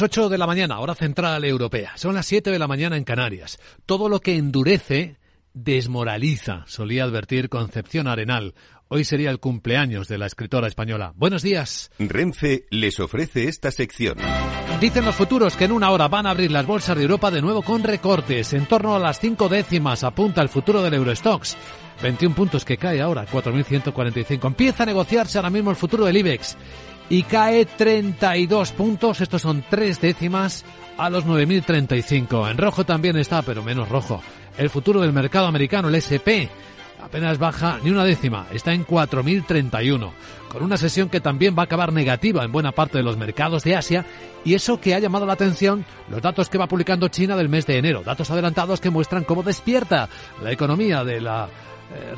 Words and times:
8 0.00 0.30
de 0.30 0.38
la 0.38 0.46
mañana, 0.46 0.80
hora 0.80 0.94
central 0.94 1.44
europea. 1.44 1.92
Son 1.96 2.14
las 2.14 2.24
7 2.24 2.50
de 2.50 2.58
la 2.58 2.66
mañana 2.66 2.96
en 2.96 3.04
Canarias. 3.04 3.58
Todo 3.84 4.08
lo 4.08 4.20
que 4.20 4.36
endurece 4.36 5.16
desmoraliza, 5.52 6.64
solía 6.66 7.04
advertir 7.04 7.50
Concepción 7.50 8.08
Arenal. 8.08 8.54
Hoy 8.88 9.04
sería 9.04 9.30
el 9.30 9.38
cumpleaños 9.38 10.08
de 10.08 10.16
la 10.16 10.24
escritora 10.24 10.66
española. 10.66 11.12
Buenos 11.16 11.42
días. 11.42 11.90
Renfe 11.98 12.64
les 12.70 13.00
ofrece 13.00 13.48
esta 13.48 13.70
sección. 13.70 14.16
Dicen 14.80 15.04
los 15.04 15.14
futuros 15.14 15.56
que 15.56 15.66
en 15.66 15.72
una 15.72 15.90
hora 15.90 16.08
van 16.08 16.26
a 16.26 16.30
abrir 16.30 16.50
las 16.50 16.64
bolsas 16.64 16.96
de 16.96 17.02
Europa 17.02 17.30
de 17.30 17.42
nuevo 17.42 17.60
con 17.60 17.82
recortes. 17.82 18.54
En 18.54 18.64
torno 18.64 18.94
a 18.96 18.98
las 18.98 19.20
cinco 19.20 19.50
décimas 19.50 20.04
apunta 20.04 20.40
el 20.40 20.48
futuro 20.48 20.80
del 20.80 20.94
Eurostox. 20.94 21.54
21 22.02 22.34
puntos 22.34 22.64
que 22.64 22.78
cae 22.78 23.02
ahora, 23.02 23.26
4.145. 23.26 24.46
Empieza 24.46 24.84
a 24.84 24.86
negociarse 24.86 25.36
ahora 25.36 25.50
mismo 25.50 25.68
el 25.68 25.76
futuro 25.76 26.06
del 26.06 26.16
IBEX 26.16 26.56
y 27.08 27.22
cae 27.24 27.66
32 27.66 28.72
puntos, 28.72 29.20
estos 29.20 29.42
son 29.42 29.64
tres 29.68 30.00
décimas 30.00 30.64
a 30.96 31.10
los 31.10 31.26
9.035. 31.26 32.50
En 32.50 32.58
rojo 32.58 32.84
también 32.84 33.16
está, 33.16 33.42
pero 33.42 33.62
menos 33.62 33.88
rojo. 33.88 34.22
El 34.56 34.70
futuro 34.70 35.00
del 35.00 35.12
mercado 35.12 35.46
americano, 35.46 35.88
el 35.88 35.94
SP, 35.96 36.48
apenas 37.02 37.38
baja 37.38 37.78
ni 37.82 37.90
una 37.90 38.04
décima, 38.04 38.46
está 38.52 38.72
en 38.72 38.86
4.031, 38.86 40.10
con 40.48 40.62
una 40.62 40.76
sesión 40.76 41.08
que 41.08 41.20
también 41.20 41.56
va 41.56 41.62
a 41.62 41.64
acabar 41.64 41.92
negativa 41.92 42.44
en 42.44 42.52
buena 42.52 42.72
parte 42.72 42.98
de 42.98 43.04
los 43.04 43.16
mercados 43.16 43.64
de 43.64 43.76
Asia 43.76 44.04
y 44.44 44.54
eso 44.54 44.80
que 44.80 44.94
ha 44.94 44.98
llamado 44.98 45.26
la 45.26 45.32
atención 45.32 45.84
los 46.08 46.22
datos 46.22 46.48
que 46.48 46.58
va 46.58 46.68
publicando 46.68 47.08
China 47.08 47.36
del 47.36 47.48
mes 47.48 47.66
de 47.66 47.78
enero, 47.78 48.02
datos 48.04 48.30
adelantados 48.30 48.80
que 48.80 48.90
muestran 48.90 49.24
cómo 49.24 49.42
despierta 49.42 50.08
la 50.42 50.52
economía 50.52 51.04
de 51.04 51.20
la 51.20 51.48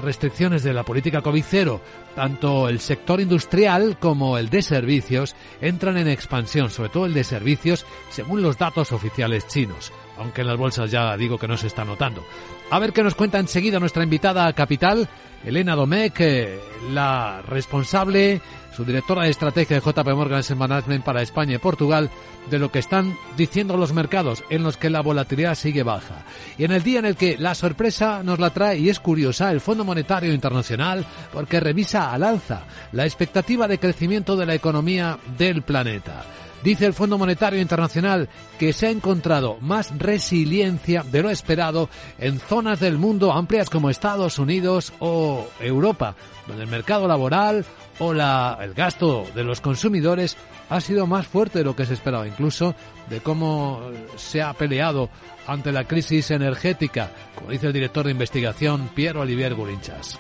restricciones 0.03 0.63
de 0.63 0.75
la 0.75 0.83
política 0.83 1.23
COVID-0, 1.23 1.81
tanto 2.15 2.69
el 2.69 2.81
sector 2.81 3.21
industrial 3.21 3.97
como 3.99 4.39
el 4.39 4.51
de 4.51 4.63
servicios 4.63 5.35
entran 5.61 5.97
en 5.97 6.09
expansión, 6.09 6.71
sobre 6.71 6.91
todo 6.91 7.07
el 7.07 7.15
de 7.15 7.25
servicios, 7.25 7.87
según 8.11 8.43
los 8.43 8.59
datos 8.59 8.93
oficiales 8.93 9.47
chinos, 9.49 9.93
aunque 10.19 10.43
en 10.43 10.49
las 10.49 10.59
bolsas 10.59 10.91
ya 10.91 11.17
digo 11.17 11.39
que 11.39 11.49
no 11.49 11.57
se 11.57 11.67
está 11.67 11.85
notando. 11.85 12.25
A 12.71 12.79
ver 12.79 12.93
qué 12.93 13.03
nos 13.03 13.15
cuenta 13.15 13.39
enseguida 13.39 13.81
nuestra 13.81 14.05
invitada 14.05 14.47
a 14.47 14.53
Capital, 14.53 15.09
Elena 15.45 15.75
Domecq, 15.75 16.21
eh, 16.21 16.59
la 16.93 17.43
responsable 17.43 18.41
su 18.75 18.85
directora 18.85 19.23
de 19.23 19.31
estrategia 19.31 19.81
de 19.81 19.83
JP 19.83 20.09
Morgan 20.15 20.43
Management 20.57 21.05
para 21.05 21.23
España 21.23 21.57
y 21.57 21.59
Portugal, 21.59 22.11
de 22.51 22.59
lo 22.59 22.71
que 22.71 22.81
están 22.81 23.17
diciendo 23.37 23.77
los 23.77 23.93
mercados 23.93 24.45
en 24.51 24.63
los 24.63 24.77
que 24.77 24.91
la 24.91 25.01
volatilidad 25.01 25.55
sigue 25.55 25.83
baja. 25.83 26.25
Y 26.59 26.65
en 26.65 26.73
el 26.73 26.83
día 26.83 26.99
en 26.99 27.07
el 27.07 27.17
que 27.17 27.39
la 27.39 27.55
sorpresa 27.55 28.23
nos 28.23 28.39
la 28.39 28.51
trae, 28.51 28.79
y 28.79 28.89
es 28.89 29.01
curiosa, 29.01 29.51
el 29.51 29.61
Fondo 29.61 29.85
Monetario 29.85 30.33
Internacional, 30.33 31.05
porque 31.33 31.61
revisa 31.61 32.13
al 32.13 32.25
alza 32.25 32.65
la 32.93 33.05
expectativa 33.05 33.69
de 33.69 33.79
crecimiento 33.79 34.37
de 34.37 34.47
la 34.47 34.55
economía 34.55 35.19
del 35.39 35.63
planeta. 35.63 36.25
Dice 36.65 36.87
el 36.87 36.95
Fondo 36.95 37.19
Monetario 37.19 37.61
Internacional 37.61 38.31
que 38.59 38.73
se 38.73 38.87
ha 38.87 38.91
encontrado 38.91 39.59
más 39.61 39.97
resiliencia 39.99 41.03
de 41.03 41.23
lo 41.23 41.29
esperado 41.29 41.91
en 42.19 42.41
zonas 42.41 42.81
del 42.81 42.97
mundo 42.97 43.33
amplias 43.33 43.69
como 43.69 43.91
Estados 43.91 44.39
Unidos 44.39 44.95
o 44.99 45.47
Europa, 45.61 46.17
donde 46.47 46.63
el 46.63 46.71
mercado 46.71 47.07
laboral 47.07 47.67
o 47.99 48.13
el 48.13 48.73
gasto 48.73 49.27
de 49.35 49.45
los 49.45 49.61
consumidores 49.61 50.39
ha 50.71 50.81
sido 50.81 51.07
más 51.07 51.27
fuerte 51.27 51.59
de 51.59 51.67
lo 51.67 51.77
que 51.77 51.85
se 51.85 51.93
esperaba, 51.93 52.27
incluso 52.27 52.75
de 53.11 53.21
cómo 53.21 53.83
se 54.17 54.41
ha 54.41 54.55
peleado 54.55 55.11
ante 55.47 55.71
la 55.71 55.85
crisis 55.85 56.31
energética, 56.31 57.11
como 57.35 57.51
dice 57.51 57.67
el 57.67 57.75
director 57.75 58.07
de 58.07 58.13
investigación 58.13 58.89
Piero 58.95 59.21
Olivier 59.21 59.55
Gurinchas. 59.55 60.19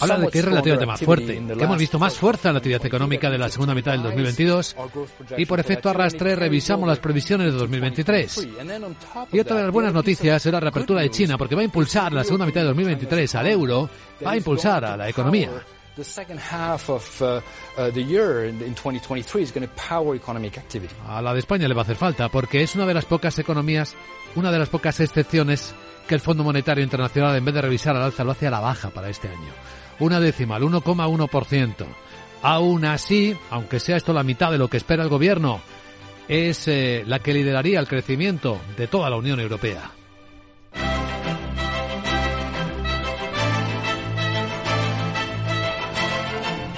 Habla 0.00 0.18
de 0.18 0.28
que 0.28 0.38
es 0.38 0.44
relativamente 0.44 0.86
más 0.86 1.00
fuerte, 1.00 1.34
que 1.56 1.64
hemos 1.64 1.78
visto 1.78 1.98
más 1.98 2.14
fuerza 2.14 2.48
en 2.48 2.54
la 2.54 2.58
actividad 2.58 2.84
económica 2.84 3.30
de 3.30 3.38
la 3.38 3.48
segunda 3.48 3.74
mitad 3.74 3.92
del 3.92 4.02
2022 4.02 4.76
y 5.36 5.46
por 5.46 5.60
efecto 5.60 5.90
arrastre 5.90 6.36
revisamos 6.36 6.88
las 6.88 6.98
previsiones 6.98 7.52
de 7.52 7.58
2023. 7.58 8.48
Y 9.32 9.40
otra 9.40 9.56
de 9.56 9.62
las 9.62 9.72
buenas 9.72 9.92
noticias 9.92 10.44
es 10.44 10.52
la 10.52 10.60
reapertura 10.60 11.02
de 11.02 11.10
China 11.10 11.36
porque 11.36 11.54
va 11.54 11.60
a 11.60 11.64
impulsar 11.64 12.12
la 12.12 12.24
segunda 12.24 12.46
mitad 12.46 12.62
de 12.62 12.68
2023 12.68 13.34
al 13.34 13.46
euro, 13.46 13.88
va 14.24 14.32
a 14.32 14.36
impulsar 14.36 14.84
a 14.84 14.96
la 14.96 15.08
economía. 15.08 15.50
A 21.06 21.20
la 21.20 21.34
de 21.34 21.40
España 21.40 21.68
le 21.68 21.74
va 21.74 21.82
a 21.82 21.84
hacer 21.84 21.96
falta 21.96 22.28
porque 22.28 22.62
es 22.62 22.74
una 22.74 22.86
de 22.86 22.94
las 22.94 23.04
pocas 23.04 23.38
economías, 23.38 23.94
una 24.34 24.50
de 24.50 24.58
las 24.58 24.68
pocas 24.68 24.98
excepciones 25.00 25.74
que 26.06 26.14
el 26.14 26.20
Fondo 26.20 26.42
Monetario 26.42 26.82
Internacional 26.82 27.36
en 27.36 27.44
vez 27.44 27.54
de 27.54 27.62
revisar 27.62 27.96
al 27.96 28.02
alza 28.02 28.24
lo 28.24 28.32
hace 28.32 28.46
a 28.46 28.50
la 28.50 28.60
baja 28.60 28.90
para 28.90 29.10
este 29.10 29.28
año. 29.28 29.52
Una 30.00 30.18
décima, 30.18 30.56
el 30.56 30.64
1,1%. 30.64 31.86
Aún 32.42 32.84
así, 32.86 33.36
aunque 33.50 33.80
sea 33.80 33.96
esto 33.96 34.12
la 34.12 34.22
mitad 34.22 34.50
de 34.50 34.58
lo 34.58 34.68
que 34.68 34.78
espera 34.78 35.02
el 35.02 35.10
gobierno, 35.10 35.60
es 36.26 36.68
eh, 36.68 37.04
la 37.06 37.18
que 37.18 37.34
lideraría 37.34 37.80
el 37.80 37.88
crecimiento 37.88 38.58
de 38.76 38.86
toda 38.86 39.10
la 39.10 39.16
Unión 39.16 39.40
Europea. 39.40 39.90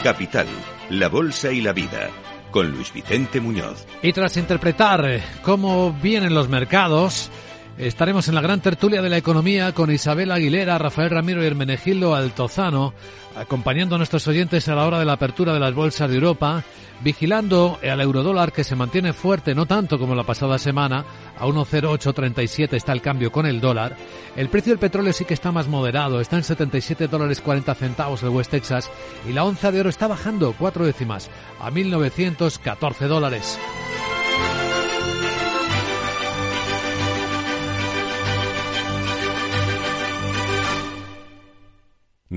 Capital, 0.03 0.49
la 0.91 1.09
Bolsa 1.09 1.53
y 1.53 1.61
la 1.61 1.73
Vida, 1.73 2.11
con 2.51 2.73
Luis 2.73 2.93
Vicente 2.93 3.41
Muñoz. 3.41 3.87
Y 4.03 4.13
tras 4.13 4.37
interpretar 4.37 5.21
cómo 5.43 5.93
vienen 5.93 6.35
los 6.35 6.49
mercados, 6.49 7.31
Estaremos 7.79 8.29
en 8.29 8.35
la 8.35 8.43
gran 8.43 8.61
tertulia 8.61 9.01
de 9.01 9.09
la 9.09 9.17
economía 9.17 9.73
con 9.73 9.91
Isabel 9.91 10.31
Aguilera, 10.31 10.77
Rafael 10.77 11.11
Ramiro 11.11 11.43
y 11.43 11.47
Hermenegildo 11.47 12.15
Altozano, 12.15 12.93
acompañando 13.35 13.95
a 13.95 13.99
nuestros 13.99 14.29
oyentes 14.29 14.69
a 14.69 14.75
la 14.75 14.87
hora 14.87 14.99
de 14.99 15.07
la 15.07 15.15
apertura 15.15 15.55
de 15.55 15.61
las 15.61 15.75
bolsas 15.75 16.11
de 16.11 16.17
Europa, 16.17 16.63
vigilando 17.03 17.79
al 17.83 18.01
eurodólar 18.03 18.53
que 18.53 18.63
se 18.63 18.77
mantiene 18.77 19.15
fuerte, 19.15 19.55
no 19.55 19.65
tanto 19.65 19.99
como 19.99 20.15
la 20.15 20.23
pasada 20.23 20.59
semana, 20.59 21.05
a 21.39 21.47
1,0837 21.47 22.75
está 22.75 22.93
el 22.93 23.01
cambio 23.01 23.33
con 23.33 23.47
el 23.47 23.61
dólar. 23.61 23.97
El 24.37 24.51
precio 24.51 24.73
del 24.73 24.79
petróleo 24.79 25.15
sí 25.15 25.25
que 25.25 25.35
está 25.35 25.51
más 25.51 25.67
moderado, 25.67 26.21
está 26.21 26.37
en 26.37 26.45
77 26.45 27.09
dólares 27.09 27.41
40 27.41 27.75
centavos 27.75 28.23
el 28.23 28.29
West 28.29 28.51
Texas 28.51 28.91
y 29.29 29.33
la 29.33 29.45
onza 29.45 29.73
de 29.73 29.81
oro 29.81 29.89
está 29.89 30.07
bajando 30.07 30.55
cuatro 30.59 30.85
décimas 30.85 31.31
a 31.59 31.71
1.914 31.71 33.09
dólares. 33.09 33.59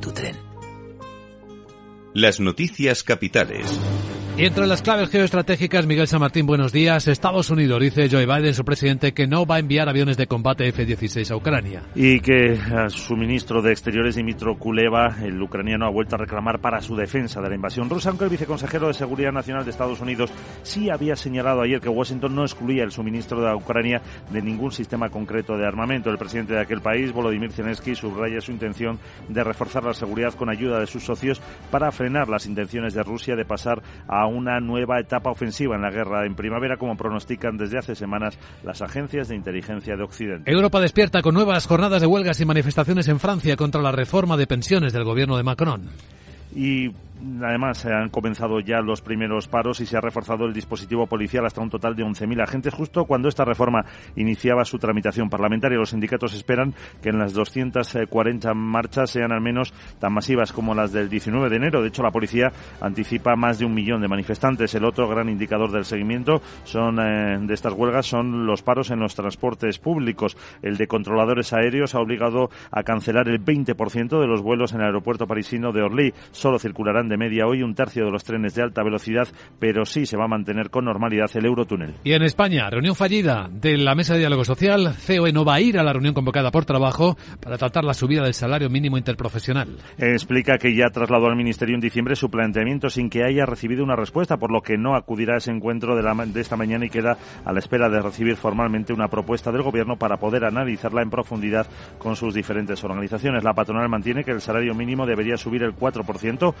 tu 0.00 0.12
tren. 0.12 0.36
Las 2.14 2.40
noticias 2.40 3.02
capitales. 3.02 3.66
Y 4.40 4.46
entre 4.46 4.66
las 4.66 4.80
claves 4.80 5.10
geoestratégicas, 5.10 5.86
Miguel 5.86 6.06
San 6.06 6.20
Martín, 6.20 6.46
buenos 6.46 6.72
días. 6.72 7.06
Estados 7.08 7.50
Unidos 7.50 7.78
dice 7.82 8.08
Joe 8.10 8.24
Biden, 8.24 8.54
su 8.54 8.64
presidente, 8.64 9.12
que 9.12 9.26
no 9.26 9.44
va 9.44 9.56
a 9.56 9.58
enviar 9.58 9.86
aviones 9.86 10.16
de 10.16 10.26
combate 10.26 10.66
F-16 10.68 11.30
a 11.30 11.36
Ucrania. 11.36 11.82
Y 11.94 12.20
que 12.20 12.58
su 12.88 13.16
ministro 13.16 13.60
de 13.60 13.72
Exteriores, 13.72 14.14
Dimitro 14.14 14.56
Kuleva, 14.56 15.14
el 15.22 15.42
ucraniano, 15.42 15.84
ha 15.84 15.90
vuelto 15.90 16.14
a 16.14 16.20
reclamar 16.20 16.58
para 16.58 16.80
su 16.80 16.96
defensa 16.96 17.42
de 17.42 17.50
la 17.50 17.54
invasión 17.54 17.90
rusa, 17.90 18.08
aunque 18.08 18.24
el 18.24 18.30
viceconsejero 18.30 18.86
de 18.86 18.94
Seguridad 18.94 19.30
Nacional 19.30 19.66
de 19.66 19.72
Estados 19.72 20.00
Unidos 20.00 20.32
sí 20.62 20.88
había 20.88 21.16
señalado 21.16 21.60
ayer 21.60 21.78
que 21.78 21.90
Washington 21.90 22.34
no 22.34 22.44
excluía 22.44 22.82
el 22.82 22.92
suministro 22.92 23.42
de 23.42 23.54
Ucrania 23.54 24.00
de 24.30 24.40
ningún 24.40 24.72
sistema 24.72 25.10
concreto 25.10 25.58
de 25.58 25.66
armamento. 25.66 26.08
El 26.08 26.16
presidente 26.16 26.54
de 26.54 26.60
aquel 26.60 26.80
país, 26.80 27.12
Volodymyr 27.12 27.52
Zelensky, 27.52 27.94
subraya 27.94 28.40
su 28.40 28.52
intención 28.52 28.98
de 29.28 29.44
reforzar 29.44 29.84
la 29.84 29.92
seguridad 29.92 30.32
con 30.32 30.48
ayuda 30.48 30.80
de 30.80 30.86
sus 30.86 31.04
socios 31.04 31.42
para 31.70 31.92
frenar 31.92 32.30
las 32.30 32.46
intenciones 32.46 32.94
de 32.94 33.02
Rusia 33.02 33.36
de 33.36 33.44
pasar 33.44 33.82
a 34.08 34.29
una 34.30 34.60
nueva 34.60 34.98
etapa 34.98 35.30
ofensiva 35.30 35.76
en 35.76 35.82
la 35.82 35.90
guerra 35.90 36.24
en 36.24 36.34
primavera, 36.34 36.76
como 36.76 36.96
pronostican 36.96 37.56
desde 37.56 37.78
hace 37.78 37.94
semanas 37.94 38.38
las 38.64 38.82
agencias 38.82 39.28
de 39.28 39.36
inteligencia 39.36 39.96
de 39.96 40.02
Occidente. 40.02 40.50
Europa 40.50 40.80
despierta 40.80 41.22
con 41.22 41.34
nuevas 41.34 41.66
jornadas 41.66 42.00
de 42.00 42.06
huelgas 42.06 42.40
y 42.40 42.44
manifestaciones 42.44 43.08
en 43.08 43.20
Francia 43.20 43.56
contra 43.56 43.82
la 43.82 43.92
reforma 43.92 44.36
de 44.36 44.46
pensiones 44.46 44.92
del 44.92 45.04
gobierno 45.04 45.36
de 45.36 45.42
Macron. 45.42 45.88
Y 46.54 46.90
Además, 47.42 47.78
se 47.78 47.92
han 47.92 48.08
comenzado 48.08 48.60
ya 48.60 48.80
los 48.80 49.02
primeros 49.02 49.46
paros 49.46 49.80
y 49.80 49.86
se 49.86 49.96
ha 49.96 50.00
reforzado 50.00 50.46
el 50.46 50.54
dispositivo 50.54 51.06
policial 51.06 51.44
hasta 51.44 51.60
un 51.60 51.68
total 51.68 51.94
de 51.94 52.04
11.000 52.04 52.42
agentes, 52.42 52.72
justo 52.72 53.04
cuando 53.04 53.28
esta 53.28 53.44
reforma 53.44 53.84
iniciaba 54.16 54.64
su 54.64 54.78
tramitación 54.78 55.28
parlamentaria. 55.28 55.78
Los 55.78 55.90
sindicatos 55.90 56.34
esperan 56.34 56.74
que 57.02 57.10
en 57.10 57.18
las 57.18 57.34
240 57.34 58.54
marchas 58.54 59.10
sean 59.10 59.32
al 59.32 59.40
menos 59.40 59.74
tan 59.98 60.14
masivas 60.14 60.52
como 60.52 60.74
las 60.74 60.92
del 60.92 61.10
19 61.10 61.50
de 61.50 61.56
enero. 61.56 61.82
De 61.82 61.88
hecho, 61.88 62.02
la 62.02 62.10
policía 62.10 62.52
anticipa 62.80 63.36
más 63.36 63.58
de 63.58 63.66
un 63.66 63.74
millón 63.74 64.00
de 64.00 64.08
manifestantes. 64.08 64.74
El 64.74 64.84
otro 64.84 65.08
gran 65.08 65.28
indicador 65.28 65.70
del 65.72 65.84
seguimiento 65.84 66.40
son, 66.64 66.98
eh, 67.00 67.38
de 67.40 67.54
estas 67.54 67.74
huelgas 67.74 68.06
son 68.06 68.46
los 68.46 68.62
paros 68.62 68.90
en 68.90 69.00
los 69.00 69.14
transportes 69.14 69.78
públicos. 69.78 70.38
El 70.62 70.78
de 70.78 70.86
controladores 70.86 71.52
aéreos 71.52 71.94
ha 71.94 72.00
obligado 72.00 72.48
a 72.70 72.82
cancelar 72.82 73.28
el 73.28 73.44
20% 73.44 74.20
de 74.20 74.26
los 74.26 74.40
vuelos 74.40 74.72
en 74.72 74.80
el 74.80 74.86
aeropuerto 74.86 75.26
parisino 75.26 75.72
de 75.72 75.82
Orly. 75.82 76.14
Solo 76.30 76.58
circularán 76.58 77.09
de 77.10 77.18
media 77.18 77.46
hoy 77.46 77.62
un 77.62 77.74
tercio 77.74 78.06
de 78.06 78.10
los 78.10 78.24
trenes 78.24 78.54
de 78.54 78.62
alta 78.62 78.82
velocidad, 78.82 79.28
pero 79.58 79.84
sí 79.84 80.06
se 80.06 80.16
va 80.16 80.24
a 80.24 80.28
mantener 80.28 80.70
con 80.70 80.86
normalidad 80.86 81.30
el 81.34 81.44
Eurotúnel. 81.44 81.96
Y 82.04 82.12
en 82.12 82.22
España, 82.22 82.70
reunión 82.70 82.94
fallida 82.94 83.48
de 83.50 83.76
la 83.76 83.94
Mesa 83.94 84.14
de 84.14 84.20
Diálogo 84.20 84.44
Social. 84.44 84.94
COE 85.06 85.32
no 85.32 85.44
va 85.44 85.54
a 85.54 85.60
ir 85.60 85.78
a 85.78 85.82
la 85.82 85.92
reunión 85.92 86.14
convocada 86.14 86.50
por 86.50 86.64
trabajo 86.64 87.16
para 87.40 87.58
tratar 87.58 87.84
la 87.84 87.94
subida 87.94 88.22
del 88.22 88.34
salario 88.34 88.70
mínimo 88.70 88.96
interprofesional. 88.96 89.76
Explica 89.98 90.56
que 90.58 90.74
ya 90.74 90.86
trasladó 90.90 91.26
al 91.26 91.36
Ministerio 91.36 91.74
en 91.74 91.80
diciembre 91.80 92.16
su 92.16 92.30
planteamiento 92.30 92.88
sin 92.88 93.10
que 93.10 93.24
haya 93.24 93.44
recibido 93.44 93.84
una 93.84 93.96
respuesta, 93.96 94.36
por 94.36 94.52
lo 94.52 94.62
que 94.62 94.78
no 94.78 94.94
acudirá 94.94 95.34
a 95.34 95.38
ese 95.38 95.50
encuentro 95.50 95.96
de, 95.96 96.02
la, 96.02 96.14
de 96.14 96.40
esta 96.40 96.56
mañana 96.56 96.86
y 96.86 96.90
queda 96.90 97.18
a 97.44 97.52
la 97.52 97.58
espera 97.58 97.88
de 97.88 98.00
recibir 98.00 98.36
formalmente 98.36 98.92
una 98.92 99.08
propuesta 99.08 99.50
del 99.52 99.62
Gobierno 99.62 99.96
para 99.96 100.16
poder 100.16 100.44
analizarla 100.44 101.02
en 101.02 101.10
profundidad 101.10 101.66
con 101.98 102.16
sus 102.16 102.34
diferentes 102.34 102.82
organizaciones. 102.84 103.44
La 103.44 103.54
patronal 103.54 103.88
mantiene 103.88 104.24
que 104.24 104.30
el 104.30 104.40
salario 104.40 104.74
mínimo 104.74 105.06
debería 105.06 105.36
subir 105.36 105.62
el 105.62 105.74
4%, 105.74 106.54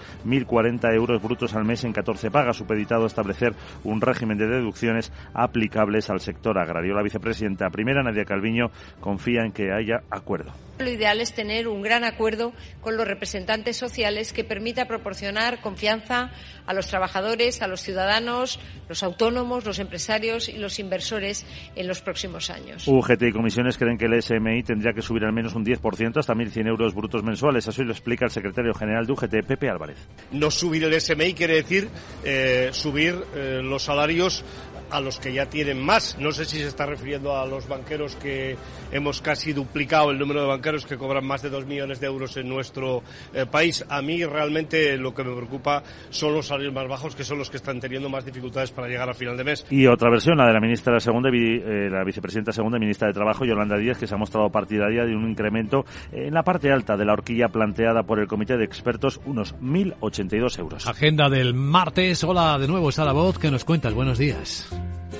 1.040 0.46 0.94
euros 0.94 1.22
brutos 1.22 1.54
al 1.54 1.64
mes 1.64 1.84
en 1.84 1.92
14 1.92 2.30
pagas, 2.30 2.56
supeditado 2.56 3.04
a 3.04 3.06
establecer 3.06 3.54
un 3.84 4.00
régimen 4.00 4.38
de 4.38 4.48
deducciones 4.48 5.12
aplicables 5.34 6.10
al 6.10 6.20
sector 6.20 6.58
agrario. 6.58 6.94
La 6.94 7.02
vicepresidenta 7.02 7.70
primera, 7.70 8.02
Nadia 8.02 8.24
Calviño, 8.24 8.70
confía 9.00 9.42
en 9.44 9.52
que 9.52 9.72
haya 9.72 10.02
acuerdo. 10.10 10.52
Lo 10.80 10.90
ideal 10.90 11.20
es 11.20 11.34
tener 11.34 11.68
un 11.68 11.82
gran 11.82 12.04
acuerdo 12.04 12.54
con 12.80 12.96
los 12.96 13.06
representantes 13.06 13.76
sociales 13.76 14.32
que 14.32 14.44
permita 14.44 14.86
proporcionar 14.86 15.60
confianza 15.60 16.30
a 16.66 16.72
los 16.72 16.86
trabajadores, 16.86 17.60
a 17.60 17.66
los 17.66 17.82
ciudadanos, 17.82 18.58
los 18.88 19.02
autónomos, 19.02 19.66
los 19.66 19.78
empresarios 19.78 20.48
y 20.48 20.56
los 20.56 20.78
inversores 20.78 21.46
en 21.76 21.86
los 21.86 22.00
próximos 22.00 22.48
años. 22.48 22.88
UGT 22.88 23.22
y 23.24 23.32
comisiones 23.32 23.76
creen 23.76 23.98
que 23.98 24.06
el 24.06 24.22
SMI 24.22 24.62
tendría 24.62 24.94
que 24.94 25.02
subir 25.02 25.24
al 25.24 25.34
menos 25.34 25.54
un 25.54 25.66
10% 25.66 26.16
hasta 26.16 26.34
1.100 26.34 26.68
euros 26.68 26.94
brutos 26.94 27.22
mensuales. 27.22 27.68
Así 27.68 27.82
lo 27.84 27.92
explica 27.92 28.24
el 28.24 28.30
secretario 28.30 28.72
general 28.72 29.04
de 29.04 29.12
UGT, 29.12 29.46
Pepe 29.46 29.68
Álvarez. 29.68 30.08
No 30.32 30.50
subir 30.50 30.84
el 30.84 31.00
SMI 31.00 31.34
quiere 31.34 31.54
decir 31.56 31.88
eh, 32.24 32.70
subir 32.72 33.24
eh, 33.34 33.60
los 33.62 33.82
salarios 33.82 34.44
a 34.90 35.00
los 35.00 35.18
que 35.18 35.32
ya 35.32 35.46
tienen 35.46 35.80
más. 35.80 36.16
No 36.18 36.32
sé 36.32 36.44
si 36.44 36.58
se 36.58 36.68
está 36.68 36.86
refiriendo 36.86 37.36
a 37.36 37.46
los 37.46 37.68
banqueros 37.68 38.16
que 38.16 38.56
hemos 38.92 39.20
casi 39.20 39.52
duplicado 39.52 40.10
el 40.10 40.18
número 40.18 40.42
de 40.42 40.48
banqueros 40.48 40.86
que 40.86 40.96
cobran 40.96 41.26
más 41.26 41.42
de 41.42 41.50
dos 41.50 41.66
millones 41.66 42.00
de 42.00 42.06
euros 42.06 42.36
en 42.36 42.48
nuestro 42.48 43.02
eh, 43.34 43.46
país. 43.46 43.84
A 43.88 44.02
mí 44.02 44.24
realmente 44.24 44.96
lo 44.96 45.14
que 45.14 45.24
me 45.24 45.34
preocupa 45.34 45.82
son 46.10 46.34
los 46.34 46.46
salarios 46.46 46.72
más 46.72 46.88
bajos, 46.88 47.14
que 47.14 47.24
son 47.24 47.38
los 47.38 47.50
que 47.50 47.56
están 47.56 47.80
teniendo 47.80 48.08
más 48.08 48.24
dificultades 48.24 48.70
para 48.70 48.88
llegar 48.88 49.08
a 49.08 49.14
final 49.14 49.36
de 49.36 49.44
mes. 49.44 49.66
Y 49.70 49.86
otra 49.86 50.10
versión, 50.10 50.38
la 50.38 50.46
de 50.46 50.54
la 50.54 50.60
ministra 50.60 50.98
segunda, 51.00 51.30
eh, 51.30 51.88
la 51.90 52.04
vicepresidenta 52.04 52.52
segunda 52.52 52.78
y 52.78 52.80
ministra 52.80 53.08
de 53.08 53.14
Trabajo, 53.14 53.44
Yolanda 53.44 53.76
Díaz, 53.76 53.98
que 53.98 54.06
se 54.06 54.14
ha 54.14 54.18
mostrado 54.18 54.50
partidaria 54.50 55.04
de 55.04 55.14
un 55.14 55.28
incremento 55.28 55.84
en 56.12 56.34
la 56.34 56.42
parte 56.42 56.70
alta 56.70 56.96
de 56.96 57.04
la 57.04 57.12
horquilla 57.12 57.48
planteada 57.48 58.02
por 58.02 58.18
el 58.18 58.26
Comité 58.26 58.56
de 58.56 58.64
Expertos, 58.64 59.20
unos 59.24 59.54
1.082 59.56 60.58
euros. 60.58 60.86
Agenda 60.86 61.28
del 61.28 61.54
martes. 61.54 62.24
Hola 62.24 62.58
de 62.58 62.68
nuevo, 62.68 62.90
Sara 62.92 63.12
Voz, 63.12 63.38
que 63.38 63.50
nos 63.50 63.64
cuentas. 63.64 63.94
Buenos 63.94 64.18
días. 64.18 64.68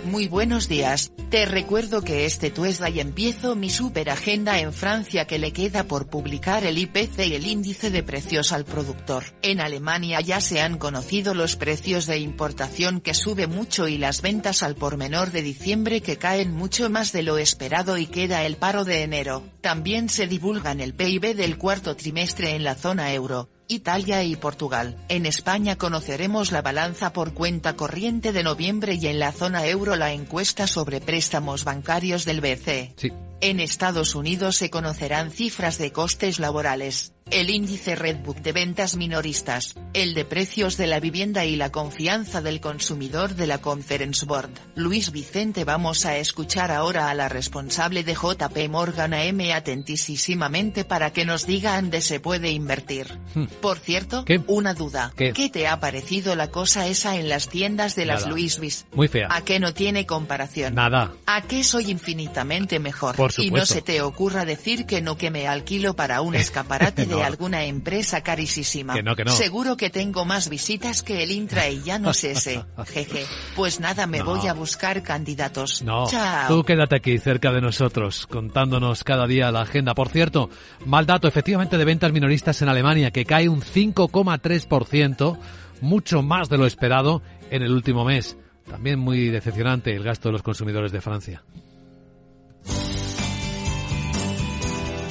Muy 0.05 0.29
buenos 0.29 0.67
días, 0.67 1.13
te 1.29 1.45
recuerdo 1.45 2.03
que 2.03 2.25
este 2.25 2.51
Tuesday 2.51 3.01
empiezo 3.01 3.55
mi 3.55 3.69
super 3.69 4.09
agenda 4.09 4.59
en 4.59 4.73
Francia 4.73 5.27
que 5.27 5.39
le 5.39 5.53
queda 5.53 5.85
por 5.85 6.09
publicar 6.09 6.65
el 6.65 6.79
IPC 6.79 7.27
y 7.27 7.35
el 7.35 7.47
índice 7.47 7.91
de 7.91 8.03
precios 8.03 8.51
al 8.53 8.65
productor. 8.65 9.25
En 9.43 9.61
Alemania 9.61 10.21
ya 10.21 10.41
se 10.41 10.63
han 10.63 10.79
conocido 10.79 11.35
los 11.35 11.57
precios 11.57 12.07
de 12.07 12.19
importación 12.19 13.01
que 13.01 13.15
sube 13.15 13.47
mucho 13.47 13.89
y 13.89 13.99
las 13.99 14.23
ventas 14.23 14.63
al 14.63 14.75
por 14.75 14.97
menor 14.97 15.33
de 15.33 15.43
diciembre 15.43 16.01
que 16.01 16.17
caen 16.17 16.53
mucho 16.53 16.89
más 16.89 17.13
de 17.13 17.23
lo 17.23 17.37
esperado 17.37 17.99
y 17.99 18.07
queda 18.07 18.45
el 18.45 18.57
paro 18.57 18.85
de 18.85 19.03
enero. 19.03 19.45
También 19.61 20.09
se 20.09 20.27
divulgan 20.27 20.81
el 20.81 20.95
PIB 20.95 21.37
del 21.37 21.59
cuarto 21.59 21.95
trimestre 21.95 22.57
en 22.57 22.65
la 22.65 22.75
zona 22.75 23.13
euro. 23.13 23.49
Italia 23.71 24.25
y 24.25 24.37
Portugal. 24.37 24.97
En 25.09 25.27
España 25.27 25.77
conoceremos 25.77 26.51
la 26.51 26.61
balanza 26.61 27.13
por 27.13 27.33
cuenta 27.33 27.77
corriente 27.77 28.33
de 28.33 28.43
noviembre 28.43 28.95
y 28.95 29.07
en 29.07 29.21
la 29.21 29.33
zona 29.33 29.67
euro 29.67 29.95
la 29.97 30.13
encuesta 30.13 30.67
sobre 30.67 31.01
préstamos 31.01 31.65
bancarios 31.65 32.25
del 32.25 32.41
BCE. 32.41 32.95
Sí. 32.97 33.13
En 33.41 33.61
Estados 33.61 34.15
Unidos 34.15 34.57
se 34.57 34.69
conocerán 34.69 35.31
cifras 35.31 35.79
de 35.79 35.93
costes 35.93 36.41
laborales 36.41 37.15
el 37.31 37.51
índice 37.51 37.95
Redbook 37.95 38.39
de 38.39 38.53
ventas 38.53 38.97
minoristas, 38.97 39.77
el 39.93 40.15
de 40.15 40.25
precios 40.25 40.77
de 40.77 40.87
la 40.87 41.01
vivienda 41.01 41.45
y 41.45 41.57
la 41.57 41.71
confianza 41.71 42.43
del 42.43 42.61
consumidor 42.61 43.35
de 43.35 43.47
la 43.47 43.59
Conference 43.59 44.27
Board. 44.27 44.51
Luis 44.75 45.13
Vicente 45.13 45.65
vamos 45.65 46.07
a 46.07 46.17
escuchar 46.17 46.71
ahora 46.71 47.09
a 47.09 47.15
la 47.15 47.29
responsable 47.29 48.03
de 48.03 48.15
JP 48.15 48.69
Morgan 48.69 49.15
AM 49.15 49.41
atentísimamente 49.55 50.85
para 50.85 51.13
que 51.13 51.25
nos 51.25 51.47
diga 51.47 51.77
dónde 51.77 52.01
se 52.01 52.21
puede 52.21 52.51
invertir. 52.51 53.07
Hmm. 53.35 53.45
Por 53.61 53.79
cierto, 53.79 54.25
¿Qué? 54.25 54.41
una 54.47 54.75
duda. 54.75 55.13
¿Qué? 55.17 55.33
te 55.51 55.67
ha 55.67 55.81
parecido 55.81 56.37
la 56.37 56.51
cosa 56.51 56.87
esa 56.87 57.17
en 57.17 57.29
las 57.29 57.49
tiendas 57.49 57.97
de 57.97 58.07
las 58.07 58.21
Nada. 58.21 58.31
Louis 58.31 58.59
Vuitton? 58.59 58.89
Muy 58.95 59.09
fea. 59.09 59.29
¿A 59.31 59.43
qué 59.43 59.59
no 59.59 59.75
tiene 59.75 60.07
comparación? 60.07 60.75
Nada. 60.75 61.13
¿A 61.27 61.43
qué 61.43 61.65
soy 61.65 61.91
infinitamente 61.91 62.79
mejor? 62.79 63.17
Por 63.17 63.33
y 63.39 63.51
no 63.51 63.67
se 63.67 63.83
te 63.83 64.03
ocurra 64.03 64.45
decir 64.45 64.87
que 64.87 65.01
no 65.01 65.17
que 65.17 65.31
me 65.31 65.49
alquilo 65.49 65.95
para 65.95 66.21
un 66.21 66.35
escaparate 66.37 67.07
No. 67.07 67.20
De 67.21 67.27
alguna 67.27 67.65
empresa 67.65 68.23
carísima. 68.23 68.95
Que 68.95 69.03
no, 69.03 69.15
que 69.17 69.25
no. 69.25 69.33
Seguro 69.33 69.77
que 69.77 69.91
tengo 69.91 70.25
más 70.25 70.49
visitas 70.49 71.03
que 71.03 71.23
el 71.23 71.31
Intra 71.31 71.69
y 71.69 71.83
ya 71.83 71.99
no 71.99 72.13
sé 72.15 72.33
ese. 72.33 72.65
Jeje. 72.87 73.25
Pues 73.57 73.81
nada, 73.81 74.07
me 74.07 74.19
No. 74.19 74.25
voy 74.27 74.47
a 74.47 74.55
buscar 74.55 75.03
candidatos. 75.03 75.83
No, 75.83 76.07
Chao. 76.09 76.49
tú 76.49 76.65
quédate 76.65 76.97
aquí 76.97 77.19
cerca 77.19 77.53
de 77.53 77.61
nosotros, 77.61 78.27
contándonos 78.27 79.05
cada 79.05 79.27
día 79.27 79.51
la 79.51 79.63
agenda. 79.63 79.95
Por 79.95 80.09
cierto, 80.09 80.51
mal 80.87 81.07
dato 81.07 81.29
efectivamente 81.29 81.79
de 81.79 81.85
ventas 81.85 82.13
minoristas 82.13 82.61
en 82.63 82.69
Alemania, 82.69 83.11
que 83.11 83.25
cae 83.25 83.49
un 83.49 83.63
5,3%, 83.63 85.39
mucho 85.81 86.23
más 86.23 86.49
de 86.49 86.59
lo 86.59 86.67
esperado 86.67 87.23
en 87.51 87.63
el 87.63 87.73
último 87.73 88.05
mes. 88.05 88.37
También 88.69 88.99
muy 88.99 89.29
decepcionante 89.29 89.95
el 89.95 90.05
gasto 90.05 90.29
de 90.29 90.33
los 90.33 90.43
consumidores 90.43 90.93
de 90.93 91.01
Francia. 91.01 91.43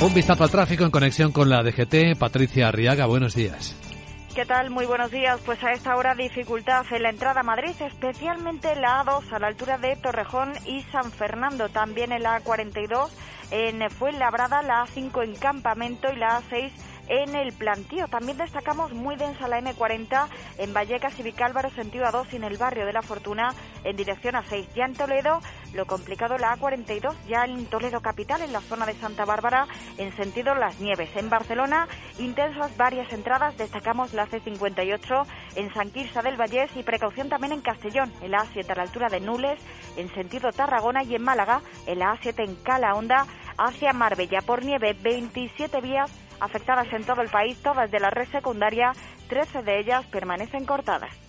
Un 0.01 0.13
vistazo 0.13 0.45
al 0.45 0.49
tráfico 0.49 0.85
en 0.85 0.91
conexión 0.91 1.33
con 1.33 1.49
la 1.49 1.61
DGT. 1.61 2.17
Patricia 2.17 2.69
Arriaga, 2.69 3.05
buenos 3.05 3.35
días. 3.35 3.75
¿Qué 4.33 4.45
tal? 4.45 4.69
Muy 4.69 4.85
buenos 4.85 5.11
días. 5.11 5.41
Pues 5.45 5.61
a 5.61 5.73
esta 5.73 5.97
hora 5.97 6.15
dificultad 6.15 6.85
en 6.91 7.03
la 7.03 7.09
entrada 7.09 7.41
a 7.41 7.43
Madrid, 7.43 7.75
especialmente 7.81 8.71
en 8.71 8.81
la 8.81 9.03
A2 9.03 9.33
a 9.33 9.39
la 9.39 9.47
altura 9.47 9.77
de 9.77 9.97
Torrejón 9.97 10.53
y 10.65 10.83
San 10.83 11.11
Fernando. 11.11 11.67
También 11.67 12.13
en 12.13 12.23
la 12.23 12.41
A42 12.41 13.09
en 13.51 13.89
Fuenlabrada, 13.91 14.61
la 14.61 14.85
A5 14.85 15.21
en 15.21 15.35
Campamento 15.35 16.07
y 16.13 16.15
la 16.15 16.41
A6 16.41 16.71
en 17.09 17.35
el 17.35 17.51
plantío. 17.53 18.07
También 18.07 18.37
destacamos 18.37 18.93
muy 18.93 19.15
densa 19.15 19.47
la 19.47 19.59
M40 19.59 20.27
en 20.59 20.73
Vallecas 20.73 21.19
y 21.19 21.23
Vicálvaro, 21.23 21.69
sentido 21.71 22.05
A2 22.05 22.27
y 22.31 22.35
en 22.37 22.43
el 22.43 22.57
barrio 22.57 22.85
de 22.85 22.93
la 22.93 23.01
Fortuna 23.01 23.53
en 23.83 23.95
dirección 23.95 24.35
A6. 24.35 24.67
Ya 24.75 24.85
en 24.85 24.93
Toledo, 24.93 25.41
lo 25.73 25.85
complicado 25.85 26.37
la 26.37 26.55
A42, 26.55 27.13
ya 27.27 27.45
en 27.45 27.65
Toledo 27.65 28.01
capital, 28.01 28.41
en 28.41 28.53
la 28.53 28.61
zona 28.61 28.85
de 28.85 28.93
Santa 28.93 29.25
Bárbara, 29.25 29.67
en 29.97 30.15
sentido 30.15 30.55
Las 30.55 30.79
Nieves. 30.79 31.09
En 31.15 31.29
Barcelona, 31.29 31.87
intensas 32.19 32.75
varias 32.77 33.11
entradas, 33.11 33.57
destacamos 33.57 34.13
la 34.13 34.27
C58 34.27 35.25
en 35.55 35.73
San 35.73 35.91
Quirze 35.91 36.21
del 36.21 36.37
Vallés 36.37 36.69
y 36.75 36.83
precaución 36.83 37.29
también 37.29 37.53
en 37.53 37.61
Castellón, 37.61 38.13
en 38.21 38.31
la 38.31 38.45
A7 38.45 38.69
a 38.69 38.75
la 38.75 38.83
altura 38.83 39.09
de 39.09 39.19
Nules, 39.19 39.59
en 39.97 40.13
sentido 40.13 40.51
Tarragona 40.51 41.03
y 41.03 41.15
en 41.15 41.23
Málaga, 41.23 41.61
en 41.87 41.99
la 41.99 42.13
A7 42.13 42.43
en 42.43 42.55
Cala 42.55 42.93
Honda 42.93 43.25
hacia 43.57 43.93
Marbella. 43.93 44.41
Por 44.41 44.63
nieve, 44.63 44.95
27 45.01 45.81
vías 45.81 46.11
afectadas 46.39 46.91
en 46.93 47.03
todo 47.03 47.21
el 47.21 47.29
país, 47.29 47.57
todas 47.61 47.89
de 47.91 47.99
la 47.99 48.09
red 48.09 48.27
secundaria, 48.29 48.93
13 49.27 49.63
de 49.63 49.79
ellas 49.79 50.05
permanecen 50.07 50.65
cortadas. 50.65 51.28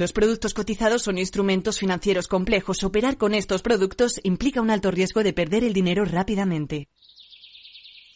Los 0.00 0.14
productos 0.14 0.54
cotizados 0.54 1.02
son 1.02 1.18
instrumentos 1.18 1.78
financieros 1.78 2.26
complejos. 2.26 2.82
Operar 2.84 3.18
con 3.18 3.34
estos 3.34 3.60
productos 3.60 4.18
implica 4.24 4.62
un 4.62 4.70
alto 4.70 4.90
riesgo 4.90 5.22
de 5.22 5.34
perder 5.34 5.62
el 5.62 5.74
dinero 5.74 6.06
rápidamente. 6.06 6.88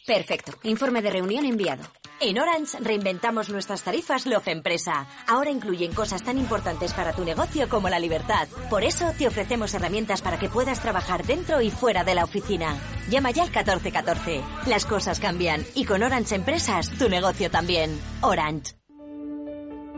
Perfecto. 0.03 0.53
Informe 0.63 1.03
de 1.03 1.11
reunión 1.11 1.45
enviado. 1.45 1.83
En 2.19 2.39
Orange 2.39 2.79
reinventamos 2.79 3.51
nuestras 3.51 3.83
tarifas 3.83 4.25
Love 4.25 4.47
Empresa. 4.47 5.05
Ahora 5.27 5.51
incluyen 5.51 5.93
cosas 5.93 6.23
tan 6.23 6.39
importantes 6.39 6.91
para 6.91 7.13
tu 7.13 7.23
negocio 7.23 7.69
como 7.69 7.87
la 7.87 7.99
libertad. 7.99 8.47
Por 8.67 8.83
eso 8.83 9.13
te 9.15 9.27
ofrecemos 9.27 9.71
herramientas 9.75 10.23
para 10.23 10.39
que 10.39 10.49
puedas 10.49 10.81
trabajar 10.81 11.23
dentro 11.23 11.61
y 11.61 11.69
fuera 11.69 12.03
de 12.03 12.15
la 12.15 12.23
oficina. 12.23 12.79
Llama 13.11 13.29
ya 13.29 13.43
al 13.43 13.49
1414. 13.49 14.41
Las 14.65 14.87
cosas 14.87 15.19
cambian 15.19 15.63
y 15.75 15.85
con 15.85 16.01
Orange 16.01 16.33
Empresas 16.33 16.89
tu 16.97 17.09
negocio 17.09 17.51
también. 17.51 17.95
Orange. 18.21 18.73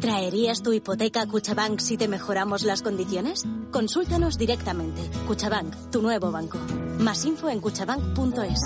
¿Traerías 0.00 0.62
tu 0.62 0.72
hipoteca 0.72 1.22
a 1.22 1.26
Cuchabank 1.26 1.80
si 1.80 1.96
te 1.96 2.06
mejoramos 2.06 2.62
las 2.62 2.82
condiciones? 2.82 3.44
Consúltanos 3.72 4.38
directamente. 4.38 5.02
Cuchabank, 5.26 5.90
tu 5.90 6.02
nuevo 6.02 6.30
banco. 6.30 6.58
Más 7.00 7.24
info 7.24 7.48
en 7.48 7.60
cuchabank.es. 7.60 8.60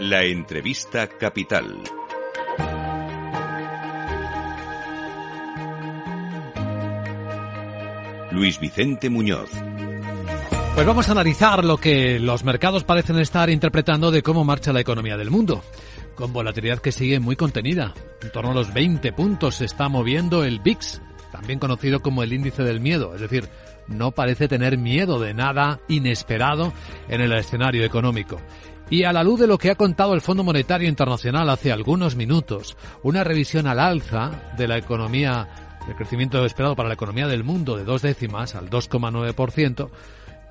La 0.00 0.24
entrevista 0.24 1.06
capital. 1.06 1.82
Luis 8.32 8.58
Vicente 8.58 9.08
Muñoz. 9.08 9.50
Pues 10.80 10.86
vamos 10.86 11.10
a 11.10 11.12
analizar 11.12 11.62
lo 11.62 11.76
que 11.76 12.18
los 12.18 12.42
mercados 12.42 12.84
parecen 12.84 13.18
estar 13.18 13.50
interpretando 13.50 14.10
de 14.10 14.22
cómo 14.22 14.44
marcha 14.44 14.72
la 14.72 14.80
economía 14.80 15.18
del 15.18 15.30
mundo, 15.30 15.62
con 16.14 16.32
volatilidad 16.32 16.78
que 16.78 16.90
sigue 16.90 17.20
muy 17.20 17.36
contenida. 17.36 17.92
En 18.22 18.32
torno 18.32 18.52
a 18.52 18.54
los 18.54 18.72
20 18.72 19.12
puntos 19.12 19.56
se 19.56 19.66
está 19.66 19.90
moviendo 19.90 20.42
el 20.42 20.60
VIX, 20.60 21.02
también 21.32 21.58
conocido 21.58 22.00
como 22.00 22.22
el 22.22 22.32
índice 22.32 22.62
del 22.62 22.80
miedo, 22.80 23.14
es 23.14 23.20
decir, 23.20 23.46
no 23.88 24.12
parece 24.12 24.48
tener 24.48 24.78
miedo 24.78 25.20
de 25.20 25.34
nada 25.34 25.80
inesperado 25.86 26.72
en 27.10 27.20
el 27.20 27.32
escenario 27.34 27.84
económico. 27.84 28.40
Y 28.88 29.04
a 29.04 29.12
la 29.12 29.22
luz 29.22 29.38
de 29.38 29.48
lo 29.48 29.58
que 29.58 29.70
ha 29.70 29.74
contado 29.74 30.14
el 30.14 30.22
Fondo 30.22 30.44
Monetario 30.44 30.88
Internacional 30.88 31.50
hace 31.50 31.72
algunos 31.72 32.16
minutos, 32.16 32.74
una 33.02 33.22
revisión 33.22 33.66
al 33.66 33.80
alza 33.80 34.54
de 34.56 34.66
la 34.66 34.78
economía, 34.78 35.76
el 35.86 35.94
crecimiento 35.94 36.42
esperado 36.46 36.74
para 36.74 36.88
la 36.88 36.94
economía 36.94 37.26
del 37.26 37.44
mundo 37.44 37.76
de 37.76 37.84
dos 37.84 38.00
décimas 38.00 38.54
al 38.54 38.70
2,9%, 38.70 39.90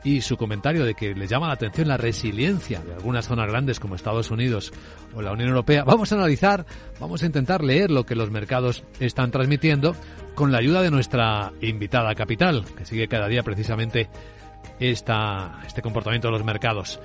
y 0.03 0.21
su 0.21 0.37
comentario 0.37 0.85
de 0.85 0.93
que 0.93 1.13
le 1.13 1.27
llama 1.27 1.47
la 1.47 1.53
atención 1.53 1.87
la 1.87 1.97
resiliencia 1.97 2.81
de 2.81 2.93
algunas 2.93 3.27
zonas 3.27 3.47
grandes 3.47 3.79
como 3.79 3.95
Estados 3.95 4.31
Unidos 4.31 4.71
o 5.13 5.21
la 5.21 5.31
Unión 5.31 5.49
Europea, 5.49 5.83
vamos 5.83 6.11
a 6.11 6.15
analizar, 6.15 6.65
vamos 6.99 7.23
a 7.23 7.25
intentar 7.25 7.63
leer 7.63 7.91
lo 7.91 8.05
que 8.05 8.15
los 8.15 8.31
mercados 8.31 8.83
están 8.99 9.31
transmitiendo 9.31 9.95
con 10.35 10.51
la 10.51 10.59
ayuda 10.59 10.81
de 10.81 10.91
nuestra 10.91 11.51
invitada 11.61 12.15
capital, 12.15 12.65
que 12.77 12.85
sigue 12.85 13.07
cada 13.07 13.27
día 13.27 13.43
precisamente 13.43 14.09
esta, 14.79 15.59
este 15.65 15.81
comportamiento 15.81 16.29
de 16.29 16.33
los 16.33 16.45
mercados. 16.45 16.99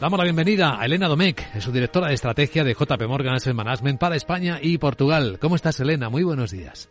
Damos 0.00 0.18
la 0.18 0.24
bienvenida 0.24 0.80
a 0.80 0.86
Elena 0.86 1.08
Domecq, 1.08 1.54
es 1.54 1.62
su 1.62 1.72
directora 1.72 2.08
de 2.08 2.14
estrategia 2.14 2.64
de 2.64 2.74
JP 2.74 3.06
Morgan 3.06 3.34
Asset 3.34 3.54
Management 3.54 4.00
para 4.00 4.16
España 4.16 4.58
y 4.60 4.78
Portugal. 4.78 5.38
¿Cómo 5.40 5.56
estás, 5.56 5.78
Elena? 5.80 6.08
Muy 6.08 6.22
buenos 6.22 6.50
días 6.50 6.88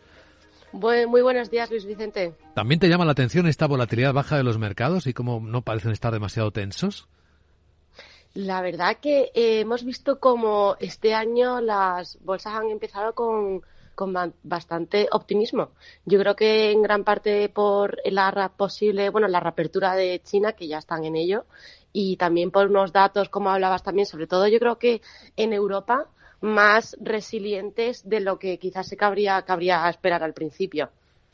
muy 0.72 1.22
buenos 1.22 1.50
días, 1.50 1.70
Luis 1.70 1.84
Vicente. 1.84 2.34
¿También 2.54 2.80
te 2.80 2.88
llama 2.88 3.04
la 3.04 3.12
atención 3.12 3.46
esta 3.46 3.66
volatilidad 3.66 4.12
baja 4.12 4.36
de 4.36 4.44
los 4.44 4.58
mercados 4.58 5.06
y 5.06 5.12
cómo 5.14 5.40
no 5.40 5.62
parecen 5.62 5.92
estar 5.92 6.12
demasiado 6.12 6.50
tensos? 6.50 7.08
La 8.34 8.62
verdad 8.62 8.98
que 9.00 9.32
eh, 9.34 9.60
hemos 9.60 9.84
visto 9.84 10.20
como 10.20 10.76
este 10.78 11.14
año 11.14 11.60
las 11.60 12.18
bolsas 12.22 12.54
han 12.54 12.70
empezado 12.70 13.14
con, 13.14 13.62
con 13.96 14.14
bastante 14.44 15.08
optimismo. 15.10 15.70
Yo 16.06 16.20
creo 16.20 16.36
que 16.36 16.70
en 16.70 16.82
gran 16.82 17.02
parte 17.02 17.48
por 17.48 17.98
la 18.04 18.52
posible, 18.56 19.10
bueno, 19.10 19.26
la 19.26 19.40
reapertura 19.40 19.94
de 19.94 20.20
China, 20.22 20.52
que 20.52 20.68
ya 20.68 20.78
están 20.78 21.04
en 21.04 21.16
ello, 21.16 21.44
y 21.92 22.16
también 22.16 22.52
por 22.52 22.68
unos 22.68 22.92
datos, 22.92 23.28
como 23.28 23.50
hablabas 23.50 23.82
también, 23.82 24.06
sobre 24.06 24.28
todo 24.28 24.46
yo 24.46 24.60
creo 24.60 24.78
que 24.78 25.02
en 25.36 25.52
Europa 25.52 26.06
más 26.40 26.96
resilientes 27.00 28.08
de 28.08 28.20
lo 28.20 28.38
que 28.38 28.58
quizás 28.58 28.88
se 28.88 28.96
cabría, 28.96 29.42
cabría 29.42 29.88
esperar 29.88 30.22
al 30.22 30.34
principio. 30.34 30.90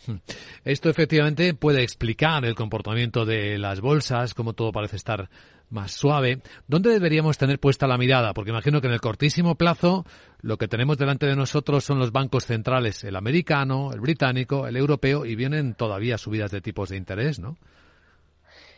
Hmm. 0.06 0.16
Esto 0.64 0.90
efectivamente 0.90 1.54
puede 1.54 1.82
explicar 1.82 2.44
el 2.44 2.54
comportamiento 2.54 3.24
de 3.24 3.58
las 3.58 3.80
bolsas, 3.80 4.34
como 4.34 4.52
todo 4.52 4.72
parece 4.72 4.96
estar 4.96 5.28
más 5.70 5.92
suave. 5.92 6.40
¿Dónde 6.68 6.90
deberíamos 6.90 7.38
tener 7.38 7.58
puesta 7.58 7.86
la 7.86 7.98
mirada? 7.98 8.34
Porque 8.34 8.50
imagino 8.50 8.80
que 8.80 8.86
en 8.88 8.92
el 8.92 9.00
cortísimo 9.00 9.56
plazo 9.56 10.04
lo 10.40 10.58
que 10.58 10.68
tenemos 10.68 10.98
delante 10.98 11.26
de 11.26 11.36
nosotros 11.36 11.84
son 11.84 11.98
los 11.98 12.12
bancos 12.12 12.44
centrales, 12.44 13.04
el 13.04 13.16
americano, 13.16 13.90
el 13.92 14.00
británico, 14.00 14.66
el 14.66 14.76
europeo, 14.76 15.24
y 15.24 15.34
vienen 15.34 15.74
todavía 15.74 16.18
subidas 16.18 16.50
de 16.50 16.60
tipos 16.60 16.90
de 16.90 16.96
interés, 16.96 17.38
¿no? 17.38 17.56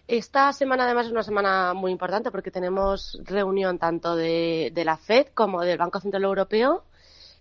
Esta 0.08 0.54
semana 0.54 0.84
además 0.84 1.04
es 1.04 1.12
una 1.12 1.22
semana 1.22 1.74
muy 1.74 1.92
importante 1.92 2.30
porque 2.30 2.50
tenemos 2.50 3.20
reunión 3.24 3.78
tanto 3.78 4.16
de, 4.16 4.72
la 4.74 4.96
FED 4.96 5.26
como 5.34 5.60
del 5.60 5.76
Banco 5.76 6.00
Central 6.00 6.24
Europeo 6.24 6.84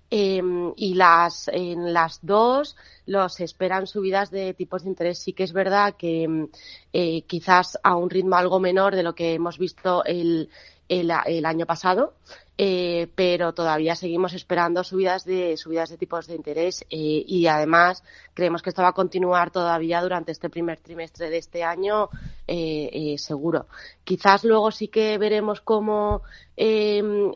em, 0.10 0.74
y 0.76 0.96
las, 0.96 1.48
en 1.48 1.94
las 1.94 2.20
dos 2.26 2.76
los 3.06 3.40
esperan 3.40 3.88
subidas 3.88 4.32
de 4.32 4.54
tipos 4.54 4.84
de 4.84 4.90
interés. 4.90 5.20
Sí 5.20 5.32
que 5.32 5.44
es 5.44 5.54
verdad 5.54 5.96
que 5.98 6.24
em, 6.24 6.50
eh, 6.92 7.22
quizás 7.22 7.80
a 7.84 7.96
un 7.96 8.10
ritmo 8.10 8.36
algo 8.36 8.60
menor 8.60 8.98
de 8.98 9.04
lo 9.04 9.16
que 9.16 9.36
hemos 9.36 9.58
visto 9.58 10.04
el, 10.04 10.50
el 10.90 11.46
año 11.46 11.66
pasado, 11.66 12.16
eh, 12.60 13.08
pero 13.14 13.54
todavía 13.54 13.96
seguimos 13.96 14.34
esperando 14.34 14.84
subidas 14.84 15.26
de 15.26 15.58
subidas 15.58 15.90
de 15.90 15.98
tipos 15.98 16.26
de 16.26 16.36
interés 16.36 16.82
eh, 16.90 17.24
y 17.28 17.46
además 17.46 18.04
creemos 18.34 18.64
que 18.64 18.70
esto 18.70 18.82
va 18.82 18.90
a 18.90 18.94
continuar 18.94 19.52
todavía 19.52 20.02
durante 20.02 20.32
este 20.32 20.50
primer 20.50 20.80
trimestre 20.80 21.30
de 21.30 21.38
este 21.38 21.64
año 21.64 22.10
eh, 22.48 23.16
seguro. 23.20 23.68
Quizás 24.04 24.44
luego 24.44 24.72
sí 24.72 24.88
que 24.88 25.20
veremos 25.20 25.62
cómo 25.62 26.24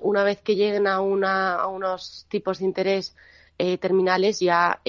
una 0.02 0.24
vez 0.24 0.42
que 0.42 0.56
lleguen 0.56 0.88
a, 0.88 1.02
una, 1.02 1.54
a 1.54 1.68
unos 1.68 2.26
tipos 2.28 2.58
de 2.58 2.66
interés 2.66 3.16
terminales 3.80 4.40
ya 4.40 4.82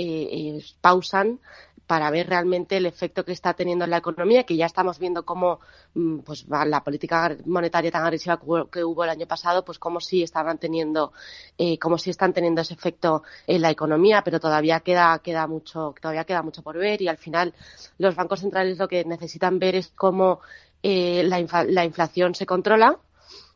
pausan 0.81 1.39
para 1.93 2.11
ver 2.11 2.27
realmente 2.27 2.79
el 2.79 2.87
efecto 2.87 3.23
que 3.23 3.33
está 3.33 3.53
teniendo 3.53 3.85
en 3.85 3.91
la 3.91 3.99
economía, 3.99 4.45
que 4.45 4.57
ya 4.57 4.65
estamos 4.65 4.99
viendo 4.99 5.27
cómo 5.27 5.61
mm, 5.93 6.21
pues, 6.21 6.47
la 6.49 6.83
política 6.83 7.37
monetaria 7.45 7.91
tan 7.91 8.03
agresiva 8.03 8.41
que 8.73 8.83
hubo 8.83 9.05
el 9.05 9.11
año 9.11 9.27
pasado, 9.27 9.63
pues 9.63 9.79
cómo 9.79 10.01
sí 10.01 10.23
estaban 10.23 10.57
teniendo, 10.57 11.13
eh, 11.59 11.79
cómo 11.79 11.99
sí 11.99 12.09
están 12.09 12.33
teniendo 12.33 12.63
ese 12.63 12.73
efecto 12.73 13.25
en 13.47 13.61
la 13.61 13.71
economía, 13.71 14.23
pero 14.25 14.41
todavía 14.41 14.81
queda, 14.81 15.19
queda 15.19 15.47
mucho, 15.47 15.95
todavía 16.01 16.25
queda 16.25 16.41
mucho 16.41 16.63
por 16.63 16.79
ver 16.79 17.03
y 17.03 17.09
al 17.09 17.19
final 17.19 17.53
los 17.99 18.17
bancos 18.17 18.41
centrales 18.41 18.79
lo 18.79 18.89
que 18.89 19.05
necesitan 19.05 19.59
ver 19.59 19.75
es 19.75 19.93
cómo 19.95 20.41
eh, 20.83 21.23
la, 21.25 21.85
inflación 21.85 22.35
se 22.35 22.47
controla. 22.47 23.01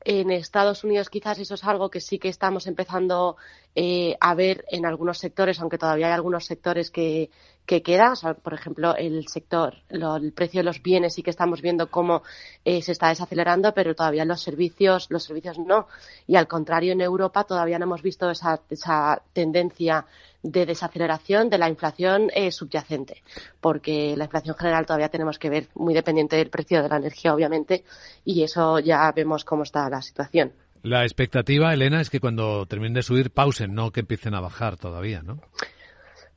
En 0.04 0.30
Estados 0.30 0.84
Unidos 0.84 1.08
quizás 1.08 1.38
eso 1.38 1.54
es 1.54 1.64
algo 1.64 1.90
que 1.90 2.00
sí 2.00 2.18
que 2.18 2.28
estamos 2.28 2.68
empezando 2.68 3.36
eh, 3.74 4.16
a 4.20 4.34
ver 4.34 4.64
en 4.70 4.86
algunos 4.86 5.18
sectores, 5.18 5.58
aunque 5.58 5.78
todavía 5.78 6.06
hay 6.06 6.12
algunos 6.12 6.44
sectores 6.44 6.92
que, 6.92 7.30
que 7.66 7.82
quedan. 7.82 8.14
por 8.42 8.54
ejemplo, 8.54 8.96
el 8.96 9.26
sector, 9.28 9.74
el 9.88 10.32
precio 10.32 10.60
de 10.60 10.64
los 10.64 10.82
bienes 10.82 11.14
sí 11.14 11.22
que 11.22 11.30
estamos 11.30 11.60
viendo 11.60 11.90
cómo 11.90 12.22
eh, 12.64 12.80
se 12.80 12.92
está 12.92 13.08
desacelerando, 13.08 13.74
pero 13.74 13.94
todavía 13.94 14.24
los 14.24 14.40
servicios, 14.40 15.08
los 15.10 15.24
servicios 15.24 15.58
no. 15.58 15.88
Y 16.26 16.36
al 16.36 16.46
contrario, 16.46 16.92
en 16.92 17.00
Europa 17.00 17.44
todavía 17.44 17.78
no 17.78 17.84
hemos 17.84 18.02
visto 18.02 18.30
esa, 18.30 18.60
esa 18.70 19.20
tendencia 19.32 20.06
de 20.42 20.64
desaceleración 20.64 21.50
de 21.50 21.58
la 21.58 21.68
inflación 21.68 22.30
eh, 22.32 22.52
subyacente, 22.52 23.22
porque 23.60 24.14
la 24.16 24.24
inflación 24.24 24.54
general 24.56 24.86
todavía 24.86 25.08
tenemos 25.08 25.38
que 25.38 25.50
ver 25.50 25.68
muy 25.74 25.92
dependiente 25.92 26.36
del 26.36 26.50
precio 26.50 26.82
de 26.82 26.88
la 26.88 26.96
energía, 26.98 27.34
obviamente, 27.34 27.84
y 28.24 28.44
eso 28.44 28.78
ya 28.78 29.10
vemos 29.10 29.44
cómo 29.44 29.64
está 29.64 29.90
la 29.90 30.02
situación. 30.02 30.52
La 30.82 31.02
expectativa, 31.02 31.74
Elena, 31.74 32.00
es 32.00 32.10
que 32.10 32.20
cuando 32.20 32.64
terminen 32.66 32.94
de 32.94 33.02
subir 33.02 33.32
pausen, 33.32 33.74
no 33.74 33.90
que 33.90 34.00
empiecen 34.00 34.34
a 34.34 34.40
bajar 34.40 34.76
todavía, 34.76 35.20
¿no? 35.20 35.40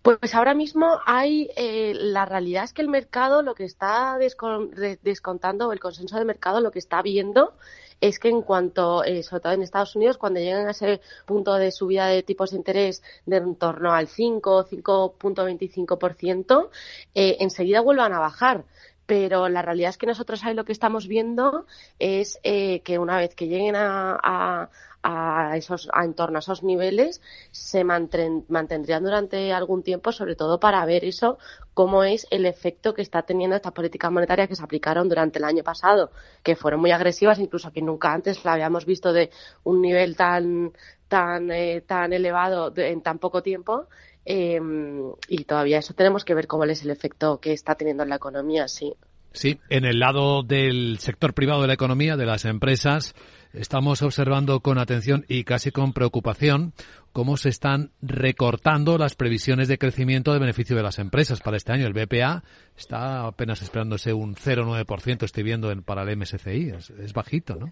Pues 0.01 0.33
ahora 0.33 0.53
mismo 0.53 0.99
hay, 1.05 1.49
eh, 1.57 1.93
la 1.93 2.25
realidad 2.25 2.63
es 2.63 2.73
que 2.73 2.81
el 2.81 2.87
mercado 2.87 3.41
lo 3.41 3.53
que 3.53 3.65
está 3.65 4.17
descontando, 4.17 5.73
el 5.73 5.79
consenso 5.79 6.17
de 6.17 6.23
mercado 6.23 6.61
lo 6.61 6.71
que 6.71 6.79
está 6.79 7.01
viendo 7.01 7.53
es 8.01 8.19
que 8.19 8.29
en 8.29 8.41
cuanto, 8.41 9.03
eh, 9.03 9.23
sobre 9.23 9.41
todo 9.41 9.53
en 9.53 9.61
Estados 9.61 9.95
Unidos, 9.95 10.17
cuando 10.17 10.39
lleguen 10.39 10.67
a 10.67 10.71
ese 10.71 11.01
punto 11.25 11.55
de 11.55 11.71
subida 11.71 12.07
de 12.07 12.23
tipos 12.23 12.51
de 12.51 12.57
interés 12.57 13.03
de 13.25 13.37
en 13.37 13.55
torno 13.55 13.91
al 13.91 14.07
5, 14.07 14.67
5.25%, 14.67 16.69
eh, 17.13 17.37
enseguida 17.39 17.81
vuelvan 17.81 18.13
a 18.13 18.19
bajar. 18.19 18.65
Pero 19.05 19.49
la 19.49 19.61
realidad 19.63 19.89
es 19.89 19.97
que 19.97 20.05
nosotros 20.05 20.45
ahí 20.45 20.53
lo 20.53 20.65
que 20.65 20.71
estamos 20.71 21.07
viendo 21.07 21.65
es 21.97 22.39
eh, 22.43 22.81
que 22.81 22.99
una 22.99 23.17
vez 23.17 23.33
que 23.33 23.47
lleguen 23.47 23.75
a 23.75 24.69
esos, 25.53 25.89
a, 25.93 26.03
en 26.03 26.13
torno 26.13 26.37
a 26.37 26.39
esos 26.39 26.63
niveles, 26.63 27.21
se 27.51 27.83
mantendrían 27.83 29.03
durante 29.03 29.53
algún 29.53 29.83
tiempo, 29.83 30.11
sobre 30.11 30.35
todo 30.35 30.59
para 30.59 30.85
ver 30.85 31.05
eso, 31.05 31.37
cómo 31.73 32.03
es 32.03 32.27
el 32.31 32.45
efecto 32.45 32.93
que 32.93 33.01
está 33.01 33.21
teniendo 33.23 33.55
estas 33.55 33.71
políticas 33.71 34.11
monetarias 34.11 34.49
que 34.49 34.55
se 34.55 34.63
aplicaron 34.63 35.07
durante 35.07 35.39
el 35.39 35.45
año 35.45 35.63
pasado, 35.63 36.11
que 36.43 36.55
fueron 36.55 36.81
muy 36.81 36.91
agresivas, 36.91 37.39
incluso 37.39 37.71
que 37.71 37.81
nunca 37.81 38.13
antes 38.13 38.43
la 38.43 38.53
habíamos 38.53 38.85
visto 38.85 39.13
de 39.13 39.31
un 39.63 39.81
nivel 39.81 40.15
tan, 40.15 40.73
tan, 41.07 41.51
eh, 41.51 41.81
tan 41.81 42.13
elevado 42.13 42.73
en 42.75 43.01
tan 43.01 43.19
poco 43.19 43.41
tiempo. 43.41 43.87
Em, 44.25 45.11
y 45.27 45.45
todavía 45.45 45.79
eso 45.79 45.93
tenemos 45.93 46.23
que 46.25 46.35
ver 46.35 46.45
cómo 46.47 46.65
es 46.65 46.83
el 46.83 46.91
efecto 46.91 47.39
que 47.39 47.53
está 47.53 47.75
teniendo 47.75 48.03
en 48.03 48.09
la 48.09 48.17
economía, 48.17 48.67
sí. 48.67 48.93
Sí, 49.31 49.59
en 49.69 49.85
el 49.85 49.99
lado 49.99 50.43
del 50.43 50.97
sector 50.99 51.33
privado 51.33 51.61
de 51.61 51.67
la 51.67 51.73
economía, 51.73 52.17
de 52.17 52.25
las 52.25 52.45
empresas, 52.45 53.13
estamos 53.53 54.01
observando 54.01 54.59
con 54.61 54.79
atención 54.79 55.23
y 55.27 55.43
casi 55.43 55.71
con 55.71 55.93
preocupación 55.93 56.73
cómo 57.11 57.37
se 57.37 57.49
están 57.49 57.91
recortando 58.01 58.97
las 58.97 59.15
previsiones 59.15 59.67
de 59.67 59.77
crecimiento 59.77 60.33
de 60.33 60.39
beneficio 60.39 60.75
de 60.75 60.83
las 60.83 60.99
empresas 60.99 61.41
para 61.41 61.57
este 61.57 61.71
año. 61.71 61.85
El 61.85 61.93
BPA 61.93 62.43
está 62.77 63.27
apenas 63.27 63.61
esperándose 63.61 64.13
un 64.13 64.35
0,9%, 64.35 65.23
estoy 65.23 65.43
viendo 65.43 65.71
en, 65.71 65.83
para 65.83 66.03
el 66.03 66.17
MSCI. 66.17 66.73
Es, 66.99 67.13
bajito, 67.13 67.55
¿no? 67.55 67.69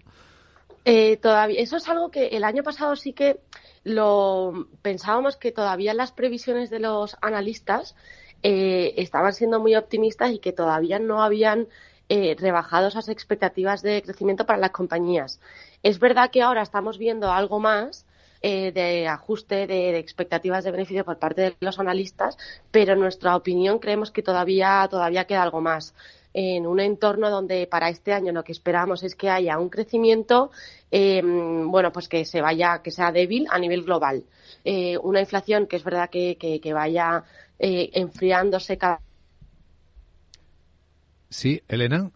Eh, 0.84 1.16
todavía, 1.16 1.60
eso 1.60 1.76
es 1.76 1.88
algo 1.88 2.10
que 2.10 2.28
el 2.28 2.44
año 2.44 2.62
pasado 2.62 2.96
sí 2.96 3.12
que 3.12 3.40
lo 3.84 4.68
pensábamos 4.80 5.36
que 5.36 5.52
todavía 5.52 5.92
las 5.92 6.12
previsiones 6.12 6.70
de 6.70 6.78
los 6.78 7.16
analistas 7.20 7.94
eh, 8.42 8.94
estaban 8.96 9.32
siendo 9.32 9.60
muy 9.60 9.74
optimistas 9.76 10.32
y 10.32 10.38
que 10.38 10.52
todavía 10.52 10.98
no 10.98 11.22
habían 11.22 11.68
eh, 12.08 12.36
rebajado 12.38 12.88
esas 12.88 13.08
expectativas 13.08 13.82
de 13.82 14.02
crecimiento 14.02 14.46
para 14.46 14.58
las 14.58 14.70
compañías. 14.70 15.40
Es 15.82 15.98
verdad 15.98 16.30
que 16.30 16.42
ahora 16.42 16.62
estamos 16.62 16.98
viendo 16.98 17.30
algo 17.30 17.60
más 17.60 18.06
eh, 18.40 18.70
de 18.72 19.08
ajuste 19.08 19.66
de, 19.66 19.98
expectativas 19.98 20.62
de 20.62 20.70
beneficio 20.70 21.04
por 21.04 21.18
parte 21.18 21.42
de 21.42 21.56
los 21.60 21.80
analistas, 21.80 22.38
pero 22.70 22.92
en 22.92 23.00
nuestra 23.00 23.34
opinión 23.34 23.80
creemos 23.80 24.12
que 24.12 24.22
todavía, 24.22 24.86
todavía 24.88 25.24
queda 25.24 25.42
algo 25.42 25.60
más 25.60 25.92
en 26.34 26.66
un 26.66 26.78
entorno 26.78 27.30
donde 27.30 27.66
para 27.66 27.88
este 27.88 28.12
año 28.12 28.32
lo 28.32 28.44
que 28.44 28.52
esperamos 28.52 29.02
es 29.02 29.16
que 29.16 29.28
haya 29.28 29.58
un 29.58 29.70
crecimiento, 29.70 30.52
eh, 30.90 31.20
bueno, 31.22 31.90
pues 31.90 32.08
que 32.08 32.24
se 32.24 32.40
vaya, 32.40 32.80
que 32.80 32.92
sea 32.92 33.10
débil 33.10 33.46
a 33.50 33.58
nivel 33.58 33.82
global. 33.82 34.22
Eh, 34.64 34.98
una 34.98 35.20
inflación 35.20 35.66
que 35.66 35.76
es 35.76 35.82
verdad 35.82 36.08
que, 36.08 36.36
que, 36.38 36.60
que 36.60 36.72
vaya 36.72 37.24
enfriándose 37.58 38.78
cada. 38.78 39.00
Sí, 41.30 41.62
Elena 41.68 42.10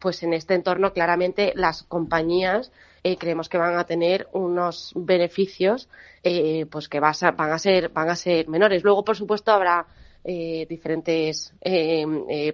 pues 0.00 0.22
en 0.22 0.32
este 0.32 0.54
entorno 0.54 0.92
claramente 0.92 1.52
las 1.54 1.84
compañías 1.84 2.72
eh, 3.04 3.16
creemos 3.16 3.48
que 3.48 3.58
van 3.58 3.78
a 3.78 3.84
tener 3.84 4.28
unos 4.32 4.92
beneficios 4.96 5.88
eh, 6.24 6.66
pues 6.70 6.88
que 6.88 6.98
van 6.98 7.12
a 7.12 7.58
ser 7.58 7.90
van 7.90 8.08
a 8.08 8.16
ser 8.16 8.48
menores 8.48 8.82
luego 8.82 9.04
por 9.04 9.16
supuesto 9.16 9.52
habrá 9.52 9.86
eh, 10.24 10.66
diferentes 10.68 11.54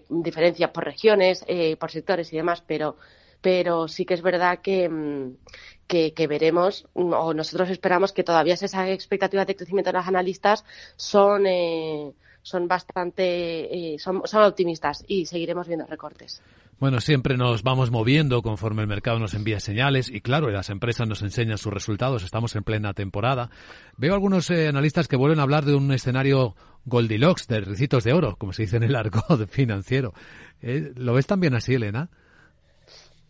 diferencias 0.08 0.70
por 0.70 0.84
regiones 0.84 1.44
por 1.78 1.90
sectores 1.90 2.32
y 2.32 2.36
demás 2.36 2.62
pero 2.66 2.96
pero 3.46 3.86
sí 3.86 4.04
que 4.04 4.14
es 4.14 4.22
verdad 4.22 4.58
que, 4.60 4.88
mm, 4.88 5.36
que, 5.86 6.12
veremos 6.28 6.86
o 6.94 7.34
nosotros 7.34 7.70
esperamos 7.70 8.12
que 8.12 8.24
todavía 8.24 8.54
esas 8.54 8.88
expectativas 8.88 9.46
de 9.46 9.56
crecimiento 9.56 9.90
de 9.90 9.98
los 9.98 10.06
analistas 10.06 10.64
son 10.96 11.44
son 12.42 12.68
bastante 12.68 13.96
son, 13.98 14.22
son 14.24 14.42
optimistas 14.44 15.04
y 15.06 15.26
seguiremos 15.26 15.66
viendo 15.66 15.86
recortes. 15.86 16.42
Bueno, 16.78 17.00
siempre 17.00 17.38
nos 17.38 17.62
vamos 17.62 17.90
moviendo 17.90 18.42
conforme 18.42 18.82
el 18.82 18.88
mercado 18.88 19.18
nos 19.18 19.32
envía 19.32 19.60
señales 19.60 20.10
y 20.10 20.20
claro, 20.20 20.50
las 20.50 20.68
empresas 20.68 21.08
nos 21.08 21.22
enseñan 21.22 21.56
sus 21.56 21.72
resultados, 21.72 22.22
estamos 22.22 22.54
en 22.54 22.64
plena 22.64 22.92
temporada. 22.92 23.48
Veo 23.96 24.12
algunos 24.12 24.50
eh, 24.50 24.68
analistas 24.68 25.08
que 25.08 25.16
vuelven 25.16 25.40
a 25.40 25.44
hablar 25.44 25.64
de 25.64 25.74
un 25.74 25.90
escenario 25.90 26.54
Goldilocks, 26.84 27.48
de 27.48 27.62
ricitos 27.62 28.04
de 28.04 28.12
oro, 28.12 28.36
como 28.36 28.52
se 28.52 28.64
dice 28.64 28.76
en 28.76 28.82
el 28.82 28.94
argot 28.94 29.46
financiero. 29.48 30.12
Eh, 30.60 30.92
¿Lo 30.96 31.14
ves 31.14 31.26
también 31.26 31.54
así, 31.54 31.72
Elena? 31.72 32.10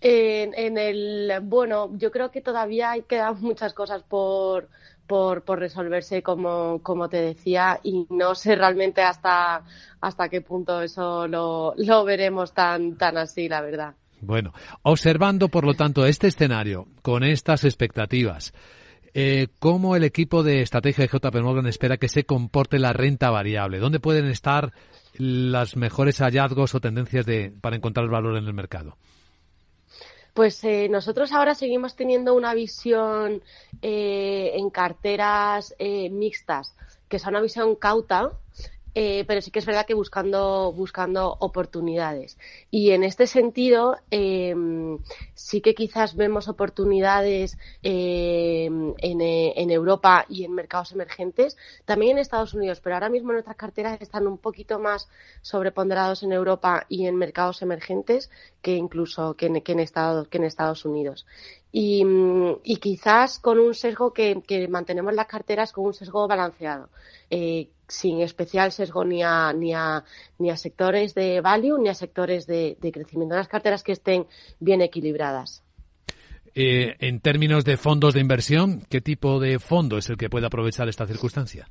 En, 0.00 0.78
el, 0.78 1.32
bueno, 1.42 1.90
yo 1.96 2.10
creo 2.10 2.30
que 2.30 2.40
todavía 2.40 2.92
hay 2.92 3.02
quedan 3.02 3.40
muchas 3.40 3.72
cosas 3.72 4.02
por, 4.02 4.68
por, 5.06 5.42
por 5.42 5.58
resolverse, 5.58 6.22
como, 6.22 6.80
como 6.82 7.08
te 7.08 7.16
decía, 7.18 7.80
y 7.82 8.06
no 8.10 8.34
sé 8.34 8.56
realmente 8.56 9.02
hasta, 9.02 9.62
hasta 10.00 10.28
qué 10.28 10.42
punto 10.42 10.82
eso 10.82 11.26
lo, 11.26 11.74
lo 11.76 12.04
veremos 12.04 12.52
tan, 12.52 12.96
tan 12.96 13.16
así, 13.16 13.48
la 13.48 13.62
verdad. 13.62 13.94
Bueno, 14.20 14.52
observando, 14.82 15.48
por 15.48 15.64
lo 15.64 15.74
tanto, 15.74 16.06
este 16.06 16.28
escenario, 16.28 16.88
con 17.02 17.22
estas 17.22 17.64
expectativas, 17.64 18.52
eh, 19.14 19.48
¿cómo 19.58 19.96
el 19.96 20.04
equipo 20.04 20.42
de 20.42 20.60
estrategia 20.60 21.06
de 21.06 21.18
JP 21.18 21.36
Morgan 21.42 21.66
espera 21.66 21.96
que 21.96 22.08
se 22.08 22.24
comporte 22.24 22.78
la 22.78 22.92
renta 22.92 23.30
variable? 23.30 23.78
¿Dónde 23.78 24.00
pueden 24.00 24.26
estar 24.26 24.72
los 25.18 25.76
mejores 25.76 26.18
hallazgos 26.18 26.74
o 26.74 26.80
tendencias 26.80 27.24
de, 27.24 27.52
para 27.60 27.76
encontrar 27.76 28.08
valor 28.08 28.36
en 28.36 28.46
el 28.46 28.54
mercado? 28.54 28.96
Pues 30.36 30.62
eh, 30.64 30.90
nosotros 30.90 31.32
ahora 31.32 31.54
seguimos 31.54 31.96
teniendo 31.96 32.34
una 32.34 32.52
visión 32.52 33.42
eh, 33.80 34.50
en 34.56 34.68
carteras 34.68 35.74
eh, 35.78 36.10
mixtas, 36.10 36.76
que 37.08 37.16
es 37.16 37.24
una 37.24 37.40
visión 37.40 37.74
cauta, 37.74 38.32
eh, 38.98 39.26
pero 39.28 39.42
sí 39.42 39.50
que 39.50 39.58
es 39.58 39.66
verdad 39.66 39.84
que 39.84 39.92
buscando, 39.92 40.72
buscando 40.72 41.36
oportunidades. 41.40 42.38
Y 42.70 42.92
en 42.92 43.04
este 43.04 43.26
sentido, 43.26 43.98
em, 44.10 44.98
sí 45.34 45.60
que 45.60 45.74
quizás 45.74 46.16
vemos 46.16 46.48
oportunidades 46.48 47.58
em, 47.82 48.94
en, 48.96 49.20
eh, 49.20 49.52
en, 49.56 49.70
Europa 49.70 50.24
y 50.30 50.44
en 50.44 50.54
mercados 50.54 50.92
emergentes, 50.92 51.58
también 51.84 52.12
en 52.12 52.22
Estados 52.22 52.54
Unidos, 52.54 52.80
pero 52.80 52.94
ahora 52.94 53.10
mismo 53.10 53.32
nuestras 53.32 53.56
carteras 53.56 54.00
están 54.00 54.26
un 54.26 54.38
poquito 54.38 54.78
más 54.78 55.10
sobreponderados 55.42 56.22
en 56.22 56.32
Europa 56.32 56.86
y 56.88 57.04
en 57.06 57.16
mercados 57.16 57.60
emergentes 57.60 58.30
que 58.62 58.76
incluso 58.76 59.34
que 59.34 59.46
en, 59.46 59.60
que 59.60 59.72
en, 59.72 59.80
Estados, 59.80 60.28
que 60.28 60.38
en 60.38 60.44
Estados 60.44 60.86
Unidos. 60.86 61.26
Y, 61.70 62.02
y, 62.64 62.76
quizás 62.76 63.38
con 63.38 63.58
un 63.58 63.74
sesgo 63.74 64.14
que, 64.14 64.40
que, 64.46 64.66
mantenemos 64.68 65.12
las 65.12 65.26
carteras 65.26 65.72
con 65.72 65.84
un 65.84 65.92
sesgo 65.92 66.26
balanceado. 66.26 66.88
Eh, 67.28 67.68
sin 67.88 68.20
especial 68.20 68.72
sesgo 68.72 69.04
ni 69.04 69.22
a, 69.22 69.52
ni 69.52 69.74
a, 69.74 70.04
ni 70.38 70.50
a 70.50 70.56
sectores 70.56 71.14
de 71.14 71.40
value 71.40 71.78
ni 71.78 71.88
a 71.88 71.94
sectores 71.94 72.46
de, 72.46 72.76
de 72.80 72.92
crecimiento. 72.92 73.34
Unas 73.34 73.48
carteras 73.48 73.82
que 73.82 73.92
estén 73.92 74.26
bien 74.60 74.80
equilibradas. 74.82 75.62
Eh, 76.54 76.96
en 77.00 77.20
términos 77.20 77.64
de 77.64 77.76
fondos 77.76 78.14
de 78.14 78.20
inversión, 78.20 78.80
¿qué 78.88 79.00
tipo 79.00 79.38
de 79.40 79.58
fondo 79.58 79.98
es 79.98 80.08
el 80.08 80.16
que 80.16 80.30
puede 80.30 80.46
aprovechar 80.46 80.88
esta 80.88 81.06
circunstancia? 81.06 81.68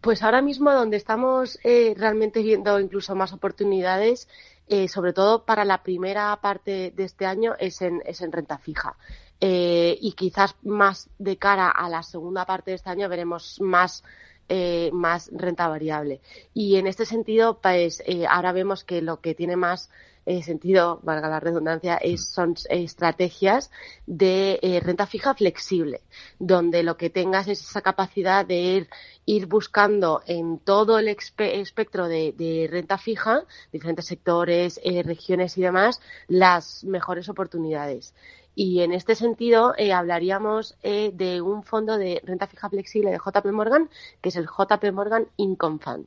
Pues 0.00 0.24
ahora 0.24 0.42
mismo 0.42 0.72
donde 0.72 0.96
estamos 0.96 1.60
eh, 1.62 1.94
realmente 1.96 2.42
viendo 2.42 2.80
incluso 2.80 3.14
más 3.14 3.32
oportunidades, 3.32 4.28
eh, 4.66 4.88
sobre 4.88 5.12
todo 5.12 5.44
para 5.44 5.64
la 5.64 5.84
primera 5.84 6.36
parte 6.40 6.90
de 6.90 7.04
este 7.04 7.26
año, 7.26 7.54
es 7.60 7.80
en, 7.80 8.02
es 8.04 8.20
en 8.20 8.32
renta 8.32 8.58
fija. 8.58 8.96
Eh, 9.40 9.96
y 10.00 10.12
quizás 10.12 10.56
más 10.62 11.08
de 11.18 11.36
cara 11.36 11.70
a 11.70 11.88
la 11.88 12.02
segunda 12.02 12.44
parte 12.44 12.72
de 12.72 12.76
este 12.76 12.90
año 12.90 13.08
veremos 13.08 13.60
más 13.60 14.02
eh, 14.48 14.90
más 14.92 15.30
renta 15.32 15.68
variable. 15.68 16.20
Y 16.54 16.76
en 16.76 16.86
este 16.86 17.06
sentido, 17.06 17.60
pues 17.60 18.02
eh, 18.06 18.26
ahora 18.28 18.52
vemos 18.52 18.84
que 18.84 19.02
lo 19.02 19.20
que 19.20 19.34
tiene 19.34 19.56
más 19.56 19.90
eh, 20.24 20.42
sentido, 20.44 21.00
valga 21.02 21.28
la 21.28 21.40
redundancia, 21.40 21.96
es, 21.96 22.28
son 22.28 22.54
estrategias 22.70 23.72
de 24.06 24.60
eh, 24.62 24.78
renta 24.78 25.06
fija 25.06 25.34
flexible, 25.34 26.00
donde 26.38 26.84
lo 26.84 26.96
que 26.96 27.10
tengas 27.10 27.48
es 27.48 27.60
esa 27.60 27.80
capacidad 27.80 28.46
de 28.46 28.60
ir, 28.60 28.88
ir 29.26 29.46
buscando 29.46 30.22
en 30.26 30.58
todo 30.60 31.00
el 31.00 31.08
espectro 31.08 32.06
de, 32.06 32.32
de, 32.38 32.68
renta 32.70 32.98
fija, 32.98 33.42
diferentes 33.72 34.06
sectores, 34.06 34.80
eh, 34.84 35.02
regiones 35.02 35.58
y 35.58 35.62
demás, 35.62 36.00
las 36.28 36.84
mejores 36.84 37.28
oportunidades. 37.28 38.14
Y 38.54 38.80
en 38.80 38.92
este 38.92 39.14
sentido 39.14 39.74
eh, 39.76 39.92
hablaríamos 39.92 40.76
eh, 40.82 41.10
de 41.14 41.40
un 41.40 41.62
fondo 41.62 41.96
de 41.96 42.20
renta 42.24 42.46
fija 42.46 42.68
flexible 42.68 43.10
de 43.10 43.18
JP 43.18 43.46
Morgan, 43.52 43.88
que 44.20 44.28
es 44.28 44.36
el 44.36 44.46
JP 44.46 44.92
Morgan 44.92 45.26
Income 45.36 45.78
Fund. 45.80 46.06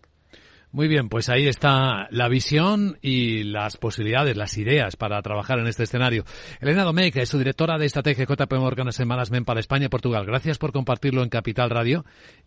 Muy 0.75 0.89
bien, 0.89 1.08
pues 1.08 1.29
ahí 1.29 1.47
está 1.47 2.08
la 2.12 2.27
visión 2.27 2.97
y 3.01 3.43
las 3.43 3.77
posibilidades, 3.77 4.36
las 4.36 4.58
ideas 4.58 4.97
para 4.97 5.21
trabajar 5.21 5.58
en 5.60 5.67
este 5.67 5.84
escenario. 5.84 6.25
Elena 6.60 6.84
Domecq 6.84 7.15
es 7.15 7.29
su 7.29 7.38
directora 7.38 7.77
de 7.77 7.86
estrategia 7.86 8.25
JP 8.25 8.51
Morgan 8.55 8.89
en 8.89 9.08
Management 9.08 9.47
para 9.47 9.62
España 9.62 9.86
y 9.86 9.89
Portugal. 9.89 10.25
Gracias 10.25 10.58
por 10.58 10.73
compartirlo 10.73 11.23
en 11.23 11.29
Capital 11.29 11.69
Radio 11.69 12.03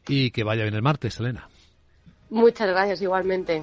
y 0.06 0.30
que 0.30 0.44
vaya 0.44 0.64
bien 0.64 0.74
el 0.74 0.82
martes, 0.82 1.18
Elena. 1.18 1.48
Muchas 2.28 2.68
gracias 2.68 3.00
igualmente. 3.00 3.62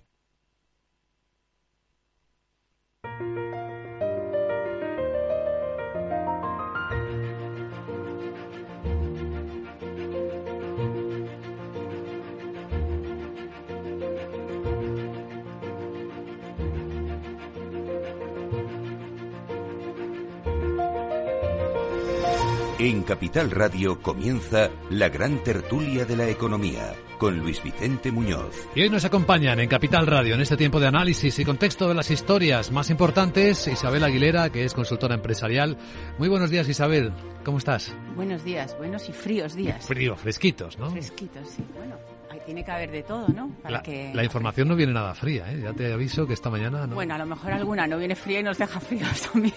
En 22.83 23.03
Capital 23.03 23.51
Radio 23.51 24.01
comienza 24.01 24.71
la 24.89 25.07
gran 25.07 25.43
tertulia 25.43 26.03
de 26.03 26.15
la 26.15 26.27
economía 26.27 26.95
con 27.19 27.37
Luis 27.37 27.61
Vicente 27.61 28.11
Muñoz. 28.11 28.67
Y 28.73 28.81
hoy 28.81 28.89
nos 28.89 29.05
acompañan 29.05 29.59
en 29.59 29.69
Capital 29.69 30.07
Radio 30.07 30.33
en 30.33 30.41
este 30.41 30.57
tiempo 30.57 30.79
de 30.79 30.87
análisis 30.87 31.37
y 31.37 31.45
contexto 31.45 31.87
de 31.87 31.93
las 31.93 32.09
historias 32.09 32.71
más 32.71 32.89
importantes 32.89 33.67
Isabel 33.67 34.03
Aguilera, 34.03 34.49
que 34.49 34.65
es 34.65 34.73
consultora 34.73 35.13
empresarial. 35.13 35.77
Muy 36.17 36.27
buenos 36.27 36.49
días 36.49 36.67
Isabel, 36.69 37.13
¿cómo 37.45 37.59
estás? 37.59 37.95
Buenos 38.15 38.43
días, 38.43 38.75
buenos 38.79 39.07
y 39.09 39.13
fríos 39.13 39.53
días. 39.53 39.85
Frío, 39.85 40.15
fresquitos, 40.15 40.79
¿no? 40.79 40.89
Fresquitos, 40.89 41.49
sí. 41.49 41.63
Bueno, 41.77 41.97
tiene 42.45 42.63
que 42.63 42.71
haber 42.71 42.91
de 42.91 43.03
todo, 43.03 43.27
¿no? 43.29 43.49
Para 43.61 43.77
la, 43.77 43.83
que... 43.83 44.11
la, 44.13 44.23
información 44.23 44.67
no 44.67 44.75
viene 44.75 44.93
nada 44.93 45.13
fría, 45.13 45.51
¿eh? 45.51 45.61
Ya 45.63 45.73
te 45.73 45.91
aviso 45.91 46.25
que 46.27 46.33
esta 46.33 46.49
mañana 46.49 46.87
no. 46.87 46.95
Bueno, 46.95 47.15
a 47.15 47.17
lo 47.17 47.25
mejor 47.25 47.51
alguna 47.51 47.87
no 47.87 47.97
viene 47.97 48.15
fría 48.15 48.39
y 48.39 48.43
nos 48.43 48.57
deja 48.57 48.79
fríos 48.79 49.21
también. 49.33 49.53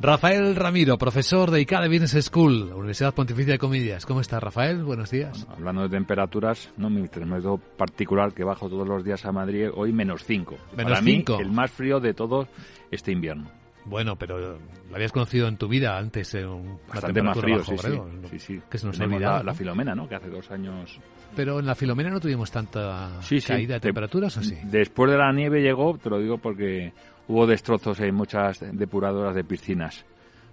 Rafael 0.00 0.56
Ramiro, 0.56 0.98
profesor 0.98 1.50
de 1.50 1.60
ICADE 1.60 1.88
Business 1.88 2.26
School, 2.26 2.72
Universidad 2.72 3.14
Pontificia 3.14 3.54
de 3.54 3.58
Comillas. 3.58 4.04
¿Cómo 4.06 4.20
está, 4.20 4.38
Rafael? 4.40 4.84
Buenos 4.84 5.10
días. 5.10 5.38
Bueno, 5.38 5.54
hablando 5.56 5.82
de 5.82 5.88
temperaturas, 5.88 6.70
no 6.76 6.90
mi 6.90 7.06
termómetro 7.08 7.58
particular 7.58 8.32
que 8.32 8.44
bajo 8.44 8.68
todos 8.68 8.86
los 8.86 9.04
días 9.04 9.24
a 9.24 9.32
Madrid, 9.32 9.68
hoy 9.74 9.92
menos 9.92 10.24
5. 10.24 10.56
Menos 10.76 11.00
5. 11.02 11.40
El 11.40 11.50
más 11.50 11.70
frío 11.70 12.00
de 12.00 12.14
todos 12.14 12.48
este 12.90 13.12
invierno. 13.12 13.59
Bueno, 13.84 14.16
pero 14.16 14.38
lo 14.38 14.94
habías 14.94 15.10
conocido 15.12 15.48
en 15.48 15.56
tu 15.56 15.66
vida 15.68 15.96
antes 15.96 16.34
en 16.34 16.46
un, 16.48 16.78
Bastante 16.88 17.22
más 17.22 17.38
frío, 17.38 17.58
bajo, 17.58 17.76
sí, 17.76 17.78
sí, 17.78 17.98
sí, 18.30 18.38
sí, 18.38 18.62
Que 18.70 18.78
se 18.78 18.86
nos 18.86 18.98
la, 18.98 19.42
la. 19.42 19.54
Filomena, 19.54 19.94
¿no? 19.94 20.08
Que 20.08 20.14
hace 20.16 20.28
dos 20.28 20.50
años... 20.50 20.98
Pero 21.34 21.60
en 21.60 21.66
la 21.66 21.74
Filomena 21.74 22.10
no 22.10 22.20
tuvimos 22.20 22.50
tanta 22.50 23.22
Sí, 23.22 23.40
caída 23.40 23.74
de 23.74 23.80
Te- 23.80 23.88
temperaturas, 23.88 24.36
¿o 24.36 24.42
sí? 24.42 24.56
Después 24.64 25.10
de 25.10 25.16
la 25.16 25.32
nieve 25.32 25.62
llegó, 25.62 25.96
te 25.96 26.10
lo 26.10 26.18
digo 26.18 26.38
porque 26.38 26.92
hubo 27.28 27.46
destrozos 27.46 27.98
en 28.00 28.14
muchas 28.14 28.60
depuradoras 28.72 29.34
de 29.34 29.44
piscinas 29.44 30.04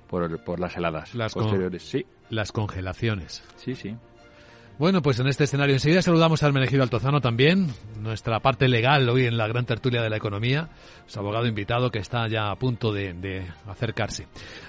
por, 0.07 0.43
por 0.43 0.59
las 0.59 0.77
heladas 0.77 1.13
Las 1.15 1.33
con- 1.33 1.43
posteriores. 1.43 1.83
Sí, 1.83 2.05
Las 2.29 2.51
congelaciones. 2.51 3.43
sí, 3.57 3.75
sí. 3.75 3.95
Bueno, 4.79 5.01
pues 5.01 5.19
en 5.19 5.25
este 5.25 5.45
escenario 5.45 5.73
enseguida 5.73 6.03
saludamos 6.03 6.43
al 6.43 6.53
Menegido 6.53 6.83
Altozano 6.83 7.19
también, 7.19 7.73
nuestra 7.99 8.39
parte 8.41 8.67
legal 8.67 9.09
hoy 9.09 9.25
en 9.25 9.35
la 9.35 9.47
gran 9.47 9.65
tertulia 9.65 10.03
de 10.03 10.09
la 10.11 10.17
economía, 10.17 10.69
su 11.07 11.17
abogado 11.17 11.47
invitado 11.47 11.89
que 11.89 11.97
está 11.97 12.27
ya 12.27 12.51
a 12.51 12.55
punto 12.57 12.93
de, 12.93 13.43
acercarse. 13.65 14.27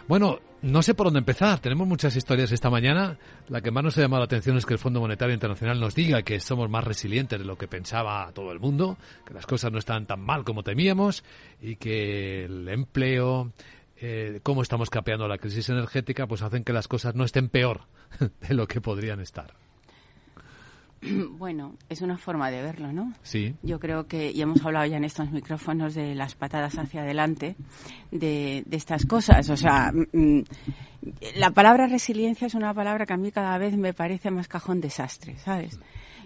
Bueno, 0.08 0.38
no 0.62 0.80
sé 0.80 0.94
por 0.94 1.08
dónde 1.08 1.18
empezar, 1.18 1.58
tenemos 1.58 1.86
muchas 1.86 2.16
historias 2.16 2.50
esta 2.52 2.70
mañana. 2.70 3.18
La 3.48 3.60
que 3.60 3.70
más 3.70 3.84
nos 3.84 3.98
ha 3.98 4.00
llamado 4.00 4.20
la 4.20 4.24
atención 4.24 4.56
es 4.56 4.64
que 4.64 4.72
el 4.72 4.78
Fondo 4.78 4.98
Monetario 4.98 5.34
Internacional 5.34 5.78
nos 5.78 5.94
diga 5.94 6.22
que 6.22 6.40
somos 6.40 6.70
más 6.70 6.84
resilientes 6.84 7.38
de 7.38 7.44
lo 7.44 7.58
que 7.58 7.68
pensaba 7.68 8.32
todo 8.32 8.50
el 8.50 8.60
mundo, 8.60 8.96
que 9.26 9.34
las 9.34 9.44
cosas 9.44 9.70
no 9.72 9.78
están 9.78 10.06
tan 10.06 10.20
mal 10.20 10.42
como 10.42 10.62
temíamos 10.62 11.22
y 11.60 11.76
que 11.76 12.46
el 12.46 12.66
empleo, 12.70 13.52
eh, 14.00 14.40
cómo 14.42 14.62
estamos 14.62 14.88
capeando 14.88 15.28
la 15.28 15.36
crisis 15.36 15.68
energética, 15.68 16.26
pues 16.26 16.40
hacen 16.40 16.64
que 16.64 16.72
las 16.72 16.88
cosas 16.88 17.14
no 17.14 17.24
estén 17.24 17.50
peor 17.50 17.82
de 18.48 18.54
lo 18.54 18.66
que 18.66 18.80
podrían 18.80 19.20
estar. 19.20 19.67
Bueno, 21.38 21.74
es 21.88 22.02
una 22.02 22.16
forma 22.16 22.50
de 22.50 22.62
verlo, 22.62 22.92
¿no? 22.92 23.12
Sí. 23.22 23.54
Yo 23.62 23.78
creo 23.78 24.06
que, 24.06 24.30
y 24.30 24.40
hemos 24.42 24.64
hablado 24.64 24.86
ya 24.86 24.96
en 24.96 25.04
estos 25.04 25.30
micrófonos 25.30 25.94
de 25.94 26.14
las 26.14 26.34
patadas 26.34 26.78
hacia 26.78 27.02
adelante, 27.02 27.56
de, 28.10 28.64
de 28.66 28.76
estas 28.76 29.06
cosas. 29.06 29.48
O 29.50 29.56
sea, 29.56 29.92
mm, 29.92 30.40
la 31.36 31.50
palabra 31.50 31.86
resiliencia 31.86 32.46
es 32.46 32.54
una 32.54 32.74
palabra 32.74 33.06
que 33.06 33.14
a 33.14 33.16
mí 33.16 33.30
cada 33.30 33.56
vez 33.58 33.76
me 33.76 33.94
parece 33.94 34.30
más 34.30 34.48
cajón 34.48 34.80
desastre, 34.80 35.38
¿sabes? 35.38 35.78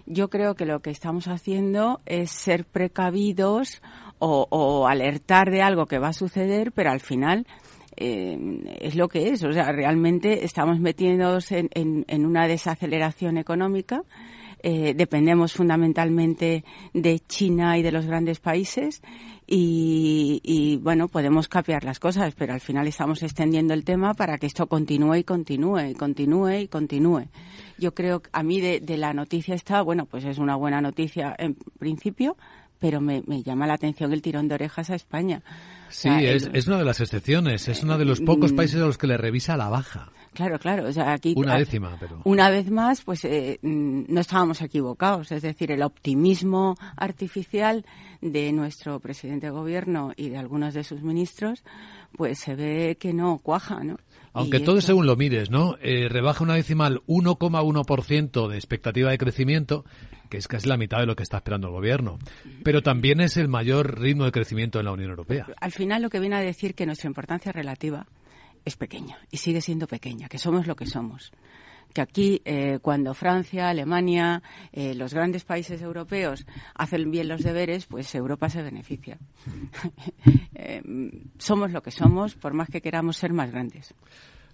Yo 0.05 0.29
creo 0.29 0.55
que 0.55 0.65
lo 0.65 0.81
que 0.81 0.89
estamos 0.89 1.27
haciendo 1.27 2.01
es 2.05 2.31
ser 2.31 2.65
precavidos 2.65 3.81
o, 4.19 4.47
o 4.49 4.87
alertar 4.87 5.49
de 5.49 5.61
algo 5.61 5.85
que 5.85 5.99
va 5.99 6.09
a 6.09 6.13
suceder, 6.13 6.73
pero 6.73 6.91
al 6.91 6.99
final 6.99 7.45
eh, 7.95 8.37
es 8.81 8.95
lo 8.95 9.07
que 9.07 9.29
es. 9.29 9.43
O 9.43 9.51
sea, 9.53 9.71
realmente 9.71 10.45
estamos 10.45 10.79
metiéndonos 10.79 11.51
en, 11.51 11.69
en, 11.73 12.05
en 12.07 12.25
una 12.25 12.47
desaceleración 12.47 13.37
económica. 13.37 14.03
Eh, 14.65 14.93
dependemos 14.95 15.51
fundamentalmente 15.51 16.63
de 16.93 17.19
China 17.19 17.77
y 17.77 17.83
de 17.83 17.91
los 17.91 18.05
grandes 18.05 18.39
países 18.39 19.01
y, 19.45 20.39
y, 20.41 20.77
bueno, 20.77 21.09
podemos 21.09 21.49
capear 21.49 21.83
las 21.83 21.99
cosas, 21.99 22.33
pero 22.33 22.53
al 22.53 22.61
final 22.61 22.87
estamos 22.87 23.23
extendiendo 23.23 23.73
el 23.73 23.83
tema 23.83 24.13
para 24.13 24.37
que 24.37 24.45
esto 24.47 24.67
continúe 24.67 25.15
y 25.15 25.23
continúe 25.25 25.89
y 25.89 25.93
continúe 25.95 26.59
y 26.61 26.67
continúe. 26.69 27.27
Yo 27.77 27.93
creo 27.93 28.21
que 28.21 28.29
a 28.31 28.41
mí 28.41 28.61
de, 28.61 28.79
de 28.79 28.95
la 28.95 29.13
noticia 29.13 29.53
está, 29.53 29.81
bueno, 29.81 30.05
pues 30.05 30.23
es 30.23 30.37
una 30.37 30.55
buena 30.55 30.79
noticia 30.79 31.35
en 31.37 31.55
principio, 31.77 32.37
pero 32.83 32.99
me, 32.99 33.21
llama 33.43 33.67
la 33.67 33.75
atención 33.75 34.11
el 34.11 34.21
tirón 34.21 34.47
de 34.47 34.55
orejas 34.55 34.89
a 34.89 34.95
España. 34.95 35.41
Sí, 35.89 36.09
es, 36.09 36.49
es, 36.53 36.67
una 36.67 36.77
de 36.77 36.85
las 36.85 36.99
excepciones, 36.99 37.67
es 37.67 37.83
uno 37.83 37.97
de 37.97 38.05
los 38.05 38.19
pocos 38.21 38.51
mm. 38.53 38.55
países 38.55 38.81
a 38.81 38.85
los 38.85 38.97
que 38.97 39.07
le 39.07 39.17
revisa 39.17 39.55
la 39.55 39.69
baja. 39.69 40.11
Claro, 40.33 40.59
claro. 40.59 40.87
O 40.87 40.91
sea, 40.91 41.13
aquí, 41.13 41.33
una 41.37 41.57
décima, 41.57 41.95
pero. 41.99 42.19
Una 42.23 42.49
vez 42.49 42.69
más, 42.69 43.01
pues 43.03 43.23
eh, 43.25 43.59
no 43.61 44.19
estábamos 44.19 44.61
equivocados. 44.61 45.31
Es 45.31 45.41
decir, 45.41 45.71
el 45.71 45.83
optimismo 45.83 46.75
artificial 46.97 47.85
de 48.21 48.51
nuestro 48.51 48.99
presidente 48.99 49.47
de 49.47 49.51
gobierno 49.51 50.13
y 50.15 50.29
de 50.29 50.37
algunos 50.37 50.73
de 50.73 50.83
sus 50.83 51.01
ministros, 51.01 51.63
pues 52.15 52.39
se 52.39 52.55
ve 52.55 52.97
que 52.99 53.13
no 53.13 53.39
cuaja, 53.39 53.83
¿no? 53.83 53.97
Aunque 54.33 54.59
todo 54.59 54.81
según 54.81 55.05
lo 55.05 55.15
mires, 55.15 55.51
¿no? 55.51 55.77
Eh, 55.79 56.09
rebaja 56.09 56.43
una 56.43 56.55
decimal 56.55 57.03
1,1% 57.05 58.47
de 58.47 58.55
expectativa 58.55 59.11
de 59.11 59.19
crecimiento, 59.19 59.85
que 60.29 60.37
es 60.37 60.47
casi 60.47 60.67
la 60.67 60.77
mitad 60.77 60.97
de 60.97 61.05
lo 61.05 61.15
que 61.15 61.21
está 61.21 61.37
esperando 61.37 61.67
el 61.67 61.73
gobierno. 61.73 62.17
Pero 62.63 62.81
también 62.81 63.21
es 63.21 63.37
el 63.37 63.47
mayor 63.47 63.99
ritmo 63.99 64.25
de 64.25 64.31
crecimiento 64.31 64.79
en 64.79 64.85
la 64.85 64.91
Unión 64.91 65.11
Europea. 65.11 65.45
Al 65.61 65.71
final 65.71 66.01
lo 66.01 66.09
que 66.09 66.19
viene 66.19 66.35
a 66.35 66.41
decir 66.41 66.73
que 66.73 66.87
nuestra 66.87 67.07
importancia 67.07 67.51
relativa 67.51 68.07
es 68.65 68.75
pequeña 68.75 69.19
y 69.31 69.37
sigue 69.37 69.61
siendo 69.61 69.87
pequeña, 69.87 70.27
que 70.27 70.37
somos 70.37 70.67
lo 70.67 70.75
que 70.75 70.85
somos 70.85 71.31
que 71.93 72.01
aquí 72.01 72.41
eh, 72.43 72.79
cuando 72.81 73.13
Francia, 73.13 73.69
Alemania, 73.69 74.41
eh, 74.71 74.95
los 74.95 75.13
grandes 75.13 75.45
países 75.45 75.81
europeos 75.81 76.45
hacen 76.73 77.11
bien 77.11 77.27
los 77.27 77.43
deberes, 77.43 77.85
pues 77.85 78.13
Europa 78.15 78.49
se 78.49 78.61
beneficia. 78.61 79.17
Eh, 80.55 80.81
somos 81.39 81.71
lo 81.71 81.81
que 81.81 81.91
somos, 81.91 82.35
por 82.35 82.53
más 82.53 82.69
que 82.69 82.79
queramos 82.79 83.17
ser 83.17 83.33
más 83.33 83.51
grandes. 83.51 83.93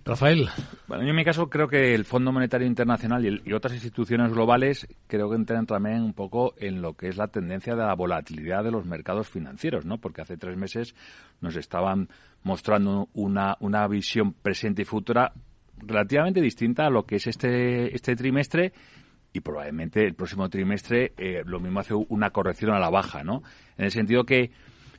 Rafael. 0.05 0.49
Bueno, 0.87 1.03
yo 1.03 1.09
en 1.09 1.15
mi 1.15 1.23
caso 1.23 1.49
creo 1.49 1.67
que 1.67 1.93
el 1.93 2.05
Fondo 2.05 2.31
Monetario 2.31 2.65
Internacional 2.65 3.41
y, 3.45 3.53
otras 3.53 3.73
instituciones 3.73 4.31
globales 4.31 4.87
creo 5.07 5.29
que 5.29 5.35
entran 5.35 5.65
también 5.65 6.01
un 6.01 6.13
poco 6.13 6.55
en 6.57 6.81
lo 6.81 6.93
que 6.95 7.09
es 7.09 7.17
la 7.17 7.27
tendencia 7.27 7.75
de 7.75 7.83
la 7.83 7.93
volatilidad 7.93 8.63
de 8.63 8.71
los 8.71 8.85
mercados 8.85 9.27
financieros, 9.29 9.85
¿no? 9.85 9.97
Porque 9.97 10.21
hace 10.21 10.37
tres 10.37 10.57
meses 10.57 10.95
nos 11.41 11.55
estaban 11.55 12.09
mostrando 12.43 13.09
una, 13.13 13.57
una 13.59 13.87
visión 13.87 14.33
presente 14.33 14.81
y 14.81 14.85
futura 14.85 15.33
relativamente 15.77 16.41
distinta 16.41 16.87
a 16.87 16.89
lo 16.89 17.05
que 17.05 17.17
es 17.17 17.27
este, 17.27 17.93
este 17.95 18.15
trimestre 18.15 18.73
y 19.31 19.41
probablemente 19.41 20.05
el 20.05 20.15
próximo 20.15 20.49
trimestre 20.49 21.13
eh, 21.17 21.43
lo 21.45 21.59
mismo 21.59 21.79
hace 21.79 21.93
una 21.93 22.31
corrección 22.31 22.71
a 22.71 22.79
la 22.79 22.89
baja, 22.89 23.23
¿no? 23.23 23.43
En 23.77 23.85
el 23.85 23.91
sentido 23.91 24.23
que 24.23 24.51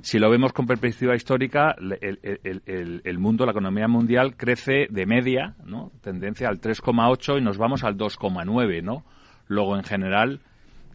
si 0.03 0.19
lo 0.19 0.31
vemos 0.31 0.53
con 0.53 0.67
perspectiva 0.67 1.15
histórica, 1.15 1.75
el, 1.79 2.63
el, 3.05 3.19
mundo, 3.19 3.45
la 3.45 3.53
economía 3.53 3.89
mundial 3.89 4.37
crece 4.37 4.87
de 4.91 5.07
media, 5.07 5.57
¿no? 5.65 5.93
Tendencia 6.01 6.49
al 6.49 6.61
3,8 6.61 7.39
y 7.39 7.43
nos 7.43 7.59
vamos 7.59 7.85
al 7.85 7.97
2,9, 7.97 8.83
¿no? 8.83 9.05
Luego, 9.47 9.77
en 9.77 9.85
general, 9.85 10.41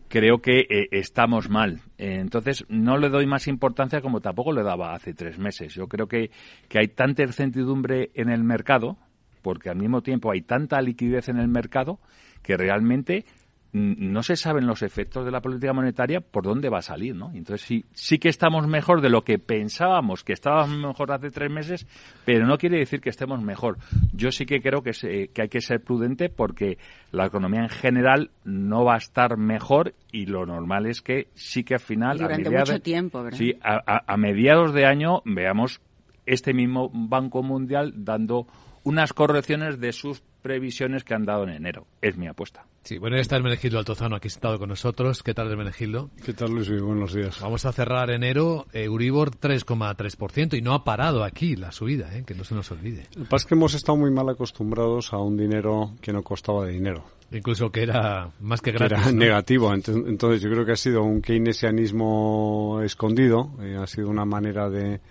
creo 0.08 0.40
que 0.40 0.62
eh, 0.62 0.88
estamos 0.92 1.50
mal. 1.50 1.82
entonces, 1.98 2.66
no 2.70 2.98
le 2.98 3.10
doy 3.10 3.26
más 3.26 3.48
importancia 3.48 4.02
como 4.02 4.22
tampoco 4.22 4.54
le 4.54 4.64
daba 4.64 4.94
hace 4.94 5.14
tres 5.14 5.38
meses. 5.38 5.74
Yo 5.74 5.88
creo 5.88 6.08
que, 6.08 6.32
que 6.70 6.80
hay 6.80 6.88
tanta 6.88 7.24
incertidumbre 7.24 8.12
en 8.14 8.30
el 8.30 8.44
mercado, 8.44 8.98
porque 9.42 9.70
al 9.70 9.78
mismo 9.78 10.02
tiempo 10.02 10.32
hay 10.32 10.42
tanta 10.42 10.82
liquidez 10.82 11.30
en 11.30 11.38
el 11.38 11.48
mercado 11.48 12.00
que 12.42 12.58
realmente 12.58 13.26
no 13.76 14.24
se 14.24 14.38
saben 14.38 14.68
los 14.68 14.84
efectos 14.84 15.26
de 15.26 15.32
la 15.32 15.42
política 15.42 15.74
monetaria 15.74 16.22
por 16.22 16.46
dónde 16.46 16.70
va 16.70 16.78
a 16.78 16.82
salir, 16.82 17.14
¿no? 17.14 17.32
Entonces 17.34 17.68
sí, 17.68 17.84
sí 17.92 18.20
que 18.20 18.30
estamos 18.30 18.66
mejor 18.68 19.02
de 19.02 19.10
lo 19.10 19.24
que 19.24 19.38
pensábamos 19.38 20.24
que 20.24 20.32
estábamos 20.32 20.78
mejor 20.78 21.12
hace 21.12 21.30
tres 21.30 21.52
meses, 21.52 21.86
pero 22.24 22.48
no 22.48 22.58
quiere 22.58 22.80
decir 22.80 23.02
que 23.02 23.10
estemos 23.10 23.42
mejor. 23.42 23.78
Yo 24.14 24.32
sí 24.32 24.46
que 24.46 24.62
creo 24.62 24.82
que, 24.82 24.92
que 25.34 25.42
hay 25.42 25.50
que 25.50 25.60
ser 25.60 25.82
prudente 25.82 26.30
porque 26.30 26.78
la 27.12 27.26
economía 27.26 27.64
en 27.64 27.70
general 27.70 28.32
no 28.46 28.86
va 28.86 28.94
a 28.94 28.98
estar 28.98 29.36
mejor 29.36 29.94
y 30.10 30.26
lo 30.26 30.46
normal 30.46 30.86
es 30.86 31.02
que 31.02 31.28
sí 31.34 31.66
que 31.66 31.74
al 31.74 31.82
final 31.82 32.18
durante 32.18 32.50
mucho 32.50 32.80
tiempo, 32.80 33.24
¿verdad? 33.24 33.38
Sí, 33.38 33.58
a 33.62 34.16
mediados 34.16 34.74
de 34.74 34.86
año 34.86 35.22
veamos 35.26 35.82
este 36.26 36.54
mismo 36.54 36.90
Banco 36.94 37.44
Mundial 37.44 37.94
dando 37.98 38.48
unas 38.86 39.14
correcciones 39.14 39.80
de 39.80 39.92
sus 39.92 40.22
previsiones 40.44 41.04
que 41.04 41.16
han 41.16 41.26
dado 41.26 41.44
en 41.44 41.50
enero. 41.50 41.88
Es 42.02 42.18
mi 42.18 42.28
apuesta. 42.28 42.66
Sí, 42.84 43.00
bueno, 43.00 43.16
ya 43.16 43.24
está 43.24 43.36
Hermenegildo 43.36 43.80
Altozano 43.80 44.16
aquí 44.16 44.30
sentado 44.30 44.60
con 44.60 44.70
nosotros. 44.70 45.24
¿Qué 45.24 45.34
tal, 45.34 45.50
Hermenegildo? 45.50 46.12
¿Qué 46.24 46.34
tal, 46.34 46.52
Luis? 46.52 46.70
Buenos 46.82 47.14
días. 47.14 47.42
Vamos 47.42 47.66
a 47.66 47.72
cerrar 47.72 48.12
enero, 48.12 48.68
Euribor 48.74 49.32
3,3%, 49.32 50.56
y 50.56 50.62
no 50.62 50.76
ha 50.76 50.84
parado 50.84 51.24
aquí 51.24 51.56
la 51.56 51.72
subida, 51.72 52.16
¿eh? 52.16 52.24
que 52.28 52.36
no 52.36 52.44
se 52.44 52.54
nos 52.54 52.70
olvide. 52.72 53.08
Lo 53.16 53.24
que 53.24 53.30
pasa 53.30 53.44
es 53.44 53.46
que 53.48 53.56
hemos 53.56 53.74
estado 53.74 53.98
muy 53.98 54.12
mal 54.12 54.30
acostumbrados 54.30 55.14
a 55.14 55.18
un 55.18 55.36
dinero 55.36 55.94
que 56.00 56.14
no 56.14 56.22
costaba 56.22 56.68
de 56.68 56.74
dinero. 56.74 57.06
Incluso 57.32 57.72
que 57.72 57.82
era 57.82 58.30
más 58.40 58.62
que 58.62 58.72
gratis. 58.72 59.00
era 59.00 59.12
negativo. 59.12 59.74
Entonces, 59.74 60.44
yo 60.44 60.52
creo 60.52 60.64
que 60.64 60.74
ha 60.74 60.78
sido 60.78 61.02
un 61.02 61.24
keynesianismo 61.24 62.82
escondido, 62.84 63.50
eh, 63.62 63.78
ha 63.82 63.88
sido 63.88 64.10
una 64.10 64.26
manera 64.26 64.70
de, 64.70 65.02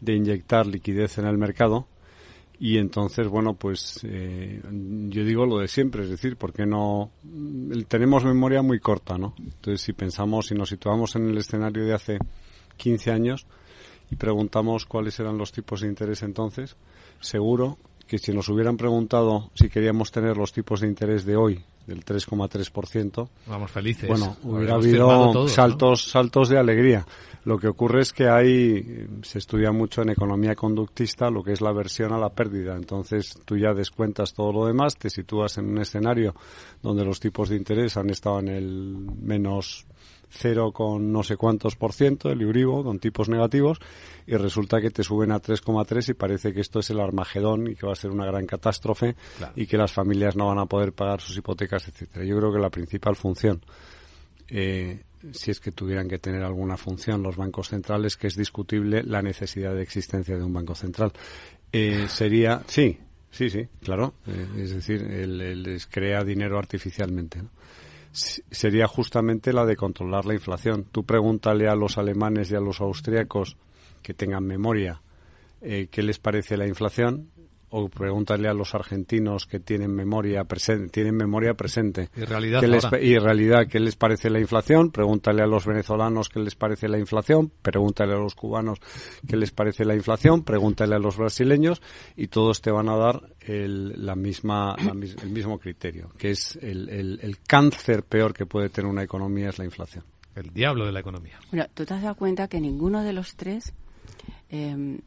de 0.00 0.14
inyectar 0.14 0.68
liquidez 0.68 1.18
en 1.18 1.26
el 1.26 1.36
mercado 1.36 1.88
y 2.58 2.78
entonces, 2.78 3.28
bueno, 3.28 3.54
pues 3.54 4.00
eh, 4.04 4.62
yo 5.08 5.24
digo 5.24 5.44
lo 5.44 5.58
de 5.58 5.68
siempre, 5.68 6.04
es 6.04 6.10
decir, 6.10 6.36
porque 6.36 6.64
no 6.66 7.10
tenemos 7.88 8.24
memoria 8.24 8.62
muy 8.62 8.78
corta, 8.78 9.18
¿no? 9.18 9.34
Entonces, 9.38 9.80
si 9.80 9.92
pensamos, 9.92 10.46
si 10.46 10.54
nos 10.54 10.68
situamos 10.68 11.16
en 11.16 11.28
el 11.28 11.38
escenario 11.38 11.84
de 11.84 11.94
hace 11.94 12.18
15 12.76 13.10
años 13.10 13.46
y 14.10 14.16
preguntamos 14.16 14.86
cuáles 14.86 15.18
eran 15.18 15.38
los 15.38 15.52
tipos 15.52 15.80
de 15.80 15.88
interés 15.88 16.22
entonces, 16.22 16.76
seguro 17.20 17.78
que 18.06 18.18
si 18.18 18.32
nos 18.32 18.48
hubieran 18.48 18.76
preguntado 18.76 19.50
si 19.54 19.68
queríamos 19.68 20.12
tener 20.12 20.36
los 20.36 20.52
tipos 20.52 20.80
de 20.80 20.88
interés 20.88 21.24
de 21.24 21.36
hoy, 21.36 21.64
del 21.86 22.04
3,3%, 22.04 23.28
vamos 23.46 23.70
felices. 23.70 24.08
Bueno, 24.08 24.36
hubiera 24.42 24.74
habido 24.74 25.48
saltos, 25.48 26.08
saltos 26.08 26.48
de 26.48 26.58
alegría. 26.58 27.06
Lo 27.44 27.58
que 27.58 27.68
ocurre 27.68 28.00
es 28.00 28.12
que 28.12 28.28
hay, 28.28 29.06
se 29.22 29.38
estudia 29.38 29.70
mucho 29.70 30.02
en 30.02 30.10
economía 30.10 30.54
conductista 30.54 31.30
lo 31.30 31.42
que 31.42 31.52
es 31.52 31.60
la 31.60 31.72
versión 31.72 32.12
a 32.12 32.18
la 32.18 32.30
pérdida. 32.30 32.74
Entonces 32.74 33.38
tú 33.44 33.58
ya 33.58 33.74
descuentas 33.74 34.32
todo 34.32 34.52
lo 34.52 34.66
demás, 34.66 34.96
te 34.96 35.10
sitúas 35.10 35.58
en 35.58 35.66
un 35.66 35.78
escenario 35.78 36.34
donde 36.82 37.04
los 37.04 37.20
tipos 37.20 37.50
de 37.50 37.56
interés 37.56 37.96
han 37.98 38.08
estado 38.08 38.40
en 38.40 38.48
el 38.48 38.96
menos 39.20 39.86
cero 40.34 40.72
con 40.72 41.12
no 41.12 41.22
sé 41.22 41.36
cuántos 41.36 41.76
por 41.76 41.92
ciento, 41.92 42.30
el 42.30 42.42
Euribor, 42.42 42.84
con 42.84 42.98
tipos 42.98 43.28
negativos, 43.28 43.78
y 44.26 44.36
resulta 44.36 44.80
que 44.80 44.90
te 44.90 45.04
suben 45.04 45.30
a 45.30 45.40
3,3 45.40 46.10
y 46.10 46.14
parece 46.14 46.52
que 46.52 46.60
esto 46.60 46.80
es 46.80 46.90
el 46.90 47.00
Armagedón 47.00 47.68
y 47.68 47.76
que 47.76 47.86
va 47.86 47.92
a 47.92 47.96
ser 47.96 48.10
una 48.10 48.26
gran 48.26 48.46
catástrofe 48.46 49.16
y 49.54 49.66
que 49.66 49.76
las 49.76 49.92
familias 49.92 50.34
no 50.34 50.46
van 50.46 50.58
a 50.58 50.66
poder 50.66 50.92
pagar 50.92 51.20
sus 51.20 51.36
hipotecas, 51.36 51.88
etcétera. 51.88 52.24
Yo 52.24 52.36
creo 52.36 52.52
que 52.52 52.58
la 52.58 52.70
principal 52.70 53.16
función 53.16 53.60
eh, 54.48 55.02
si 55.32 55.50
es 55.50 55.60
que 55.60 55.72
tuvieran 55.72 56.08
que 56.08 56.18
tener 56.18 56.42
alguna 56.42 56.76
función 56.76 57.22
los 57.22 57.36
bancos 57.36 57.68
centrales, 57.68 58.16
que 58.16 58.26
es 58.26 58.36
discutible 58.36 59.02
la 59.02 59.22
necesidad 59.22 59.74
de 59.74 59.82
existencia 59.82 60.36
de 60.36 60.42
un 60.42 60.52
banco 60.52 60.74
central. 60.74 61.12
Eh, 61.72 62.06
sería, 62.08 62.62
sí, 62.66 62.98
sí, 63.30 63.50
sí, 63.50 63.66
claro, 63.82 64.14
eh, 64.26 64.46
es 64.58 64.74
decir, 64.74 65.02
les 65.02 65.86
crea 65.86 66.24
dinero 66.24 66.58
artificialmente. 66.58 67.42
sería 68.12 68.86
justamente 68.86 69.52
la 69.52 69.66
de 69.66 69.76
controlar 69.76 70.24
la 70.24 70.34
inflación. 70.34 70.84
Tú 70.92 71.04
pregúntale 71.04 71.68
a 71.68 71.74
los 71.74 71.98
alemanes 71.98 72.50
y 72.50 72.54
a 72.54 72.60
los 72.60 72.80
austriacos 72.80 73.56
que 74.02 74.14
tengan 74.14 74.44
memoria 74.44 75.00
eh, 75.66 75.88
qué 75.90 76.02
les 76.02 76.18
parece 76.18 76.58
la 76.58 76.66
inflación 76.66 77.30
o 77.76 77.88
pregúntale 77.88 78.48
a 78.48 78.54
los 78.54 78.72
argentinos 78.72 79.46
que 79.46 79.58
tienen 79.58 79.92
memoria 79.92 80.44
presente, 80.44 80.90
tienen 80.90 81.16
memoria 81.16 81.54
presente. 81.54 82.08
Y 82.16 82.20
realidad, 82.20 82.60
¿Qué 82.60 82.68
les, 82.68 82.84
y 83.02 83.18
realidad, 83.18 83.66
¿qué 83.68 83.80
les 83.80 83.96
parece 83.96 84.30
la 84.30 84.38
inflación? 84.38 84.92
Pregúntale 84.92 85.42
a 85.42 85.46
los 85.46 85.66
venezolanos 85.66 86.28
qué 86.28 86.38
les 86.38 86.54
parece 86.54 86.86
la 86.86 87.00
inflación, 87.00 87.50
pregúntale 87.62 88.12
a 88.12 88.18
los 88.18 88.36
cubanos 88.36 88.78
qué 89.26 89.36
les 89.36 89.50
parece 89.50 89.84
la 89.84 89.96
inflación, 89.96 90.44
pregúntale 90.44 90.94
a 90.94 91.00
los 91.00 91.16
brasileños 91.16 91.82
y 92.14 92.28
todos 92.28 92.60
te 92.62 92.70
van 92.70 92.88
a 92.88 92.96
dar 92.96 93.22
el, 93.40 94.06
la 94.06 94.14
misma, 94.14 94.76
el 94.78 95.30
mismo 95.30 95.58
criterio, 95.58 96.12
que 96.16 96.30
es 96.30 96.56
el, 96.62 96.88
el 96.88 97.38
cáncer 97.44 98.04
peor 98.04 98.32
que 98.32 98.46
puede 98.46 98.68
tener 98.68 98.88
una 98.88 99.02
economía 99.02 99.48
es 99.48 99.58
la 99.58 99.64
inflación. 99.64 100.04
El 100.36 100.52
diablo 100.52 100.86
de 100.86 100.92
la 100.92 101.00
economía. 101.00 101.40
Bueno, 101.50 101.66
tú 101.74 101.84
te 101.84 101.94
has 101.94 102.02
dado 102.02 102.14
cuenta 102.14 102.46
que 102.46 102.60
ninguno 102.60 103.02
de 103.02 103.12
los 103.12 103.34
tres 103.34 103.72
eh, 104.54 104.98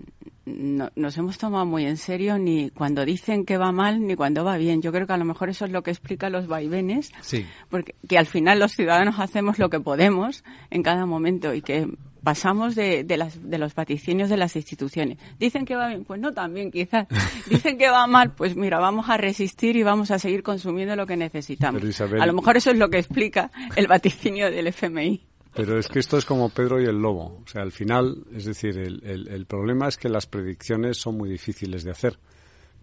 no, 0.46 0.90
nos 0.96 1.18
hemos 1.18 1.38
tomado 1.38 1.66
muy 1.66 1.86
en 1.86 1.96
serio 1.96 2.38
ni 2.38 2.70
cuando 2.70 3.06
dicen 3.06 3.46
que 3.46 3.58
va 3.58 3.72
mal 3.72 4.06
ni 4.06 4.16
cuando 4.16 4.44
va 4.44 4.58
bien. 4.58 4.82
Yo 4.82 4.92
creo 4.92 5.08
que 5.08 5.14
a 5.14 5.18
lo 5.18 5.24
mejor 5.24 5.50
eso 5.50 5.64
es 5.64 5.72
lo 5.72 5.84
que 5.84 5.92
explica 5.92 6.30
los 6.30 6.48
vaivenes, 6.48 7.12
porque 7.70 7.96
que 8.08 8.18
al 8.18 8.26
final 8.26 8.60
los 8.60 8.74
ciudadanos 8.74 9.20
hacemos 9.20 9.58
lo 9.58 9.70
que 9.70 9.80
podemos 9.80 10.44
en 10.70 10.84
cada 10.84 11.06
momento 11.06 11.54
y 11.54 11.62
que 11.62 11.88
pasamos 12.24 12.76
de, 12.76 13.06
de, 13.06 13.16
las, 13.16 13.50
de 13.50 13.58
los 13.58 13.74
vaticinios 13.74 14.30
de 14.30 14.36
las 14.36 14.58
instituciones. 14.58 15.18
Dicen 15.40 15.64
que 15.64 15.78
va 15.78 15.88
bien, 15.88 16.04
pues 16.04 16.20
no 16.20 16.34
también 16.34 16.72
quizás. 16.72 17.08
Dicen 17.50 17.78
que 17.78 17.90
va 17.90 18.06
mal, 18.06 18.34
pues 18.34 18.58
mira, 18.58 18.80
vamos 18.80 19.10
a 19.10 19.16
resistir 19.16 19.78
y 19.78 19.84
vamos 19.84 20.12
a 20.12 20.20
seguir 20.20 20.44
consumiendo 20.44 20.98
lo 20.98 21.08
que 21.08 21.16
necesitamos. 21.16 21.82
a 22.02 22.26
lo 22.26 22.34
mejor 22.34 22.58
eso 22.58 22.72
es 22.72 22.78
lo 22.78 22.90
que 22.90 22.98
explica 22.98 23.50
el 23.78 23.88
vaticinio 23.88 24.52
del 24.52 24.68
FMI. 24.68 25.22
Pero 25.58 25.80
es 25.80 25.88
que 25.88 26.00
esto 26.00 26.18
es 26.18 26.26
como 26.26 26.50
Pedro 26.50 26.80
y 26.80 26.86
el 26.86 27.02
lobo. 27.02 27.42
O 27.44 27.48
sea, 27.48 27.64
al 27.64 27.72
final, 27.72 28.24
es 28.34 28.46
decir, 28.46 28.78
el, 28.78 29.28
el, 29.28 29.46
problema 29.48 29.88
es 29.88 29.98
que 29.98 30.08
las 30.08 30.28
predicciones 30.28 30.98
son 30.98 31.18
muy 31.18 31.30
difíciles 31.30 31.84
de 31.84 31.92
hacer 31.92 32.20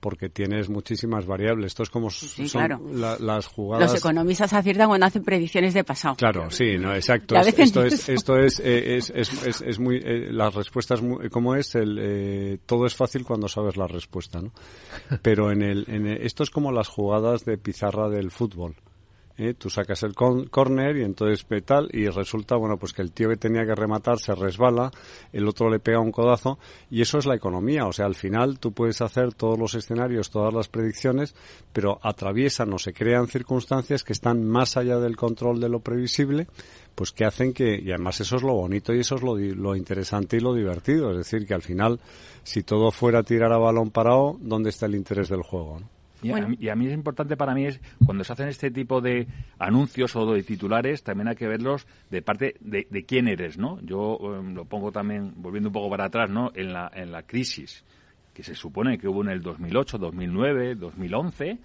porque 0.04 0.28
tienes 0.28 0.68
muchísimas 0.68 1.24
variables. 1.24 1.68
Esto 1.68 1.84
es 1.84 1.88
como 1.88 2.10
son 2.10 3.00
las 3.20 3.46
jugadas. 3.46 3.90
Los 3.90 4.00
economistas 4.00 4.52
aciertan 4.52 4.88
cuando 4.88 5.06
hacen 5.06 5.24
predicciones 5.24 5.72
de 5.72 5.82
pasado. 5.82 6.16
Claro, 6.16 6.50
sí, 6.50 6.76
no, 6.76 6.94
exacto. 6.94 7.36
esto 7.36 7.82
es, 7.82 8.08
esto 8.10 8.36
es, 8.36 8.60
eh, 8.60 8.96
es, 8.96 9.08
es, 9.08 9.62
es, 9.62 9.78
muy, 9.78 9.96
eh, 10.04 10.30
las 10.30 10.54
respuestas, 10.54 11.00
como 11.30 11.54
es, 11.54 11.74
el, 11.74 11.98
eh, 11.98 12.58
todo 12.66 12.84
es 12.84 12.94
fácil 12.94 13.24
cuando 13.24 13.48
sabes 13.48 13.78
la 13.78 13.86
respuesta, 13.86 14.42
¿no? 14.42 14.52
Pero 15.22 15.50
en 15.50 15.62
el, 15.62 15.86
en 15.88 16.06
esto 16.06 16.42
es 16.42 16.50
como 16.50 16.70
las 16.70 16.88
jugadas 16.88 17.46
de 17.46 17.56
pizarra 17.56 18.10
del 18.10 18.30
fútbol. 18.30 18.76
¿Eh? 19.36 19.54
tú 19.54 19.70
sacas 19.70 20.02
el 20.02 20.14
corner 20.14 20.96
y 20.96 21.02
entonces 21.02 21.44
tal 21.64 21.88
y 21.92 22.08
resulta 22.08 22.56
bueno 22.56 22.76
pues 22.76 22.92
que 22.92 23.02
el 23.02 23.12
tío 23.12 23.28
que 23.28 23.36
tenía 23.36 23.64
que 23.64 23.74
rematar 23.74 24.18
se 24.18 24.34
resbala 24.34 24.90
el 25.32 25.48
otro 25.48 25.70
le 25.70 25.78
pega 25.78 26.00
un 26.00 26.12
codazo 26.12 26.58
y 26.90 27.00
eso 27.00 27.18
es 27.18 27.26
la 27.26 27.34
economía 27.34 27.86
o 27.86 27.92
sea 27.92 28.06
al 28.06 28.14
final 28.14 28.58
tú 28.58 28.72
puedes 28.72 29.00
hacer 29.00 29.34
todos 29.34 29.58
los 29.58 29.74
escenarios 29.74 30.30
todas 30.30 30.54
las 30.54 30.68
predicciones 30.68 31.34
pero 31.72 31.98
atraviesan 32.02 32.72
o 32.72 32.78
se 32.78 32.92
crean 32.92 33.26
circunstancias 33.26 34.04
que 34.04 34.12
están 34.12 34.44
más 34.44 34.76
allá 34.76 34.98
del 34.98 35.16
control 35.16 35.60
de 35.60 35.68
lo 35.68 35.80
previsible 35.80 36.46
pues 36.94 37.10
que 37.10 37.24
hacen 37.24 37.52
que 37.52 37.80
y 37.80 37.90
además 37.90 38.20
eso 38.20 38.36
es 38.36 38.42
lo 38.42 38.54
bonito 38.54 38.94
y 38.94 39.00
eso 39.00 39.16
es 39.16 39.22
lo, 39.22 39.36
lo 39.36 39.74
interesante 39.74 40.36
y 40.36 40.40
lo 40.40 40.54
divertido 40.54 41.10
es 41.10 41.16
decir 41.18 41.46
que 41.46 41.54
al 41.54 41.62
final 41.62 42.00
si 42.44 42.62
todo 42.62 42.90
fuera 42.90 43.22
tirar 43.22 43.52
a 43.52 43.58
balón 43.58 43.90
parado 43.90 44.36
dónde 44.40 44.70
está 44.70 44.86
el 44.86 44.94
interés 44.94 45.28
del 45.28 45.42
juego 45.42 45.80
¿no? 45.80 45.93
Y, 46.24 46.68
a 46.68 46.74
mí, 46.74 46.86
es 46.86 46.94
importante 46.94 47.36
para 47.36 47.54
mí 47.54 47.66
es 47.66 47.80
cuando 48.04 48.24
se 48.24 48.32
hacen 48.32 48.48
este 48.48 48.70
tipo 48.70 49.00
de 49.00 49.26
anuncios 49.58 50.16
o 50.16 50.32
de 50.32 50.42
titulares, 50.42 51.02
también 51.02 51.28
hay 51.28 51.36
que 51.36 51.46
verlos 51.46 51.86
de 52.10 52.22
parte 52.22 52.54
de, 52.60 53.04
quién 53.04 53.28
eres, 53.28 53.58
¿no? 53.58 53.80
Yo 53.82 54.18
em, 54.38 54.54
lo 54.54 54.64
pongo 54.64 54.90
también, 54.90 55.34
volviendo 55.36 55.68
un 55.68 55.72
poco 55.74 55.90
para 55.90 56.06
atrás, 56.06 56.30
¿no? 56.30 56.50
En 56.54 56.72
la, 56.72 56.90
en 56.94 57.12
la 57.12 57.24
crisis 57.24 57.84
que 58.32 58.42
se 58.42 58.54
supone 58.54 58.98
que 58.98 59.06
hubo 59.06 59.22
en 59.22 59.28
el 59.28 59.42
2008, 59.42 59.98
2009, 59.98 60.74
2011 60.74 61.58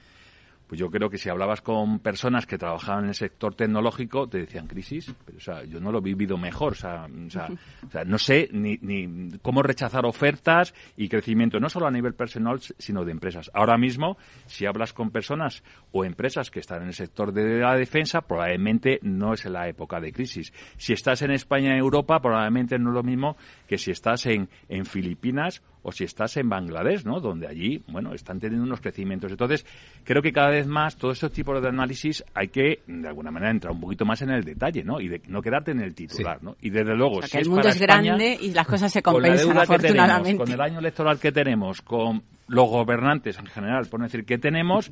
pues 0.69 0.79
yo 0.79 0.91
creo 0.91 1.09
que 1.09 1.17
si 1.17 1.29
hablabas 1.29 1.61
con 1.61 1.97
personas 1.97 2.45
que 2.45 2.59
trabajaban 2.59 3.05
en 3.05 3.09
el 3.09 3.15
sector 3.15 3.55
tecnológico, 3.55 4.29
te 4.29 4.37
decían 4.37 4.67
crisis, 4.67 5.11
pero 5.25 5.39
o 5.39 5.41
sea, 5.41 5.63
yo 5.63 5.79
no 5.79 5.91
lo 5.91 5.97
he 5.97 6.01
vivido 6.01 6.37
mejor, 6.37 6.73
o 6.73 6.75
sea, 6.75 7.07
o 7.07 7.29
sea, 7.31 7.47
o 7.87 7.89
sea 7.89 8.05
no 8.05 8.19
sé 8.19 8.49
ni, 8.51 8.77
ni 8.79 9.39
cómo 9.39 9.63
rechazar 9.63 10.05
ofertas 10.05 10.75
y 10.95 11.09
crecimiento, 11.09 11.59
no 11.59 11.69
solo 11.69 11.87
a 11.87 11.91
nivel 11.91 12.13
personal, 12.13 12.59
sino 12.77 13.03
de 13.03 13.11
empresas. 13.11 13.49
Ahora 13.55 13.79
mismo, 13.79 14.17
si 14.45 14.67
hablas 14.67 14.93
con 14.93 15.09
personas 15.09 15.63
o 15.91 16.05
empresas 16.05 16.51
que 16.51 16.59
están 16.59 16.83
en 16.83 16.89
el 16.89 16.93
sector 16.93 17.33
de 17.33 17.61
la 17.61 17.75
defensa, 17.75 18.21
probablemente 18.21 18.99
no 19.01 19.33
es 19.33 19.45
la 19.45 19.67
época 19.67 19.99
de 19.99 20.13
crisis. 20.13 20.53
Si 20.77 20.93
estás 20.93 21.23
en 21.23 21.31
España 21.31 21.75
y 21.75 21.79
Europa, 21.79 22.21
probablemente 22.21 22.77
no 22.77 22.91
es 22.91 22.93
lo 22.93 23.03
mismo 23.03 23.37
que 23.67 23.79
si 23.79 23.89
estás 23.89 24.27
en, 24.27 24.49
en 24.67 24.85
Filipinas 24.85 25.63
o 25.81 25.91
si 25.91 26.03
estás 26.03 26.35
en 26.37 26.49
Bangladesh, 26.49 27.05
¿no? 27.05 27.19
Donde 27.19 27.47
allí, 27.47 27.81
bueno, 27.87 28.13
están 28.13 28.39
teniendo 28.39 28.65
unos 28.65 28.81
crecimientos. 28.81 29.31
Entonces, 29.31 29.65
creo 30.03 30.21
que 30.21 30.31
cada 30.31 30.49
vez 30.49 30.67
más 30.67 30.97
todos 30.97 31.17
estos 31.17 31.31
tipos 31.31 31.61
de 31.61 31.67
análisis 31.67 32.23
hay 32.33 32.49
que, 32.49 32.81
de 32.87 33.07
alguna 33.07 33.31
manera, 33.31 33.51
entrar 33.51 33.73
un 33.73 33.79
poquito 33.79 34.05
más 34.05 34.21
en 34.21 34.31
el 34.31 34.43
detalle, 34.43 34.83
¿no? 34.83 34.99
Y 34.99 35.07
de, 35.07 35.21
no 35.27 35.41
quedarte 35.41 35.71
en 35.71 35.81
el 35.81 35.95
titular, 35.95 36.43
¿no? 36.43 36.55
Y 36.61 36.69
desde 36.69 36.95
luego, 36.95 37.21
si 37.21 37.37
el 37.37 37.49
mundo 37.49 37.69
es, 37.69 37.79
grande 37.79 38.37
y 38.39 38.51
las 38.51 38.67
cosas 38.67 38.91
se 38.91 39.01
compensan, 39.01 39.57
afortunadamente. 39.57 40.43
con 40.43 40.51
el 40.51 40.61
año 40.61 40.79
electoral 40.79 41.19
que 41.19 41.31
tenemos, 41.31 41.81
con 41.81 42.23
los 42.47 42.69
gobernantes 42.69 43.37
en 43.37 43.45
general, 43.45 43.87
por 43.87 43.99
no 43.99 44.05
decir 44.05 44.25
que 44.25 44.37
tenemos, 44.37 44.91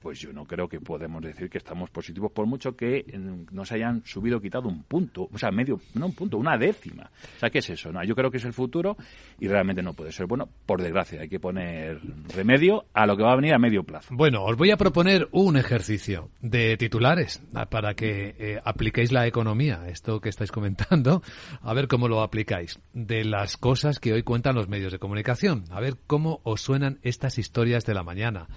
pues 0.00 0.18
yo 0.20 0.32
no 0.32 0.44
creo 0.44 0.68
que 0.68 0.80
podemos 0.80 1.22
decir 1.22 1.50
que 1.50 1.58
estamos 1.58 1.90
positivos 1.90 2.32
por 2.32 2.46
mucho 2.46 2.76
que 2.76 3.04
nos 3.50 3.72
hayan 3.72 4.02
subido 4.04 4.40
quitado 4.40 4.68
un 4.68 4.82
punto, 4.82 5.28
o 5.32 5.38
sea, 5.38 5.50
medio, 5.50 5.80
no 5.94 6.06
un 6.06 6.14
punto, 6.14 6.36
una 6.36 6.56
décima. 6.56 7.10
O 7.36 7.38
sea, 7.40 7.50
¿qué 7.50 7.58
es 7.58 7.70
eso? 7.70 7.92
No, 7.92 8.02
yo 8.04 8.14
creo 8.14 8.30
que 8.30 8.38
es 8.38 8.44
el 8.44 8.52
futuro 8.52 8.96
y 9.38 9.48
realmente 9.48 9.82
no 9.82 9.94
puede 9.94 10.12
ser 10.12 10.26
bueno. 10.26 10.48
Por 10.66 10.80
desgracia, 10.82 11.20
hay 11.20 11.28
que 11.28 11.40
poner 11.40 12.00
remedio 12.34 12.86
a 12.92 13.06
lo 13.06 13.16
que 13.16 13.22
va 13.22 13.32
a 13.32 13.36
venir 13.36 13.54
a 13.54 13.58
medio 13.58 13.82
plazo. 13.84 14.14
Bueno, 14.14 14.44
os 14.44 14.56
voy 14.56 14.70
a 14.70 14.76
proponer 14.76 15.28
un 15.32 15.56
ejercicio 15.56 16.30
de 16.40 16.76
titulares 16.76 17.42
para 17.70 17.94
que 17.94 18.34
eh, 18.38 18.60
apliquéis 18.64 19.12
la 19.12 19.26
economía, 19.26 19.88
esto 19.88 20.20
que 20.20 20.28
estáis 20.28 20.52
comentando, 20.52 21.22
a 21.60 21.74
ver 21.74 21.88
cómo 21.88 22.08
lo 22.08 22.22
aplicáis, 22.22 22.78
de 22.92 23.24
las 23.24 23.56
cosas 23.56 23.98
que 24.00 24.12
hoy 24.12 24.22
cuentan 24.22 24.54
los 24.54 24.68
medios 24.68 24.92
de 24.92 24.98
comunicación, 24.98 25.64
a 25.70 25.80
ver 25.80 25.96
cómo 26.06 26.40
os 26.44 26.60
suenan 26.60 26.98
estas 27.02 27.38
historias 27.38 27.84
de 27.84 27.94
la 27.94 28.02
mañana. 28.02 28.48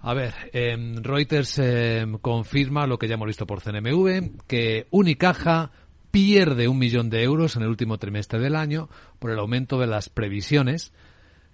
A 0.00 0.14
ver, 0.14 0.32
em, 0.52 1.02
Reuters 1.02 1.58
em, 1.58 2.18
confirma 2.18 2.86
lo 2.86 2.98
que 2.98 3.08
ya 3.08 3.14
hemos 3.14 3.26
visto 3.26 3.46
por 3.46 3.60
CNMV, 3.60 4.44
que 4.46 4.86
Unicaja 4.90 5.72
pierde 6.10 6.68
un 6.68 6.78
millón 6.78 7.10
de 7.10 7.22
euros 7.22 7.56
en 7.56 7.62
el 7.62 7.68
último 7.68 7.98
trimestre 7.98 8.38
del 8.38 8.54
año 8.54 8.88
por 9.18 9.30
el 9.30 9.38
aumento 9.38 9.78
de 9.78 9.88
las 9.88 10.08
previsiones. 10.08 10.92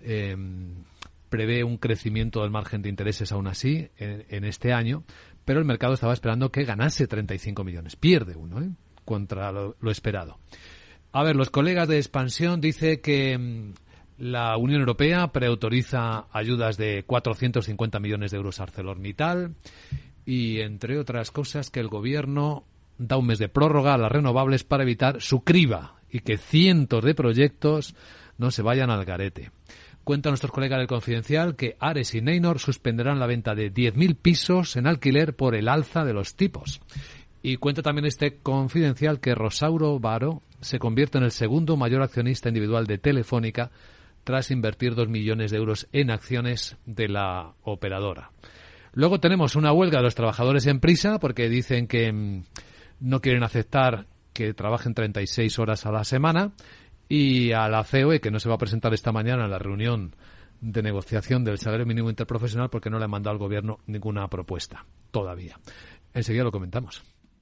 Em, 0.02 0.84
prevé 1.30 1.64
un 1.64 1.78
crecimiento 1.78 2.42
del 2.42 2.50
margen 2.50 2.82
de 2.82 2.90
intereses 2.90 3.32
aún 3.32 3.46
así 3.46 3.88
en, 3.96 4.44
este 4.44 4.72
año, 4.72 5.04
pero 5.44 5.58
el 5.58 5.64
mercado 5.64 5.94
estaba 5.94 6.12
esperando 6.12 6.52
que 6.52 6.64
ganase 6.64 7.06
35 7.06 7.64
millones. 7.64 7.96
Pierde 7.96 8.36
uno, 8.36 8.60
¿eh? 8.60 8.70
contra 9.04 9.50
lo, 9.52 9.74
lo 9.80 9.90
esperado. 9.90 10.38
A 11.12 11.22
ver, 11.22 11.34
los 11.34 11.50
colegas 11.50 11.88
de 11.88 11.96
expansión 11.96 12.60
dicen 12.60 13.00
que 13.00 13.72
la 14.18 14.56
Unión 14.56 14.80
Europea 14.80 15.28
preautoriza 15.32 16.26
ayudas 16.32 16.76
de 16.76 17.04
450 17.04 17.98
millones 18.00 18.30
de 18.30 18.36
euros 18.36 18.60
a 18.60 18.64
ArcelorMittal 18.64 19.54
y, 20.24 20.60
entre 20.60 20.98
otras 20.98 21.30
cosas, 21.30 21.70
que 21.70 21.80
el 21.80 21.88
Gobierno 21.88 22.64
da 22.98 23.16
un 23.16 23.26
mes 23.26 23.38
de 23.38 23.48
prórroga 23.48 23.94
a 23.94 23.98
las 23.98 24.12
renovables 24.12 24.64
para 24.64 24.84
evitar 24.84 25.20
su 25.20 25.42
criba 25.42 25.96
y 26.10 26.20
que 26.20 26.38
cientos 26.38 27.04
de 27.04 27.14
proyectos 27.14 27.94
no 28.38 28.50
se 28.50 28.62
vayan 28.62 28.90
al 28.90 29.04
garete. 29.04 29.50
Cuentan 30.04 30.32
nuestros 30.32 30.52
colegas 30.52 30.78
del 30.78 30.86
Confidencial 30.86 31.56
que 31.56 31.76
Ares 31.80 32.14
y 32.14 32.20
Neynor 32.20 32.58
suspenderán 32.58 33.18
la 33.18 33.26
venta 33.26 33.54
de 33.54 33.72
10.000 33.72 34.16
pisos 34.16 34.76
en 34.76 34.86
alquiler 34.86 35.34
por 35.34 35.54
el 35.54 35.66
alza 35.66 36.04
de 36.04 36.12
los 36.12 36.36
tipos. 36.36 36.80
Y 37.42 37.56
cuenta 37.56 37.82
también 37.82 38.06
este 38.06 38.36
Confidencial 38.36 39.18
que 39.18 39.34
Rosauro 39.34 39.98
Baro 39.98 40.42
se 40.60 40.78
convierte 40.78 41.18
en 41.18 41.24
el 41.24 41.30
segundo 41.30 41.76
mayor 41.76 42.02
accionista 42.02 42.48
individual 42.48 42.86
de 42.86 42.98
Telefónica 42.98 43.70
tras 44.24 44.50
invertir 44.50 44.94
dos 44.94 45.08
millones 45.08 45.50
de 45.50 45.58
euros 45.58 45.86
en 45.92 46.10
acciones 46.10 46.76
de 46.86 47.08
la 47.08 47.54
operadora. 47.62 48.30
Luego 48.92 49.20
tenemos 49.20 49.56
una 49.56 49.72
huelga 49.72 49.98
de 49.98 50.04
los 50.04 50.14
trabajadores 50.14 50.66
en 50.66 50.80
prisa 50.80 51.18
porque 51.18 51.48
dicen 51.48 51.86
que 51.86 52.12
mm, 52.12 52.44
no 53.00 53.20
quieren 53.20 53.42
aceptar 53.42 54.06
que 54.32 54.54
trabajen 54.54 54.94
36 54.94 55.58
horas 55.58 55.86
a 55.86 55.92
la 55.92 56.04
semana 56.04 56.52
y 57.08 57.52
a 57.52 57.68
la 57.68 57.84
COE 57.84 58.20
que 58.20 58.30
no 58.30 58.40
se 58.40 58.48
va 58.48 58.56
a 58.56 58.58
presentar 58.58 58.94
esta 58.94 59.12
mañana 59.12 59.44
en 59.44 59.50
la 59.50 59.58
reunión 59.58 60.16
de 60.60 60.82
negociación 60.82 61.44
del 61.44 61.58
salario 61.58 61.86
mínimo 61.86 62.08
interprofesional 62.08 62.70
porque 62.70 62.90
no 62.90 62.98
le 62.98 63.04
ha 63.04 63.08
mandado 63.08 63.32
al 63.32 63.38
gobierno 63.38 63.78
ninguna 63.86 64.26
propuesta 64.28 64.86
todavía. 65.10 65.58
Enseguida 66.14 66.44
lo 66.44 66.52
comentamos. 66.52 67.13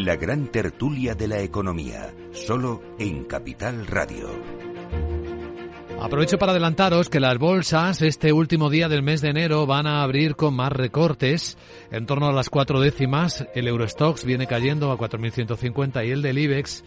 La 0.00 0.16
gran 0.16 0.46
tertulia 0.46 1.14
de 1.14 1.28
la 1.28 1.40
economía, 1.40 2.14
solo 2.32 2.80
en 2.98 3.24
Capital 3.24 3.86
Radio. 3.86 4.30
Aprovecho 6.00 6.38
para 6.38 6.52
adelantaros 6.52 7.10
que 7.10 7.20
las 7.20 7.36
bolsas 7.36 8.00
este 8.00 8.32
último 8.32 8.70
día 8.70 8.88
del 8.88 9.02
mes 9.02 9.20
de 9.20 9.28
enero 9.28 9.66
van 9.66 9.86
a 9.86 10.02
abrir 10.02 10.36
con 10.36 10.54
más 10.54 10.72
recortes, 10.72 11.58
en 11.90 12.06
torno 12.06 12.28
a 12.28 12.32
las 12.32 12.48
cuatro 12.48 12.80
décimas. 12.80 13.46
El 13.54 13.68
Eurostox 13.68 14.24
viene 14.24 14.46
cayendo 14.46 14.90
a 14.90 14.96
4.150 14.96 16.06
y 16.06 16.12
el 16.12 16.22
del 16.22 16.38
IBEX, 16.38 16.82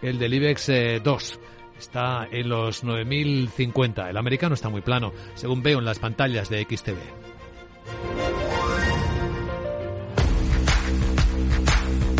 el 0.00 0.20
del 0.20 0.34
IBEX 0.34 0.70
2. 1.02 1.32
Eh, 1.32 1.40
está 1.80 2.28
en 2.30 2.48
los 2.48 2.84
9.050. 2.84 4.08
El 4.08 4.16
americano 4.16 4.54
está 4.54 4.68
muy 4.68 4.82
plano, 4.82 5.12
según 5.34 5.64
veo 5.64 5.80
en 5.80 5.84
las 5.84 5.98
pantallas 5.98 6.48
de 6.48 6.62
XTV. 6.62 8.31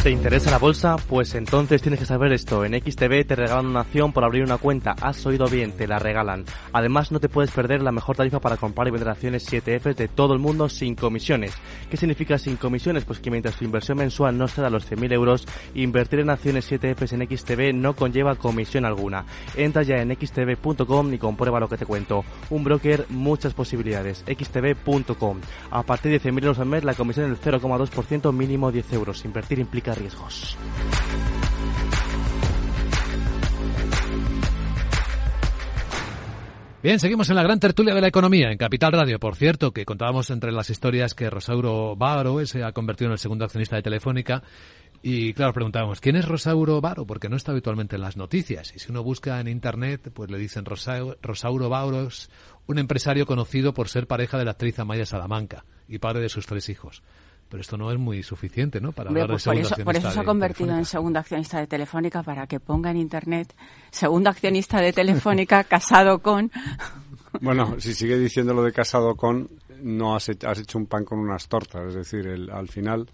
¿Te 0.03 0.11
interesa 0.11 0.51
la 0.51 0.59
bolsa? 0.59 0.97
Pues 0.97 1.33
entonces 1.37 1.81
tienes 1.81 2.01
que 2.01 2.07
saber 2.07 2.33
esto. 2.33 2.65
En 2.65 2.75
XTB 2.75 3.25
te 3.25 3.37
regalan 3.37 3.67
una 3.67 3.83
acción 3.83 4.13
por 4.13 4.25
abrir 4.25 4.43
una 4.43 4.59
cuenta. 4.59 4.97
Has 5.01 5.25
oído 5.27 5.47
bien, 5.47 5.71
te 5.71 5.87
la 5.87 6.01
regalan. 6.01 6.45
Además, 6.73 7.13
no 7.13 7.21
te 7.21 7.29
puedes 7.29 7.53
perder 7.53 7.83
la 7.83 7.93
mejor 7.93 8.17
tarifa 8.17 8.41
para 8.41 8.57
comprar 8.57 8.89
y 8.89 8.91
vender 8.91 9.09
acciones 9.11 9.49
7F 9.49 9.95
de 9.95 10.09
todo 10.09 10.35
el 10.35 10.41
mundo 10.41 10.69
sin 10.69 10.97
comisiones. 10.97 11.55
¿Qué 11.89 11.97
significa 11.97 12.37
sin 12.37 12.57
comisiones? 12.57 13.05
Pues 13.05 13.21
que 13.21 13.31
mientras 13.31 13.55
tu 13.55 13.65
inversión 13.65 13.99
mensual 13.99 14.37
no 14.37 14.47
exceda 14.47 14.71
los 14.71 14.91
100.000 14.91 15.13
euros, 15.13 15.47
invertir 15.75 16.19
en 16.19 16.31
acciones 16.31 16.69
7F 16.69 17.13
en 17.13 17.39
XTB 17.39 17.73
no 17.73 17.95
conlleva 17.95 18.35
comisión 18.35 18.85
alguna. 18.85 19.25
Entra 19.57 19.85
ya 19.85 19.99
en 19.99 20.17
xtb.com 20.17 21.15
y 21.15 21.19
comprueba 21.19 21.61
lo 21.61 21.69
que 21.69 21.79
te 21.79 21.87
cuento. 21.87 22.25
Un 22.51 22.65
broker, 22.65 23.07
muchas 23.09 23.55
posibilidades. 23.55 24.25
xtb.com. 24.27 25.41
A 25.71 25.85
partir 25.85 26.11
de 26.11 26.21
100.000 26.21 26.43
euros 26.43 26.59
al 26.59 26.67
mes, 26.67 26.83
la 26.83 26.95
comisión 26.95 27.31
es 27.31 27.41
del 27.41 27.61
0,2% 27.61 28.33
mínimo 28.33 28.73
10 28.73 28.93
euros. 28.95 29.25
Invertir 29.25 29.61
implica 29.61 29.92
riesgos. 29.99 30.57
Bien, 36.83 36.99
seguimos 36.99 37.31
en 37.31 37.37
la 37.37 37.45
gran 37.45 37.61
tertulia 37.61 37.95
de 37.95 38.01
la 38.01 38.09
economía 38.09 38.51
en 38.51 38.59
Capital 38.59 38.91
Radio. 38.91 39.21
Por 39.21 39.37
cierto, 39.37 39.71
que 39.71 39.85
contábamos 39.85 40.31
entre 40.31 40.51
las 40.51 40.69
historias 40.69 41.15
que 41.15 41.31
Rosauro 41.31 41.95
Baro 41.95 42.45
se 42.45 42.65
ha 42.65 42.73
convertido 42.73 43.07
en 43.07 43.13
el 43.13 43.19
segundo 43.19 43.45
accionista 43.45 43.77
de 43.77 43.83
Telefónica. 43.83 44.43
Y 45.01 45.33
claro, 45.33 45.53
preguntábamos, 45.53 46.01
¿quién 46.01 46.17
es 46.17 46.27
Rosauro 46.27 46.81
Baro? 46.81 47.07
Porque 47.07 47.29
no 47.29 47.37
está 47.37 47.53
habitualmente 47.53 47.95
en 47.95 48.03
las 48.03 48.17
noticias. 48.17 48.73
Y 48.75 48.81
si 48.81 48.91
uno 48.91 49.05
busca 49.05 49.39
en 49.39 49.47
Internet, 49.47 50.11
pues 50.13 50.29
le 50.29 50.39
dicen 50.39 50.65
Rosauro 50.65 51.69
Baro 51.69 52.09
es 52.09 52.31
un 52.67 52.81
empresario 52.81 53.27
conocido 53.27 53.73
por 53.75 53.89
ser 53.89 54.09
pareja 54.09 54.37
de 54.37 54.45
la 54.45 54.51
actriz 54.51 54.77
Amaya 54.81 55.07
Salamanca 55.07 55.65
y 55.87 55.99
padre 55.99 56.23
de 56.23 56.29
sus 56.29 56.47
tres 56.47 56.69
hijos. 56.69 57.05
Pero 57.53 57.61
esto 57.61 57.77
no 57.77 57.93
es 57.93 57.99
muy 57.99 58.23
suficiente, 58.23 58.81
¿no? 58.81 58.93
Para 58.93 59.11
hablar 59.11 59.27
de 59.27 59.35
pues 59.35 59.45
por 59.45 59.57
eso, 59.59 59.77
por 59.85 59.95
eso 59.95 60.11
se 60.11 60.21
ha 60.21 60.25
convertido 60.25 60.75
en 60.75 60.87
segundo 60.87 61.19
accionista 61.19 61.61
de 61.61 61.67
Telefónica 61.67 62.23
para 62.23 62.47
que 62.47 62.61
ponga 62.61 62.91
en 62.91 62.97
internet 62.97 63.55
segundo 63.91 64.31
accionista 64.31 64.81
de 64.81 64.91
Telefónica 64.95 65.63
casado 65.69 66.21
con. 66.21 66.51
Bueno, 67.43 67.79
si 67.79 67.93
sigue 67.93 68.19
diciendo 68.19 68.55
lo 68.55 68.63
de 68.63 68.73
casado 68.73 69.17
con, 69.17 69.51
no 69.83 70.17
has, 70.17 70.31
hecho 70.31 70.79
un 70.79 70.87
pan 70.87 71.05
con 71.05 71.19
unas 71.19 71.47
tortas. 71.47 71.89
Es 71.89 71.95
decir, 71.95 72.27
el, 72.27 72.49
al 72.49 72.69
final 72.69 73.07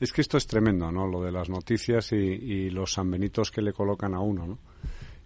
es 0.00 0.12
que 0.12 0.20
esto 0.20 0.36
es 0.36 0.48
tremendo, 0.48 0.90
¿no? 0.90 1.06
Lo 1.06 1.22
de 1.22 1.30
las 1.30 1.48
noticias 1.48 2.10
y, 2.10 2.70
los 2.70 2.92
sanbenitos 2.92 3.52
que 3.52 3.62
le 3.62 3.72
colocan 3.72 4.16
a 4.16 4.20
uno, 4.20 4.48
¿no? 4.48 4.58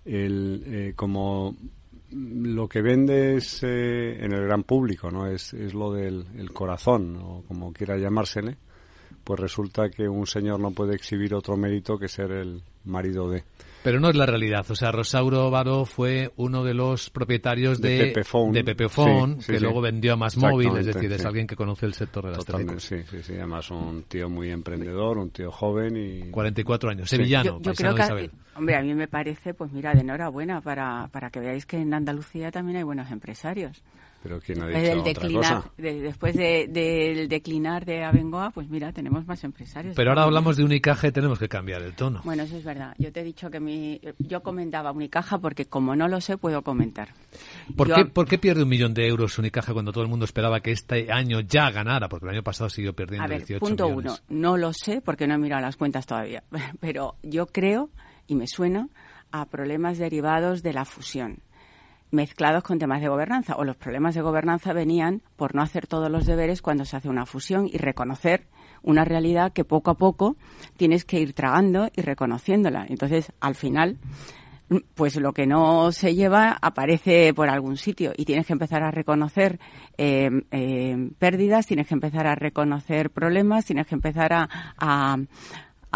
El, 0.04 0.62
eh, 0.66 0.92
como 0.94 1.56
lo 2.12 2.68
que 2.68 2.82
vendes 2.82 3.62
eh, 3.62 4.24
en 4.24 4.32
el 4.32 4.44
gran 4.44 4.64
público, 4.64 5.10
¿no? 5.10 5.26
Es, 5.26 5.52
es 5.54 5.74
lo 5.74 5.92
del 5.92 6.26
el 6.36 6.52
corazón, 6.52 7.16
o 7.16 7.42
como 7.46 7.72
quiera 7.72 7.96
llamársele, 7.96 8.56
pues 9.24 9.38
resulta 9.38 9.90
que 9.90 10.08
un 10.08 10.26
señor 10.26 10.60
no 10.60 10.72
puede 10.72 10.94
exhibir 10.94 11.34
otro 11.34 11.56
mérito 11.56 11.98
que 11.98 12.08
ser 12.08 12.32
el 12.32 12.62
marido 12.84 13.30
de. 13.30 13.44
Pero 13.82 14.00
no 14.00 14.10
es 14.10 14.16
la 14.16 14.26
realidad. 14.26 14.66
O 14.70 14.74
sea, 14.74 14.92
Rosauro 14.92 15.50
Varo 15.50 15.84
fue 15.84 16.32
uno 16.36 16.64
de 16.64 16.74
los 16.74 17.10
propietarios 17.10 17.80
de, 17.80 18.12
de 18.52 18.64
Pepefon, 18.64 19.38
que 19.38 19.58
luego 19.58 19.80
vendió 19.80 20.12
a 20.12 20.16
Más 20.16 20.36
Móvil, 20.36 20.76
es 20.76 20.86
decir, 20.86 21.10
es 21.12 21.24
alguien 21.24 21.46
que 21.46 21.56
conoce 21.56 21.86
el 21.86 21.94
sector 21.94 22.24
de 22.24 22.30
las 22.32 22.44
Totalmente, 22.44 22.80
Sí, 22.80 22.96
sí, 23.10 23.22
sí. 23.22 23.34
Además, 23.34 23.70
un 23.70 24.04
tío 24.04 24.28
muy 24.28 24.50
emprendedor, 24.50 25.18
un 25.18 25.30
tío 25.30 25.50
joven 25.50 25.96
y... 25.96 26.30
44 26.30 26.90
años, 26.90 27.08
sevillano, 27.08 27.60
yo, 27.60 27.72
creo 27.72 27.94
que, 27.94 28.30
Hombre, 28.56 28.76
a 28.76 28.82
mí 28.82 28.94
me 28.94 29.08
parece, 29.08 29.54
pues 29.54 29.72
mira, 29.72 29.94
de 29.94 30.00
enhorabuena 30.00 30.60
para, 30.60 31.08
para 31.12 31.30
que 31.30 31.40
veáis 31.40 31.64
que 31.64 31.78
en 31.78 31.94
Andalucía 31.94 32.50
también 32.50 32.78
hay 32.78 32.82
buenos 32.82 33.10
empresarios. 33.10 33.82
Pero 34.22 34.38
¿quién 34.40 34.60
ha 34.60 34.66
dicho 34.68 35.02
declinar, 35.02 35.64
después 35.78 36.36
del 36.36 37.28
declinar 37.28 37.86
de 37.86 38.04
Abengoa, 38.04 38.50
pues 38.50 38.68
mira, 38.68 38.92
tenemos 38.92 39.26
más 39.26 39.42
empresarios. 39.44 39.96
Pero 39.96 40.10
ahora 40.10 40.24
hablamos 40.24 40.58
de 40.58 40.64
Unicaja 40.64 41.08
y 41.08 41.12
tenemos 41.12 41.38
que 41.38 41.48
cambiar 41.48 41.80
el 41.82 41.94
tono. 41.94 42.20
Bueno, 42.24 42.42
eso 42.42 42.56
es 42.56 42.64
verdad. 42.64 42.94
Yo 42.98 43.12
te 43.12 43.20
he 43.20 43.24
dicho 43.24 43.50
que 43.50 43.60
mi, 43.60 43.98
yo 44.18 44.42
comentaba 44.42 44.92
Unicaja 44.92 45.38
porque 45.38 45.64
como 45.64 45.96
no 45.96 46.06
lo 46.06 46.20
sé, 46.20 46.36
puedo 46.36 46.62
comentar. 46.62 47.08
¿Por, 47.74 47.92
qué, 47.94 48.04
¿Por 48.04 48.28
qué 48.28 48.36
pierde 48.36 48.62
un 48.62 48.68
millón 48.68 48.92
de 48.92 49.08
euros 49.08 49.38
Unicaja 49.38 49.72
cuando 49.72 49.90
todo 49.90 50.04
el 50.04 50.10
mundo 50.10 50.26
esperaba 50.26 50.60
que 50.60 50.72
este 50.72 51.10
año 51.10 51.40
ya 51.40 51.70
ganara? 51.70 52.10
Porque 52.10 52.26
el 52.26 52.32
año 52.32 52.42
pasado 52.42 52.68
siguió 52.68 52.92
perdiendo 52.92 53.24
A 53.24 53.28
ver, 53.28 53.38
18 53.38 53.60
punto 53.60 53.88
uno. 53.88 54.16
No 54.28 54.58
lo 54.58 54.74
sé 54.74 55.00
porque 55.00 55.26
no 55.26 55.34
he 55.34 55.38
mirado 55.38 55.62
las 55.62 55.76
cuentas 55.76 56.04
todavía. 56.04 56.42
Pero 56.80 57.16
yo 57.22 57.46
creo, 57.46 57.88
y 58.26 58.34
me 58.34 58.46
suena, 58.46 58.88
a 59.32 59.46
problemas 59.46 59.96
derivados 59.96 60.62
de 60.62 60.74
la 60.74 60.84
fusión 60.84 61.38
mezclados 62.10 62.62
con 62.62 62.78
temas 62.78 63.00
de 63.00 63.08
gobernanza. 63.08 63.56
O 63.56 63.64
los 63.64 63.76
problemas 63.76 64.14
de 64.14 64.22
gobernanza 64.22 64.72
venían 64.72 65.22
por 65.36 65.54
no 65.54 65.62
hacer 65.62 65.86
todos 65.86 66.10
los 66.10 66.26
deberes 66.26 66.62
cuando 66.62 66.84
se 66.84 66.96
hace 66.96 67.08
una 67.08 67.26
fusión 67.26 67.66
y 67.66 67.78
reconocer 67.78 68.46
una 68.82 69.04
realidad 69.04 69.52
que 69.52 69.64
poco 69.64 69.90
a 69.90 69.94
poco 69.94 70.36
tienes 70.76 71.04
que 71.04 71.20
ir 71.20 71.32
tragando 71.32 71.88
y 71.94 72.02
reconociéndola. 72.02 72.86
Entonces, 72.88 73.32
al 73.40 73.54
final, 73.54 73.98
pues 74.94 75.16
lo 75.16 75.32
que 75.32 75.46
no 75.46 75.90
se 75.92 76.14
lleva 76.14 76.56
aparece 76.60 77.34
por 77.34 77.48
algún 77.48 77.76
sitio 77.76 78.12
y 78.16 78.24
tienes 78.24 78.46
que 78.46 78.52
empezar 78.52 78.82
a 78.82 78.90
reconocer 78.90 79.58
eh, 79.98 80.30
eh, 80.50 81.10
pérdidas, 81.18 81.66
tienes 81.66 81.88
que 81.88 81.94
empezar 81.94 82.26
a 82.26 82.36
reconocer 82.36 83.10
problemas, 83.10 83.64
tienes 83.64 83.86
que 83.86 83.96
empezar 83.96 84.32
a 84.32 84.48
a 84.78 85.16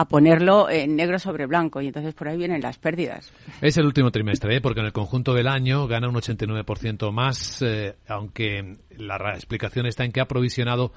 ponerlo 0.07 0.69
en 0.69 0.97
negro 0.97 1.19
sobre 1.19 1.47
blanco 1.47 1.81
y 1.81 1.87
entonces 1.87 2.15
por 2.15 2.29
ahí 2.29 2.37
vienen 2.37 2.61
las 2.61 2.79
pérdidas. 2.79 3.33
Es 3.61 3.77
el 3.77 3.87
último 3.87 4.11
trimestre, 4.11 4.57
¿eh? 4.57 4.61
porque 4.61 4.81
en 4.81 4.87
el 4.87 4.93
conjunto 4.93 5.35
del 5.35 5.47
año 5.47 5.87
gana 5.87 6.09
un 6.09 6.17
89% 6.17 7.13
más, 7.13 7.63
eh, 7.63 7.95
aunque 8.09 8.79
la 8.97 9.17
explicación 9.35 9.87
está 9.87 10.05
en 10.05 10.13
que 10.13 10.21
ha 10.21 10.27
provisionado 10.27 10.93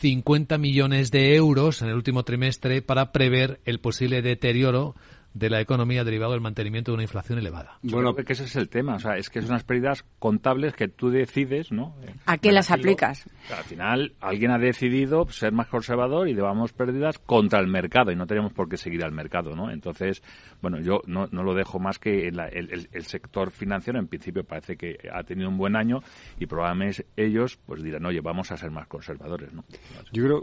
50 0.00 0.58
millones 0.58 1.10
de 1.10 1.34
euros 1.34 1.82
en 1.82 1.88
el 1.88 1.94
último 1.94 2.24
trimestre 2.24 2.82
para 2.82 3.12
prever 3.12 3.60
el 3.64 3.80
posible 3.80 4.22
deterioro 4.22 4.94
de 5.34 5.50
la 5.50 5.60
economía 5.60 6.04
derivado 6.04 6.32
del 6.32 6.40
mantenimiento 6.40 6.90
de 6.90 6.94
una 6.94 7.02
inflación 7.04 7.38
elevada. 7.38 7.78
Bueno, 7.82 8.14
que 8.14 8.32
ese 8.32 8.44
es 8.44 8.56
el 8.56 8.68
tema, 8.68 8.96
o 8.96 8.98
sea, 8.98 9.16
es 9.16 9.30
que 9.30 9.40
son 9.40 9.50
unas 9.50 9.64
pérdidas 9.64 10.04
contables 10.18 10.74
que 10.74 10.88
tú 10.88 11.10
decides, 11.10 11.72
¿no? 11.72 11.94
¿A 12.26 12.38
qué 12.38 12.52
las 12.52 12.70
aplicas? 12.70 13.28
al 13.54 13.64
final, 13.64 14.14
alguien 14.20 14.50
ha 14.50 14.58
decidido 14.58 15.26
ser 15.30 15.52
más 15.52 15.68
conservador 15.68 16.28
y 16.28 16.34
llevamos 16.34 16.72
pérdidas 16.72 17.18
contra 17.18 17.60
el 17.60 17.66
mercado 17.66 18.12
y 18.12 18.16
no 18.16 18.26
tenemos 18.26 18.52
por 18.52 18.68
qué 18.68 18.76
seguir 18.76 19.04
al 19.04 19.12
mercado, 19.12 19.56
¿no? 19.56 19.70
Entonces, 19.70 20.22
bueno, 20.60 20.80
yo 20.80 21.00
no, 21.06 21.26
no 21.30 21.42
lo 21.42 21.54
dejo 21.54 21.78
más 21.78 21.98
que 21.98 22.28
el, 22.28 22.38
el, 22.38 23.04
sector 23.04 23.50
financiero, 23.50 23.98
en 23.98 24.06
principio 24.06 24.44
parece 24.44 24.76
que 24.76 24.96
ha 25.12 25.22
tenido 25.24 25.48
un 25.48 25.58
buen 25.58 25.76
año 25.76 26.00
y 26.38 26.46
probablemente 26.46 27.06
ellos 27.16 27.58
pues 27.66 27.82
dirán, 27.82 28.06
oye, 28.06 28.20
vamos 28.20 28.52
a 28.52 28.56
ser 28.56 28.70
más 28.70 28.86
conservadores, 28.86 29.52
¿no? 29.52 29.64
Yo 30.12 30.24
creo, 30.24 30.42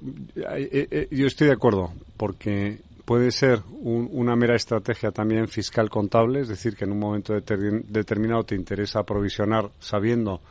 eh, 0.56 0.70
eh, 0.72 0.88
eh, 0.92 1.08
yo 1.12 1.28
estoy 1.28 1.48
de 1.48 1.54
acuerdo, 1.54 1.94
porque 2.18 2.82
puede 3.10 3.32
ser 3.32 3.64
una 3.82 4.36
mera 4.36 4.55
estrategia 4.55 5.10
también 5.10 5.47
fiscal 5.47 5.89
contable, 5.89 6.41
es 6.41 6.47
decir, 6.47 6.76
que 6.76 6.86
en 6.86 6.91
un 6.91 6.99
momento 6.99 7.34
determinado 7.34 8.43
te 8.43 8.53
interesa 8.53 9.01
provisionar 9.01 9.72
sabiendo 9.80 10.41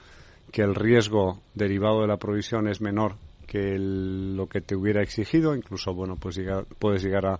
que 0.50 0.62
el 0.62 0.74
riesgo 0.74 1.40
derivado 1.54 2.00
de 2.00 2.08
la 2.08 2.16
provisión 2.16 2.66
es 2.66 2.80
menor 2.80 3.14
que 3.46 3.76
lo 3.78 4.48
que 4.48 4.60
te 4.60 4.74
hubiera 4.74 5.04
exigido, 5.04 5.54
incluso 5.54 5.94
bueno, 5.94 6.16
pues 6.16 6.40
puedes 6.80 7.04
llegar 7.04 7.26
a, 7.26 7.38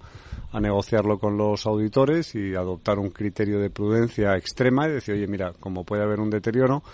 a, 0.52 0.60
negociarlo 0.60 1.18
con 1.18 1.36
los 1.36 1.66
auditores 1.66 2.36
y 2.36 2.54
adoptar 2.54 3.00
un 3.00 3.10
criterio 3.10 3.58
de 3.58 3.70
prudencia 3.70 4.36
extrema 4.36 4.86
y 4.86 4.92
decir, 4.92 5.16
oye, 5.16 5.26
mira, 5.26 5.52
como 5.58 5.82
puede 5.82 6.04
haber 6.04 6.20
un 6.20 6.30
deterioro, 6.30 6.84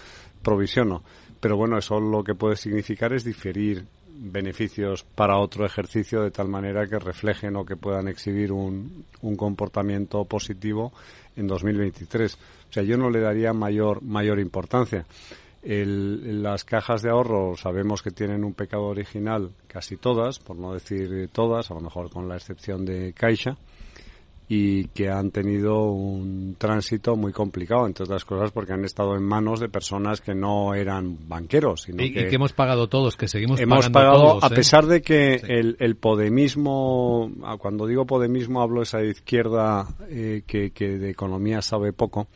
provisiono. 0.42 1.02
Pero 1.40 1.58
bueno, 1.58 1.76
eso 1.76 2.00
lo 2.00 2.24
que 2.24 2.34
puede 2.34 2.56
significar 2.56 3.12
es 3.12 3.22
diferir 3.22 3.84
beneficios 4.16 5.02
para 5.02 5.38
otro 5.38 5.66
ejercicio 5.66 6.22
de 6.22 6.30
tal 6.30 6.48
manera 6.48 6.86
que 6.86 6.98
reflejen 6.98 7.56
o 7.56 7.64
que 7.64 7.76
puedan 7.76 8.08
exhibir 8.08 8.52
un, 8.52 9.04
un 9.22 9.36
comportamiento 9.36 10.24
positivo 10.24 10.92
en 11.36 11.46
2023. 11.46 12.34
O 12.34 12.72
sea, 12.72 12.82
yo 12.82 12.96
no 12.96 13.10
le 13.10 13.20
daría 13.20 13.52
mayor, 13.52 14.02
mayor 14.02 14.38
importancia. 14.38 15.06
Las 15.66 16.64
cajas 16.64 17.00
de 17.00 17.10
ahorro 17.10 17.56
sabemos 17.56 18.02
que 18.02 18.10
tienen 18.10 18.44
un 18.44 18.52
pecado 18.52 18.84
original 18.84 19.50
casi 19.66 19.96
todas, 19.96 20.38
por 20.38 20.56
no 20.56 20.74
decir 20.74 21.30
todas, 21.32 21.70
a 21.70 21.74
lo 21.74 21.80
mejor 21.80 22.10
con 22.10 22.28
la 22.28 22.36
excepción 22.36 22.84
de 22.84 23.14
Caixa, 23.14 23.56
y 24.48 24.88
que 24.88 25.08
han 25.08 25.30
tenido 25.30 25.84
un 25.84 26.56
tránsito 26.58 27.16
muy 27.16 27.32
complicado, 27.32 27.86
entre 27.86 28.04
otras 28.04 28.24
cosas 28.24 28.50
porque 28.52 28.74
han 28.74 28.84
estado 28.84 29.16
en 29.16 29.22
manos 29.22 29.60
de 29.60 29.68
personas 29.68 30.20
que 30.20 30.34
no 30.34 30.74
eran 30.74 31.28
banqueros. 31.28 31.82
Sino 31.82 32.02
y, 32.02 32.12
que, 32.12 32.28
hemos 32.28 32.52
pagado 32.52 32.88
todos, 32.88 33.16
que 33.16 33.26
seguimos 33.26 33.58
hemos 33.58 33.88
pagado, 33.88 34.44
a 34.44 34.48
¿eh? 34.48 34.54
pesar 34.54 34.86
de 34.86 35.00
que 35.00 35.34
el, 35.34 35.76
el, 35.80 35.96
podemismo, 35.96 37.30
ah, 37.42 37.56
cuando 37.58 37.86
digo 37.86 38.04
podemismo 38.04 38.60
hablo 38.60 38.82
esa 38.82 39.02
izquierda 39.02 39.86
eh, 40.08 40.42
que, 40.46 40.72
que, 40.72 40.98
de 40.98 41.10
economía 41.10 41.62
sabe 41.62 41.94
poco, 41.94 42.28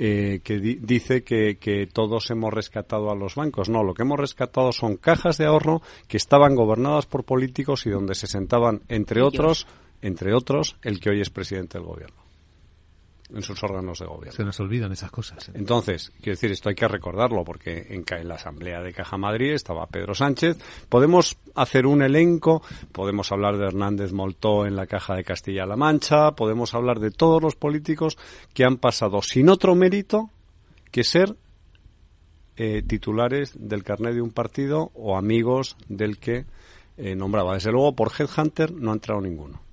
eh, 0.00 0.40
que 0.44 0.58
dice 0.60 1.24
que, 1.24 1.56
que 1.56 1.86
todos 1.86 2.30
hemos 2.30 2.52
rescatado 2.52 3.10
a 3.10 3.16
los 3.16 3.34
bancos. 3.34 3.68
No, 3.68 3.82
lo 3.82 3.94
que 3.94 4.02
hemos 4.02 4.20
rescatado 4.20 4.70
son 4.70 4.96
cajas 4.96 5.38
de 5.38 5.46
ahorro 5.46 5.82
que 6.06 6.18
estaban 6.18 6.54
gobernadas 6.54 7.06
por 7.06 7.24
políticos 7.24 7.86
y 7.86 7.90
donde 7.90 8.14
se 8.14 8.26
sentaban, 8.28 8.82
entre 8.88 9.22
otros, 9.22 9.66
entre 10.02 10.34
otros, 10.34 10.76
el 10.82 11.00
que 11.00 11.10
hoy 11.10 11.20
es 11.20 11.30
presidente 11.30 11.78
del 11.78 11.86
gobierno. 11.86 12.16
en 13.30 13.42
sus 13.42 13.62
órganos 13.62 13.98
de 13.98 14.06
gobierno. 14.06 14.32
Se 14.32 14.42
nos 14.42 14.58
olvidan 14.58 14.90
esas 14.90 15.10
cosas. 15.10 15.50
¿eh? 15.50 15.52
Entonces, 15.54 16.12
quiero 16.16 16.32
decir, 16.32 16.50
esto 16.50 16.70
hay 16.70 16.74
que 16.74 16.88
recordarlo 16.88 17.44
porque 17.44 17.86
en, 17.90 18.02
en, 18.08 18.26
la 18.26 18.36
Asamblea 18.36 18.80
de 18.80 18.94
Caja 18.94 19.18
Madrid 19.18 19.52
estaba 19.52 19.86
Pedro 19.86 20.14
Sánchez. 20.14 20.56
Podemos 20.88 21.36
hacer 21.54 21.86
un 21.86 22.00
elenco, 22.00 22.62
podemos 22.90 23.30
hablar 23.30 23.58
de 23.58 23.66
Hernández 23.66 24.12
Moltó 24.12 24.64
en 24.64 24.76
la 24.76 24.86
Caja 24.86 25.14
de 25.14 25.24
Castilla-La 25.24 25.76
Mancha, 25.76 26.32
podemos 26.32 26.74
hablar 26.74 27.00
de 27.00 27.10
todos 27.10 27.42
los 27.42 27.54
políticos 27.54 28.16
que 28.54 28.64
han 28.64 28.78
pasado 28.78 29.20
sin 29.20 29.50
otro 29.50 29.74
mérito 29.74 30.30
que 30.90 31.04
ser 31.04 31.36
eh, 32.56 32.82
titulares 32.82 33.52
del 33.58 33.84
carnet 33.84 34.14
de 34.14 34.22
un 34.22 34.30
partido 34.30 34.90
o 34.94 35.18
amigos 35.18 35.76
del 35.88 36.18
que 36.18 36.46
eh, 36.96 37.14
nombraba. 37.14 37.54
Desde 37.54 37.72
luego, 37.72 37.94
por 37.94 38.10
Headhunter 38.18 38.72
no 38.72 38.90
ha 38.90 38.94
entrado 38.94 39.20
ninguno 39.20 39.67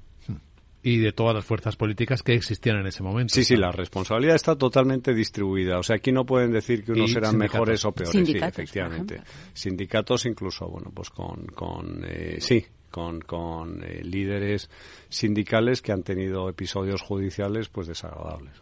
y 0.86 1.00
de 1.00 1.14
todas 1.14 1.34
las 1.34 1.44
fuerzas 1.44 1.76
políticas 1.76 2.22
que 2.22 2.36
existían 2.36 2.78
en 2.78 2.86
ese 2.86 3.02
momento. 3.02 3.34
Sí, 3.34 3.44
sí, 3.44 3.56
la 3.56 3.72
responsabilidad 3.72 4.36
está 4.36 4.56
totalmente 4.56 5.16
distribuida. 5.16 5.80
O 5.80 5.84
sea, 5.84 5.96
aquí 5.96 6.12
no 6.12 6.28
pueden 6.28 6.52
decir 6.52 6.84
que 6.84 6.92
unos 6.92 7.12
serán 7.12 7.38
mejores 7.38 7.84
o 7.86 7.92
peores. 7.92 8.28
sí, 8.28 8.38
efectivamente. 8.38 9.24
Sindicatos 9.52 10.28
incluso, 10.28 10.68
bueno, 10.68 10.92
pues 10.94 11.10
con, 11.10 11.48
con 11.48 12.06
eh, 12.08 12.38
sí, 12.40 12.64
con, 12.92 13.20
con 13.22 13.84
eh, 13.84 14.04
líderes 14.04 14.70
sindicales 15.10 15.82
que 15.82 15.92
han 15.92 16.04
tenido 16.04 16.48
episodios 16.50 17.02
judiciales 17.02 17.68
pues 17.70 17.88
desagradables. 17.88 18.54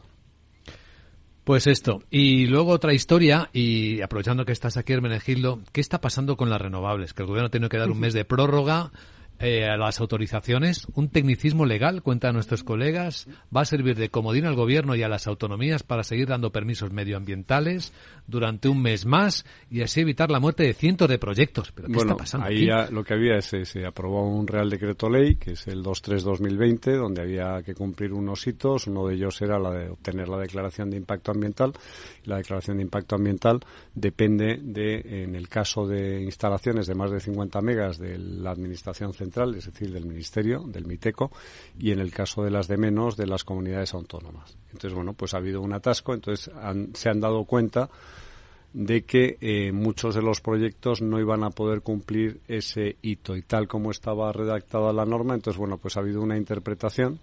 Pues 1.43 1.67
esto. 1.67 2.03
Y 2.09 2.45
luego 2.45 2.71
otra 2.71 2.93
historia, 2.93 3.49
y 3.51 3.99
aprovechando 3.99 4.45
que 4.45 4.53
estás 4.53 4.77
aquí, 4.77 4.93
Hermenegildo, 4.93 5.59
¿qué 5.73 5.81
está 5.81 5.99
pasando 5.99 6.37
con 6.37 6.49
las 6.49 6.61
renovables? 6.61 7.13
Que 7.13 7.23
el 7.23 7.27
gobierno 7.27 7.49
tiene 7.49 7.67
que 7.67 7.77
dar 7.77 7.91
un 7.91 7.99
mes 7.99 8.13
de 8.13 8.23
prórroga 8.23 8.93
eh, 9.43 9.65
a 9.65 9.75
las 9.75 9.99
autorizaciones, 9.99 10.87
un 10.95 11.09
tecnicismo 11.09 11.65
legal, 11.65 12.01
cuentan 12.01 12.33
nuestros 12.33 12.63
colegas, 12.63 13.27
va 13.55 13.61
a 13.61 13.65
servir 13.65 13.97
de 13.97 14.09
comodín 14.09 14.45
al 14.45 14.55
gobierno 14.55 14.95
y 14.95 15.03
a 15.03 15.09
las 15.09 15.27
autonomías 15.27 15.83
para 15.83 16.03
seguir 16.03 16.27
dando 16.27 16.53
permisos 16.53 16.93
medioambientales 16.93 17.91
durante 18.25 18.69
un 18.69 18.81
mes 18.81 19.05
más 19.05 19.45
y 19.69 19.81
así 19.81 19.99
evitar 19.99 20.31
la 20.31 20.39
muerte 20.39 20.63
de 20.63 20.73
cientos 20.73 21.09
de 21.09 21.19
proyectos. 21.19 21.73
¿Pero 21.73 21.89
qué 21.89 21.97
está 21.97 22.15
pasando 22.15 22.47
ahí 22.47 22.67
Ya 22.67 22.89
lo 22.89 23.03
que 23.03 23.15
había 23.15 23.35
es, 23.35 23.47
se 23.47 23.85
aprobó 23.85 24.29
un 24.29 24.47
Real 24.47 24.69
Decreto 24.69 25.09
Ley, 25.09 25.35
que 25.35 25.51
es 25.51 25.67
el 25.67 25.83
23-2020, 25.83 26.97
donde 26.97 27.21
había 27.21 27.61
que 27.63 27.73
cumplir 27.73 28.13
unos 28.13 28.47
hitos. 28.47 28.87
Uno 28.87 29.07
de 29.07 29.15
ellos 29.15 29.41
era 29.41 29.59
la 29.59 29.71
de 29.71 29.89
obtener 29.89 30.29
la 30.29 30.37
declaración 30.37 30.89
de 30.89 30.95
impacto 30.95 31.31
ambiental. 31.31 31.73
La 32.23 32.37
declaración 32.37 32.77
de 32.77 32.83
impacto 32.83 33.15
ambiental 33.15 33.59
depende 33.93 34.57
de, 34.61 35.23
en 35.23 35.35
el 35.35 35.49
caso 35.49 35.85
de 35.85 36.21
instalaciones 36.21 36.87
de 36.87 36.95
más 36.95 37.11
de 37.11 37.19
50 37.19 37.59
megas 37.61 37.97
de 37.97 38.17
la 38.17 38.51
Administración 38.51 39.13
Central, 39.13 39.32
es 39.55 39.65
decir, 39.65 39.91
del 39.91 40.05
Ministerio, 40.05 40.63
del 40.67 40.85
MITECO, 40.85 41.31
y 41.79 41.91
en 41.91 41.99
el 41.99 42.11
caso 42.11 42.43
de 42.43 42.51
las 42.51 42.67
de 42.67 42.77
menos, 42.77 43.17
de 43.17 43.27
las 43.27 43.43
comunidades 43.43 43.93
autónomas. 43.93 44.57
Entonces, 44.67 44.93
bueno, 44.93 45.13
pues 45.13 45.33
ha 45.33 45.37
habido 45.37 45.61
un 45.61 45.73
atasco, 45.73 46.13
entonces 46.13 46.51
se 46.93 47.09
han 47.09 47.19
dado 47.19 47.45
cuenta 47.45 47.89
de 48.73 49.03
que 49.03 49.37
eh, 49.39 49.71
muchos 49.71 50.15
de 50.15 50.23
los 50.23 50.41
proyectos 50.41 51.01
no 51.01 51.19
iban 51.19 51.43
a 51.43 51.51
poder 51.51 51.81
cumplir 51.81 52.41
ese 52.47 52.97
hito 53.03 53.35
y 53.35 53.43
tal 53.43 53.67
como 53.67 53.91
estaba 53.91 54.31
redactada 54.31 54.91
la 54.91 55.05
norma, 55.05 55.35
entonces 55.35 55.59
bueno, 55.59 55.77
pues 55.77 55.95
ha 55.95 55.99
habido 55.99 56.21
una 56.21 56.37
interpretación 56.37 57.19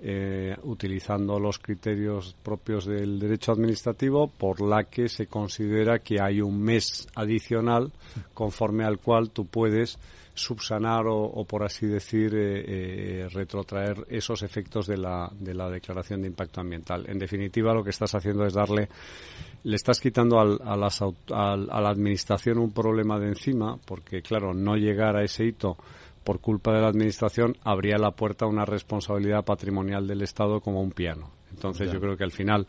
eh, 0.00 0.56
utilizando 0.64 1.38
los 1.40 1.58
criterios 1.58 2.36
propios 2.42 2.84
del 2.84 3.18
derecho 3.18 3.52
administrativo 3.52 4.28
por 4.28 4.60
la 4.60 4.84
que 4.84 5.08
se 5.08 5.26
considera 5.26 6.00
que 6.00 6.20
hay 6.20 6.40
un 6.40 6.60
mes 6.60 7.08
adicional 7.14 7.90
conforme 8.34 8.84
al 8.84 8.98
cual 8.98 9.30
tú 9.30 9.46
puedes 9.46 9.98
subsanar 10.34 11.04
o, 11.06 11.44
por 11.44 11.62
así 11.62 11.86
decir, 11.86 12.34
eh, 12.34 12.64
eh, 12.66 13.28
retrotraer 13.32 14.04
esos 14.08 14.42
efectos 14.42 14.86
de 14.86 14.96
la, 14.96 15.30
de 15.32 15.54
la 15.54 15.70
declaración 15.70 16.22
de 16.22 16.28
impacto 16.28 16.60
ambiental. 16.60 17.04
En 17.08 17.18
definitiva, 17.18 17.72
lo 17.72 17.84
que 17.84 17.90
estás 17.90 18.14
haciendo 18.14 18.44
es 18.44 18.52
darle, 18.52 18.88
le 19.62 19.76
estás 19.76 20.00
quitando 20.00 20.40
al, 20.40 20.58
a, 20.64 20.76
las, 20.76 21.00
a 21.02 21.56
la 21.56 21.88
administración 21.88 22.58
un 22.58 22.72
problema 22.72 23.18
de 23.18 23.28
encima, 23.28 23.78
porque 23.84 24.22
claro, 24.22 24.52
no 24.52 24.76
llegar 24.76 25.16
a 25.16 25.22
ese 25.22 25.44
hito 25.44 25.76
por 26.24 26.40
culpa 26.40 26.72
de 26.72 26.80
la 26.80 26.88
administración 26.88 27.56
abría 27.62 27.98
la 27.98 28.10
puerta 28.10 28.46
a 28.46 28.48
una 28.48 28.64
responsabilidad 28.64 29.44
patrimonial 29.44 30.06
del 30.06 30.22
Estado 30.22 30.60
como 30.60 30.80
un 30.80 30.90
piano. 30.90 31.30
Entonces, 31.50 31.92
yo 31.92 32.00
creo 32.00 32.16
que 32.16 32.24
al 32.24 32.32
final, 32.32 32.66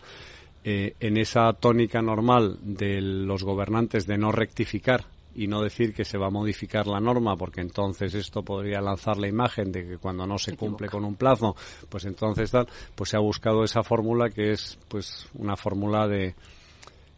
eh, 0.64 0.94
en 1.00 1.18
esa 1.18 1.52
tónica 1.54 2.02
normal 2.02 2.60
de 2.62 3.02
los 3.02 3.44
gobernantes 3.44 4.06
de 4.06 4.18
no 4.18 4.32
rectificar 4.32 5.06
y 5.36 5.48
no 5.48 5.62
decir 5.62 5.94
que 5.94 6.06
se 6.06 6.18
va 6.18 6.28
a 6.28 6.32
modificar 6.32 6.88
la 6.88 7.00
norma 7.00 7.36
porque 7.36 7.62
entonces 7.62 8.14
esto 8.14 8.44
podría 8.44 8.82
lanzar 8.82 9.18
la 9.18 9.28
imagen 9.28 9.72
de 9.72 9.86
que 9.86 9.98
cuando 9.98 10.26
no 10.26 10.38
se, 10.38 10.56
cumple 10.56 10.88
con 10.88 11.04
un 11.04 11.16
plazo 11.16 11.56
pues 11.90 12.06
entonces 12.06 12.50
tal 12.52 12.68
pues 12.96 13.10
se 13.10 13.18
ha 13.18 13.20
buscado 13.20 13.64
esa 13.64 13.84
fórmula 13.84 14.30
que 14.30 14.52
es 14.52 14.80
pues 14.88 15.28
una 15.34 15.56
fórmula 15.56 16.08
de 16.08 16.36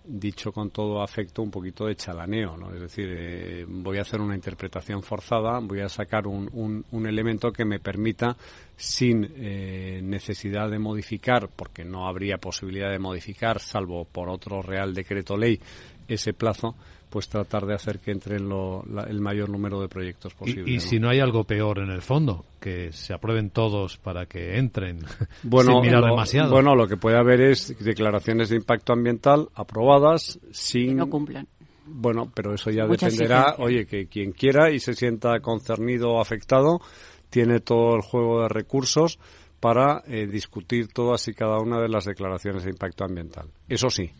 dicho 0.07 0.51
con 0.51 0.69
todo 0.69 1.01
afecto 1.01 1.41
un 1.41 1.51
poquito 1.51 1.85
de 1.85 1.95
chalaneo, 1.95 2.55
¿no? 2.55 2.73
Es 2.73 2.79
decir, 2.79 3.07
eh, 3.09 3.65
voy 3.67 3.97
a 3.97 4.01
hacer 4.01 4.21
una 4.21 4.35
interpretación 4.35 5.03
forzada, 5.03 5.59
voy 5.59 5.81
a 5.81 5.89
sacar 5.89 6.27
un, 6.27 6.49
un, 6.53 6.85
un 6.91 7.07
elemento 7.07 7.51
que 7.51 7.65
me 7.65 7.79
permita, 7.79 8.37
sin 8.75 9.29
eh, 9.35 9.99
necesidad 10.01 10.69
de 10.69 10.79
modificar, 10.79 11.49
porque 11.53 11.83
no 11.83 12.07
habría 12.07 12.37
posibilidad 12.37 12.89
de 12.89 12.99
modificar, 12.99 13.59
salvo 13.59 14.05
por 14.05 14.29
otro 14.29 14.61
Real 14.61 14.93
Decreto 14.93 15.35
Ley, 15.35 15.59
ese 16.07 16.33
plazo, 16.33 16.75
pues 17.09 17.29
tratar 17.29 17.65
de 17.65 17.73
hacer 17.73 17.99
que 17.99 18.11
entren 18.11 18.49
el 19.07 19.21
mayor 19.21 19.49
número 19.49 19.81
de 19.81 19.87
proyectos 19.87 20.33
posible. 20.33 20.71
Y, 20.71 20.79
si 20.79 20.99
no 20.99 21.09
hay 21.09 21.19
algo 21.19 21.43
peor 21.43 21.79
en 21.79 21.89
el 21.89 22.01
fondo, 22.01 22.45
que 22.59 22.91
se 22.91 23.13
aprueben 23.13 23.49
todos 23.49 23.97
para 23.97 24.25
que 24.25 24.57
entren 24.57 24.99
bueno, 25.43 25.73
sin 25.73 25.81
mirar 25.81 26.03
demasiado. 26.03 26.51
Bueno, 26.51 26.75
lo 26.75 26.87
que 26.87 26.97
puede 26.97 27.17
haber 27.17 27.41
es 27.41 27.77
declaraciones 27.79 28.49
de 28.49 28.57
impacto 28.57 28.93
ambiental 28.93 29.49
aprobadas 29.55 30.39
sin... 30.51 30.89
Que 30.89 30.95
no 30.95 31.09
cumplan. 31.09 31.47
Bueno, 31.85 32.29
pero 32.33 32.53
eso 32.53 32.69
ya 32.69 32.85
dependerá, 32.85 33.55
oye, 33.59 33.85
que 33.85 34.07
quien 34.07 34.33
quiera 34.33 34.71
y 34.71 34.79
se 34.79 34.93
sienta 34.93 35.39
concernido 35.39 36.11
o 36.11 36.21
afectado 36.21 36.81
tiene 37.29 37.61
todo 37.61 37.95
el 37.95 38.01
juego 38.01 38.41
de 38.41 38.49
recursos 38.49 39.19
para 39.59 40.03
eh, 40.05 40.27
discutir 40.27 40.89
todas 40.89 41.27
y 41.27 41.33
cada 41.33 41.59
una 41.59 41.79
de 41.81 41.87
las 41.87 42.05
declaraciones 42.05 42.63
de 42.63 42.71
impacto 42.71 43.05
ambiental. 43.05 43.47
Eso 43.69 43.89
sí, 43.89 44.11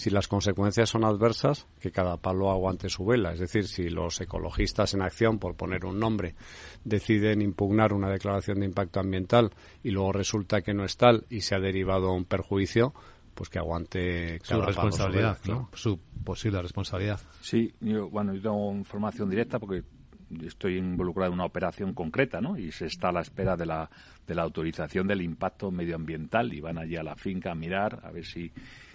si 0.00 0.08
las 0.08 0.28
consecuencias 0.28 0.88
son 0.88 1.04
adversas, 1.04 1.66
que 1.78 1.90
cada 1.90 2.16
palo 2.16 2.50
aguante 2.50 2.88
su 2.88 3.04
vela. 3.04 3.34
Es 3.34 3.38
decir, 3.38 3.68
si 3.68 3.90
los 3.90 4.18
ecologistas 4.22 4.94
en 4.94 5.02
acción, 5.02 5.38
por 5.38 5.56
poner 5.56 5.84
un 5.84 6.00
nombre, 6.00 6.36
deciden 6.84 7.42
impugnar 7.42 7.92
una 7.92 8.08
declaración 8.08 8.60
de 8.60 8.66
impacto 8.66 8.98
ambiental 8.98 9.50
y 9.82 9.90
luego 9.90 10.12
resulta 10.12 10.62
que 10.62 10.72
no 10.72 10.86
es 10.86 10.96
tal 10.96 11.26
y 11.28 11.42
se 11.42 11.54
ha 11.54 11.60
derivado 11.60 12.14
un 12.14 12.24
perjuicio, 12.24 12.94
pues 13.34 13.50
que 13.50 13.58
aguante 13.58 14.40
su 14.42 14.62
responsabilidad, 14.62 15.36
su, 15.74 16.00
posible 16.24 16.62
responsabilidad. 16.62 17.20
Sí, 17.42 17.74
yo, 17.80 18.08
bueno, 18.08 18.34
yo 18.34 18.40
tengo 18.40 18.72
información 18.72 19.28
directa 19.28 19.58
porque 19.58 19.82
estoy 20.42 20.78
involucrado 20.78 21.28
en 21.28 21.34
una 21.34 21.44
operación 21.44 21.92
concreta, 21.92 22.40
¿no? 22.40 22.56
Y 22.56 22.72
se 22.72 22.86
está 22.86 23.10
a 23.10 23.12
la 23.12 23.20
espera 23.20 23.54
de 23.54 23.66
la, 23.66 23.90
de 24.26 24.34
la 24.34 24.44
autorización 24.44 25.06
del 25.06 25.20
impacto 25.20 25.70
medioambiental 25.70 26.54
y 26.54 26.60
van 26.60 26.78
allí 26.78 26.96
a 26.96 27.02
la 27.02 27.16
finca 27.16 27.50
a 27.50 27.54
mirar 27.54 28.00
a 28.02 28.10
ver 28.10 28.24
si 28.24 28.50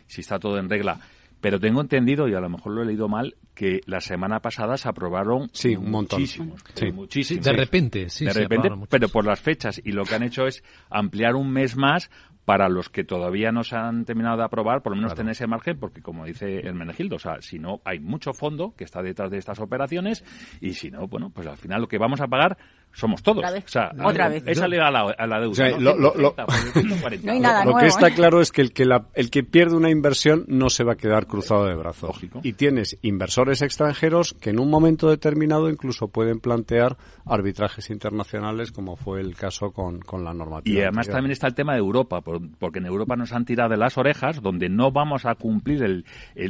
si 0.07 0.21
está 0.21 0.39
todo 0.39 0.57
en 0.57 0.69
regla. 0.69 0.99
Pero 1.41 1.59
tengo 1.59 1.81
entendido, 1.81 2.27
y 2.27 2.33
a 2.33 2.39
lo 2.39 2.49
mejor 2.49 2.73
lo 2.73 2.81
he 2.81 2.85
leído 2.85 3.07
mal, 3.07 3.35
que 3.53 3.81
la 3.85 4.01
semana 4.01 4.39
pasada 4.39 4.77
se 4.77 4.89
aprobaron 4.89 5.49
sí, 5.53 5.75
un 5.75 5.91
montón. 5.91 6.19
muchísimos. 6.19 6.63
Sí. 6.73 6.91
muchísimos. 6.91 7.45
de 7.45 7.53
repente, 7.53 8.09
sí. 8.09 8.25
De 8.25 8.33
repente, 8.33 8.69
pero 8.89 9.09
por 9.09 9.25
las 9.25 9.39
fechas. 9.39 9.79
Y 9.83 9.91
lo 9.91 10.05
que 10.05 10.15
han 10.15 10.23
hecho 10.23 10.47
es 10.47 10.63
ampliar 10.89 11.35
un 11.35 11.51
mes 11.51 11.75
más 11.75 12.09
para 12.45 12.69
los 12.69 12.89
que 12.89 13.03
todavía 13.03 13.51
no 13.51 13.63
se 13.63 13.75
han 13.75 14.05
terminado 14.05 14.37
de 14.37 14.43
aprobar, 14.43 14.83
por 14.83 14.91
lo 14.91 14.97
menos 14.97 15.15
tener 15.15 15.31
ese 15.31 15.47
margen, 15.47 15.79
porque 15.79 16.01
como 16.01 16.25
dice 16.25 16.59
el 16.59 16.75
Menegildo, 16.75 17.15
o 17.15 17.19
sea, 17.19 17.41
si 17.41 17.57
no, 17.57 17.81
hay 17.83 17.99
mucho 17.99 18.33
fondo 18.33 18.75
que 18.77 18.83
está 18.83 19.01
detrás 19.01 19.31
de 19.31 19.39
estas 19.39 19.59
operaciones 19.59 20.23
y 20.61 20.73
si 20.73 20.91
no, 20.91 21.07
bueno, 21.07 21.31
pues 21.31 21.47
al 21.47 21.57
final 21.57 21.81
lo 21.81 21.87
que 21.87 21.97
vamos 21.97 22.21
a 22.21 22.27
pagar 22.27 22.57
somos 22.95 23.21
todos. 23.21 23.39
Otra 23.39 23.51
vez. 23.51 23.65
O 23.65 23.67
sea, 23.67 23.91
Otra 24.03 24.29
vez. 24.29 24.43
Esa 24.47 24.67
le 24.67 24.77
da 24.77 24.87
a 24.87 25.27
la, 25.27 25.39
deuda. 25.39 25.77
lo, 25.77 27.75
que 27.77 27.87
está 27.87 28.07
¿eh? 28.07 28.13
claro 28.15 28.39
es 28.39 28.51
que 28.51 28.61
el 28.61 28.71
que, 28.71 28.85
la, 28.85 29.07
el 29.13 29.29
que 29.29 29.43
pierde 29.43 29.75
una 29.75 29.91
inversión 29.91 30.45
no 30.47 30.69
se 30.69 30.83
va 30.83 30.93
a 30.93 30.95
quedar 30.95 31.27
cruzado 31.27 31.65
de 31.65 31.75
brazos. 31.75 32.17
Y 32.41 32.53
tienes 32.53 32.97
inversores 33.01 33.61
extranjeros 33.61 34.33
que 34.33 34.51
en 34.51 34.59
un 34.59 34.69
momento 34.69 35.09
determinado 35.09 35.69
incluso 35.69 36.07
pueden 36.07 36.39
plantear 36.39 36.97
arbitrajes 37.25 37.89
internacionales, 37.89 38.71
como 38.71 38.95
fue 38.95 39.19
el 39.19 39.35
caso 39.35 39.71
con, 39.71 39.99
con 39.99 40.23
la 40.23 40.33
normativa. 40.33 40.75
Y 40.75 40.81
además 40.81 41.09
también 41.09 41.31
está 41.31 41.47
el 41.47 41.55
tema 41.55 41.73
de 41.73 41.79
Europa, 41.79 42.21
porque 42.21 42.79
en 42.79 42.85
Europa 42.85 43.15
nos 43.17 43.33
han 43.33 43.45
tirado 43.45 43.69
de 43.69 43.77
las 43.77 43.97
orejas, 43.97 44.41
donde 44.41 44.69
no 44.69 44.91
vamos 44.91 45.25
a 45.25 45.35
cumplir 45.35 45.83
el, 45.83 46.05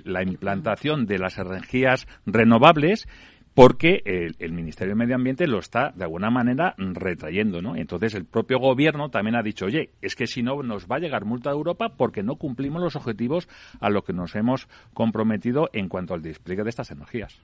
la 0.05 0.21
implantación 0.21 1.07
de 1.07 1.17
las 1.17 1.37
energías 1.37 2.07
renovables 2.25 3.07
porque 3.55 4.03
el, 4.37 4.51
Ministerio 4.51 4.91
de 4.91 4.99
Medio 4.99 5.15
Ambiente 5.15 5.47
lo 5.47 5.59
está 5.59 5.93
de 5.95 6.03
alguna 6.03 6.29
manera 6.29 6.75
retrayendo, 6.77 7.61
¿no? 7.61 7.77
Entonces 7.77 8.13
el 8.13 8.25
propio 8.25 8.59
gobierno 8.59 9.09
también 9.09 9.37
ha 9.37 9.41
dicho, 9.41 9.65
oye, 9.65 9.91
es 10.01 10.15
que 10.15 10.27
si 10.27 10.43
no 10.43 10.61
nos 10.61 10.87
va 10.87 10.97
a 10.97 10.99
llegar 10.99 11.23
multa 11.23 11.51
de 11.51 11.55
Europa 11.55 11.93
porque 11.95 12.21
no 12.21 12.35
cumplimos 12.35 12.83
los 12.83 12.97
objetivos 12.97 13.47
a 13.79 13.89
los 13.89 14.03
que 14.03 14.11
nos 14.11 14.35
hemos 14.35 14.67
comprometido 14.93 15.69
en 15.71 15.87
cuanto 15.87 16.13
al 16.13 16.21
despliegue 16.21 16.63
de 16.63 16.69
estas 16.69 16.91
energías. 16.91 17.39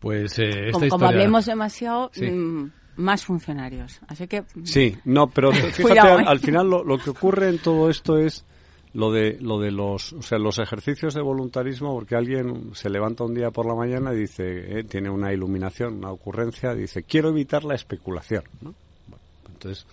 Pues 0.00 0.40
eh, 0.40 0.72
como, 0.72 1.06
hablemos 1.06 1.46
demasiado, 1.46 2.10
mm, 2.20 2.64
más 2.96 3.24
funcionarios. 3.24 4.00
Así 4.08 4.26
que. 4.26 4.42
Sí, 4.64 4.96
no, 5.04 5.28
pero 5.28 5.52
fíjate, 5.72 5.94
¿eh? 5.94 6.24
al, 6.26 6.40
final 6.40 6.68
lo, 6.68 6.82
lo, 6.82 6.98
que 6.98 7.10
ocurre 7.10 7.48
en 7.48 7.58
todo 7.58 7.88
esto 7.88 8.18
es 8.18 8.44
lo 8.94 9.10
de 9.10 9.38
lo 9.40 9.58
de 9.58 9.70
los 9.70 10.12
o 10.12 10.22
sea 10.22 10.38
los 10.38 10.58
ejercicios 10.58 11.14
de 11.14 11.20
voluntarismo 11.20 11.92
porque 11.92 12.14
alguien 12.14 12.74
se 12.74 12.88
levanta 12.88 13.24
un 13.24 13.34
día 13.34 13.50
por 13.50 13.66
la 13.66 13.74
mañana 13.74 14.14
y 14.14 14.18
dice 14.18 14.78
eh, 14.78 14.84
tiene 14.84 15.10
una 15.10 15.32
iluminación 15.32 15.94
una 15.94 16.12
ocurrencia 16.12 16.74
dice 16.74 17.02
quiero 17.02 17.28
evitar 17.28 17.64
la 17.64 17.74
especulación 17.74 18.44
¿no? 18.60 18.74
entonces 19.52 19.86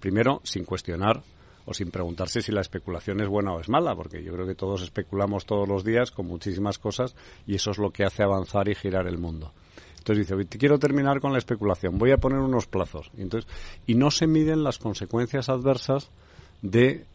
primero 0.00 0.40
sin 0.44 0.64
cuestionar 0.64 1.22
o 1.66 1.74
sin 1.74 1.90
preguntarse 1.90 2.42
si 2.42 2.52
la 2.52 2.60
especulación 2.60 3.20
es 3.20 3.28
buena 3.28 3.52
o 3.52 3.60
es 3.60 3.68
mala, 3.68 3.94
porque 3.94 4.22
yo 4.22 4.32
creo 4.32 4.46
que 4.46 4.54
todos 4.54 4.82
especulamos 4.82 5.46
todos 5.46 5.66
los 5.68 5.84
días 5.84 6.10
con 6.10 6.26
muchísimas 6.26 6.78
cosas 6.78 7.14
y 7.46 7.54
eso 7.54 7.70
es 7.70 7.78
lo 7.78 7.90
que 7.90 8.04
hace 8.04 8.22
avanzar 8.22 8.68
y 8.68 8.74
girar 8.74 9.06
el 9.06 9.18
mundo. 9.18 9.52
Entonces 9.98 10.28
dice, 10.28 10.58
quiero 10.58 10.78
terminar 10.78 11.20
con 11.20 11.32
la 11.32 11.38
especulación, 11.38 11.96
voy 11.96 12.12
a 12.12 12.18
poner 12.18 12.40
unos 12.40 12.66
plazos. 12.66 13.10
Y, 13.16 13.22
entonces, 13.22 13.50
y 13.86 13.94
no 13.94 14.10
se 14.10 14.26
miden 14.26 14.62
las 14.62 14.76
consecuencias 14.78 15.48
adversas 15.48 16.10
de 16.60 17.06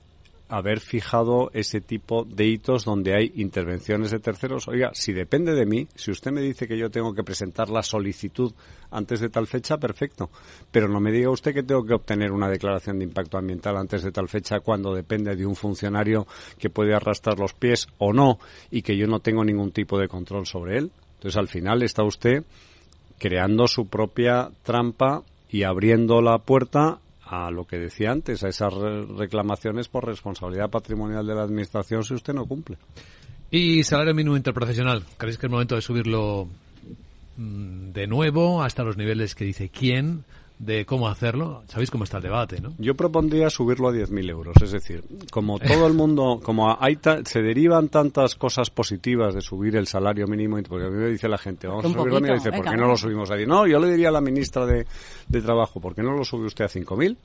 haber 0.50 0.80
fijado 0.80 1.52
ese 1.54 1.80
tipo 1.80 2.26
de 2.26 2.48
hitos 2.48 2.84
donde 2.84 3.16
hay 3.16 3.32
intervenciones 3.36 4.10
de 4.10 4.20
terceros. 4.20 4.68
Oiga, 4.68 4.90
si 4.94 5.14
depende 5.14 5.54
de 5.54 5.66
mí, 5.66 5.88
si 5.94 6.10
usted 6.10 6.32
me 6.32 6.42
dice 6.42 6.68
que 6.68 6.78
yo 6.78 6.90
tengo 6.90 7.14
que 7.14 7.24
presentar 7.24 7.70
la 7.70 7.84
solicitud 7.84 8.52
antes 8.90 9.20
de 9.20 9.30
tal 9.30 9.46
fecha, 9.46 9.78
perfecto. 9.78 10.32
Pero 10.72 10.90
no 10.90 11.00
me 11.00 11.12
diga 11.12 11.30
usted 11.30 11.54
que 11.54 11.62
tengo 11.62 11.86
que 11.86 11.94
obtener 11.94 12.32
una 12.32 12.50
declaración 12.50 12.98
de 12.98 13.06
impacto 13.06 13.38
ambiental 13.38 13.78
antes 13.78 14.04
de 14.04 14.12
tal 14.12 14.28
fecha 14.28 14.60
cuando 14.60 14.94
depende 14.94 15.36
de 15.36 15.46
un 15.46 15.56
funcionario 15.56 16.26
que 16.58 16.72
puede 16.72 16.96
arrastrar 16.96 17.38
los 17.38 17.54
pies 17.54 17.88
o 18.00 18.12
no 18.12 18.40
y 18.72 18.82
que 18.82 18.98
yo 18.98 19.06
no 19.06 19.20
tengo 19.20 19.46
ningún 19.46 19.72
tipo 19.72 20.00
de 20.00 20.08
control 20.08 20.48
sobre 20.48 20.80
él. 20.80 20.92
Entonces, 21.18 21.38
al 21.38 21.48
final 21.48 21.84
está 21.84 22.04
usted 22.04 22.44
creando 23.20 23.68
su 23.68 23.88
propia 23.88 24.50
trampa 24.64 25.24
y 25.50 25.64
abriendo 25.64 26.22
la 26.22 26.40
puerta 26.40 27.00
a 27.30 27.52
lo 27.52 27.66
que 27.66 27.78
decía 27.78 28.12
antes, 28.12 28.44
a 28.44 28.50
esas 28.50 28.74
reclamaciones 28.74 29.88
por 29.88 30.06
responsabilidad 30.06 30.70
patrimonial 30.70 31.26
de 31.26 31.36
la 31.36 31.44
Administración 31.44 32.04
si 32.04 32.16
usted 32.16 32.34
no 32.34 32.46
cumple. 32.46 32.78
Y 33.52 33.84
salario 33.84 34.16
mínimo 34.16 34.36
interprofesional, 34.36 35.04
¿creéis 35.18 35.38
que 35.38 35.42
es 35.42 35.50
el 35.50 35.52
momento 35.52 35.76
de 35.76 35.82
subirlo 35.82 36.48
mm, 37.38 37.92
de 37.92 38.08
nuevo 38.08 38.64
hasta 38.64 38.84
los 38.84 38.98
niveles 38.98 39.36
que 39.36 39.46
dice 39.46 39.70
quién? 39.70 40.26
De 40.60 40.86
cómo 40.86 41.08
hacerlo. 41.08 41.64
Sabéis 41.68 41.90
cómo 41.90 42.04
está 42.04 42.18
el 42.18 42.24
debate, 42.24 42.60
¿no? 42.60 42.74
Yo 42.78 42.94
propondría 42.94 43.50
subirlo 43.50 43.88
a 43.88 43.94
10.000 43.94 44.30
euros. 44.30 44.56
Es 44.62 44.72
decir, 44.72 45.04
como 45.32 45.58
todo 45.58 45.88
el 45.88 45.94
mundo, 45.94 46.42
como 46.44 46.78
hay 46.80 47.00
se 47.24 47.42
derivan 47.42 47.88
tantas 47.88 48.36
cosas 48.36 48.70
positivas 48.70 49.34
de 49.34 49.42
subir 49.42 49.78
el 49.78 49.88
salario 49.88 50.28
mínimo, 50.28 50.58
porque 50.68 50.86
a 50.86 50.90
mí 50.90 50.98
me 50.98 51.10
dice 51.10 51.30
la 51.30 51.38
gente, 51.38 51.68
vamos 51.68 51.86
a 51.86 51.90
subirlo, 51.90 52.20
y 52.20 52.34
dice, 52.34 52.52
¿por 52.52 52.66
qué 52.66 52.76
no 52.76 52.88
lo 52.88 52.98
subimos 52.98 53.32
a 53.32 53.36
10? 53.36 53.48
No, 53.48 53.66
yo 53.66 53.80
le 53.80 53.90
diría 53.90 54.10
a 54.10 54.12
la 54.12 54.22
ministra 54.22 54.66
de, 54.66 54.86
de 55.28 55.42
Trabajo, 55.42 55.80
¿por 55.80 55.96
qué 55.96 56.04
no 56.04 56.12
lo 56.12 56.26
sube 56.26 56.46
usted 56.46 56.66
a 56.66 56.70
5.000? 56.70 57.16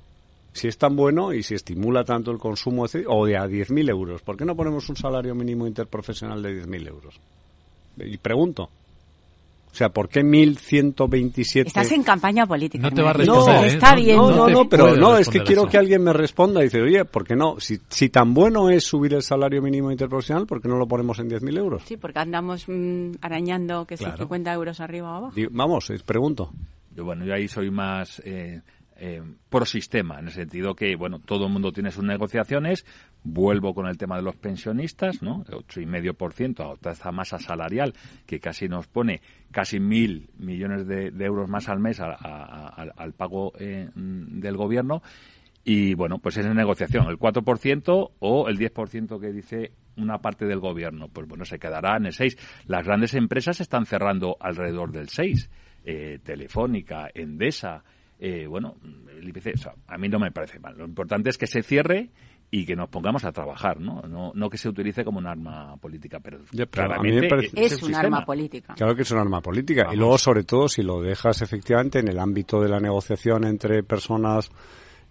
Si 0.53 0.68
es 0.68 0.78
tan 0.78 0.95
bueno 0.95 1.32
y 1.32 1.43
si 1.43 1.55
estimula 1.55 2.05
tanto 2.05 2.30
el 2.30 2.39
consumo, 2.39 2.85
o 3.09 3.26
de 3.26 3.37
a 3.37 3.47
10.000 3.47 3.91
euros, 3.91 4.22
¿por 4.22 4.37
qué 4.37 4.45
no 4.45 4.55
ponemos 4.55 4.89
un 4.89 4.95
salario 4.95 5.35
mínimo 5.35 5.66
interprofesional 5.66 6.41
de 6.41 6.64
10.000 6.64 6.89
euros? 6.89 7.20
Y 7.97 8.16
pregunto, 8.18 8.70
o 9.75 9.77
sea, 9.77 9.89
¿por 9.89 10.09
qué 10.09 10.22
1127? 10.22 11.66
Estás 11.66 11.91
en 11.91 12.05
campaña 12.05 12.47
política. 12.47 12.89
No 12.89 12.95
te 12.95 13.03
va 13.03 13.11
a 13.11 13.12
responder. 13.12 13.57
No, 13.57 13.64
¿eh? 13.64 13.66
está 13.66 13.97
bien. 13.97 14.16
No, 14.16 14.31
no, 14.31 14.49
no, 14.49 14.68
pero 14.68 14.95
no, 14.95 15.18
es 15.18 15.29
que 15.29 15.43
quiero 15.43 15.66
que 15.66 15.77
alguien 15.77 16.01
me 16.05 16.12
responda 16.12 16.61
y 16.61 16.66
dice, 16.66 16.81
oye, 16.81 17.05
¿por 17.05 17.27
qué 17.27 17.35
no? 17.35 17.59
Si, 17.59 17.81
si 17.89 18.09
tan 18.09 18.35
bueno 18.35 18.70
es 18.70 18.85
subir 18.85 19.14
el 19.14 19.22
salario 19.22 19.61
mínimo 19.61 19.91
interprofesional, 19.91 20.47
¿por 20.47 20.62
qué 20.62 20.68
no 20.68 20.77
lo 20.77 20.87
ponemos 20.87 21.18
en 21.18 21.29
10.000 21.29 21.59
euros? 21.59 21.83
Sí, 21.87 21.97
porque 21.97 22.20
andamos 22.20 22.68
mm, 22.68 23.14
arañando 23.20 23.85
que 23.85 23.97
claro. 23.97 24.16
50 24.16 24.53
euros 24.53 24.79
arriba 24.79 25.11
o 25.12 25.16
abajo. 25.16 25.35
vamos, 25.51 25.93
pregunto. 26.07 26.53
Yo, 26.95 27.05
bueno, 27.05 27.25
yo 27.25 27.35
ahí 27.35 27.49
soy 27.49 27.72
más... 27.72 28.22
Eh, 28.25 28.61
eh, 28.97 29.20
pro 29.51 29.66
sistema, 29.66 30.20
en 30.20 30.29
el 30.29 30.33
sentido 30.33 30.77
que, 30.77 30.95
bueno, 30.95 31.18
todo 31.18 31.47
el 31.47 31.53
mundo 31.53 31.72
tiene 31.72 31.91
sus 31.91 32.05
negociaciones. 32.05 32.87
Vuelvo 33.27 33.75
con 33.75 33.87
el 33.87 33.97
tema 33.97 34.16
de 34.16 34.22
los 34.22 34.37
pensionistas, 34.37 35.22
¿no? 35.22 35.45
8,5% 35.47 36.72
a 36.72 36.77
tasa 36.77 37.11
masa 37.11 37.39
salarial, 37.39 37.95
que 38.27 38.39
casi 38.39 38.68
nos 38.68 38.87
pone 38.87 39.22
casi 39.51 39.81
mil 39.81 40.29
millones 40.39 40.87
de, 40.87 41.09
euros 41.25 41.49
más 41.49 41.70
al 41.70 41.81
mes 41.81 42.01
al 42.01 43.12
pago 43.16 43.53
eh, 43.59 43.89
del 43.95 44.57
gobierno. 44.57 45.03
Y 45.64 45.95
bueno, 45.95 46.18
pues 46.18 46.37
es 46.37 46.45
en 46.45 46.55
negociación, 46.55 47.09
el 47.09 47.18
4% 47.18 48.11
o 48.18 48.49
el 48.49 48.59
10% 48.59 49.18
que 49.18 49.33
dice 49.33 49.72
una 49.97 50.18
parte 50.18 50.45
del 50.45 50.61
gobierno. 50.61 51.09
Pues 51.09 51.27
bueno, 51.27 51.47
se 51.47 51.59
quedará 51.59 51.97
en 51.97 52.05
el 52.05 52.12
6%. 52.12 52.39
Las 52.66 52.85
grandes 52.85 53.14
empresas 53.14 53.59
están 53.61 53.87
cerrando 53.87 54.37
alrededor 54.39 54.93
del 54.93 55.09
6%. 55.09 55.49
Eh, 55.87 56.18
Telefónica, 56.22 57.11
Endesa, 57.14 57.85
eh, 58.18 58.47
bueno, 58.47 58.77
el 59.11 59.29
IPC, 59.29 59.68
a 59.87 59.99
mí 59.99 60.09
no 60.09 60.18
me 60.18 60.31
parece 60.31 60.59
mal. 60.59 60.79
Lo 60.79 60.87
importante 60.87 61.29
es 61.29 61.37
que 61.37 61.47
se 61.47 61.62
cierre 61.62 62.09
y 62.55 62.65
que 62.65 62.77
nos 62.77 62.89
pongamos 62.89 63.25
a 63.25 63.33
trabajar, 63.33 63.81
¿no? 63.81 64.03
No, 64.33 64.49
que 64.49 64.57
se 64.57 64.69
utilice 64.69 65.05
como 65.05 65.19
un 65.19 65.27
arma 65.27 65.77
política, 65.77 66.21
pero, 66.21 66.39
claramente 66.71 67.27
es, 67.57 67.83
un, 67.83 67.97
arma 67.97 68.25
política. 68.25 68.75
Claro 68.75 68.95
que 68.95 69.03
es 69.03 69.11
un 69.11 69.19
arma 69.19 69.41
política. 69.41 69.89
Y 69.93 69.97
luego, 69.97 70.17
sobre 70.19 70.45
todo, 70.45 70.69
si 70.69 70.83
lo 70.83 71.01
dejas 71.01 71.43
efectivamente 71.43 71.99
en 71.99 72.07
el 72.07 72.19
ámbito 72.21 72.61
de 72.61 72.69
la 72.69 72.79
negociación 72.79 73.45
entre 73.45 73.83
personas 73.83 74.53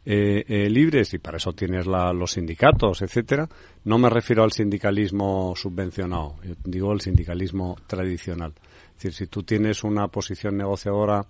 eh, 0.06 0.46
eh, 0.48 0.70
libres, 0.70 1.14
y 1.16 1.18
para 1.18 1.36
eso 1.36 1.52
tienes 1.52 1.86
los 1.86 2.32
sindicatos, 2.32 3.02
etcétera, 3.02 3.50
no 3.84 3.98
me 3.98 4.10
refiero 4.10 4.44
al 4.44 4.54
sindicalismo 4.54 5.54
subvencionado, 5.58 6.38
yo 6.46 6.54
digo 6.64 6.94
el 6.94 7.02
sindicalismo 7.02 7.76
tradicional. 7.88 8.54
Es 8.56 9.04
decir, 9.04 9.14
si 9.14 9.28
tú 9.28 9.44
tienes 9.44 9.84
una 9.84 10.08
posición 10.08 10.56
negociadora 10.56 11.26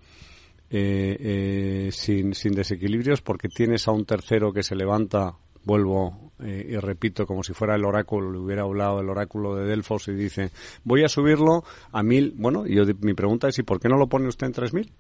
eh, 0.75 1.17
eh, 1.19 1.89
sin, 1.91 2.33
sin 2.33 2.53
desequilibrios 2.53 3.21
porque 3.21 3.47
tienes 3.47 3.87
a 3.87 3.91
un 3.91 4.05
tercero 4.05 4.51
que 4.51 4.63
se 4.63 4.75
levanta 4.75 5.35
vuelvo 5.63 6.31
eh, 6.39 6.67
y 6.69 6.77
repito 6.77 7.25
como 7.25 7.43
si 7.43 7.53
fuera 7.53 7.75
el 7.75 7.85
oráculo, 7.85 8.31
le 8.31 8.37
hubiera 8.39 8.63
hablado 8.63 8.99
el 8.99 9.09
oráculo 9.09 9.55
de 9.55 9.65
Delfos 9.65 10.07
y 10.07 10.13
dice, 10.13 10.51
voy 10.83 11.03
a 11.03 11.09
subirlo 11.09 11.63
a 11.91 12.03
mil. 12.03 12.33
Bueno, 12.37 12.65
yo 12.65 12.83
mi 13.01 13.13
pregunta 13.13 13.47
es, 13.47 13.59
¿y 13.59 13.63
por 13.63 13.79
qué 13.79 13.89
no 13.89 13.97
lo 13.97 14.07
pone 14.07 14.27
usted 14.27 14.47
en 14.47 14.53
tres 14.53 14.73
mil? 14.73 14.91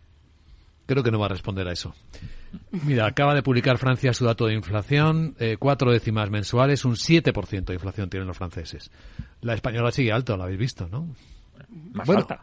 Creo 0.85 1.01
que 1.01 1.11
no 1.11 1.19
va 1.19 1.27
a 1.27 1.29
responder 1.29 1.67
a 1.67 1.71
eso. 1.71 1.95
Mira, 2.85 3.07
acaba 3.07 3.33
de 3.33 3.41
publicar 3.41 3.77
Francia 3.77 4.13
su 4.13 4.25
dato 4.25 4.45
de 4.47 4.53
inflación, 4.53 5.35
cuatro 5.57 5.91
décimas 5.91 6.29
mensuales, 6.29 6.83
un 6.83 6.95
7% 6.95 7.63
de 7.63 7.73
inflación 7.73 8.09
tienen 8.09 8.27
los 8.27 8.37
franceses. 8.37 8.91
La 9.41 9.53
española 9.53 9.91
sigue 9.91 10.11
alto, 10.11 10.35
lo 10.35 10.43
habéis 10.43 10.59
visto, 10.59 10.89
¿no? 10.89 11.07
Más 11.93 12.09
alta 12.09 12.41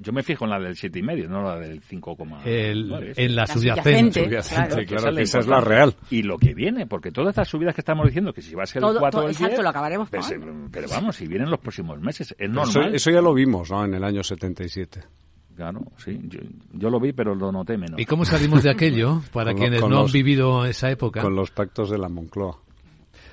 yo 0.00 0.12
me 0.12 0.22
fijo 0.22 0.44
en 0.44 0.50
la 0.50 0.58
del 0.58 0.74
7,5, 0.74 1.28
no 1.28 1.42
la 1.42 1.56
del 1.58 1.82
5,9. 1.82 3.14
En 3.16 3.36
la, 3.36 3.46
subyacente. 3.46 4.28
claro, 4.86 5.18
esa 5.18 5.38
es 5.38 5.46
la 5.46 5.60
real. 5.60 5.94
Y 6.10 6.22
lo 6.22 6.36
que 6.38 6.54
viene, 6.54 6.86
porque 6.86 7.10
todas 7.10 7.30
estas 7.30 7.48
subidas 7.48 7.74
que 7.74 7.80
estamos 7.80 8.06
diciendo, 8.06 8.32
que 8.32 8.42
si 8.42 8.54
va 8.54 8.64
a 8.64 8.66
ser 8.66 8.82
el 8.84 8.96
4 8.98 9.20
o 9.20 9.28
el 9.28 9.34
10... 9.34 9.58
lo 9.62 9.68
acabaremos 9.68 10.10
pues, 10.10 10.34
Pero 10.70 10.88
vamos, 10.88 11.16
si 11.16 11.26
vienen 11.26 11.50
los 11.50 11.60
próximos 11.60 12.00
meses, 12.00 12.34
es 12.38 12.50
normal. 12.50 12.94
Eso, 12.94 13.10
ya 13.10 13.20
lo 13.20 13.34
vimos, 13.34 13.70
¿no?, 13.70 13.84
en 13.84 13.94
el 13.94 14.04
año 14.04 14.22
77. 14.22 15.02
Claro, 15.56 15.80
sí, 15.96 16.20
yo, 16.74 16.90
lo 16.90 17.00
vi, 17.00 17.12
pero 17.12 17.34
lo 17.34 17.50
noté 17.50 17.78
menos. 17.78 17.98
¿Y 17.98 18.04
cómo 18.04 18.26
salimos 18.26 18.62
de 18.62 18.70
aquello, 18.70 19.22
para 19.32 19.54
quienes 19.54 19.80
no 19.80 20.00
han 20.00 20.12
vivido 20.12 20.66
esa 20.66 20.90
época? 20.90 21.22
Con 21.22 21.34
los 21.34 21.50
pactos 21.50 21.88
de 21.90 21.96
la 21.96 22.10
Moncloa. 22.10 22.58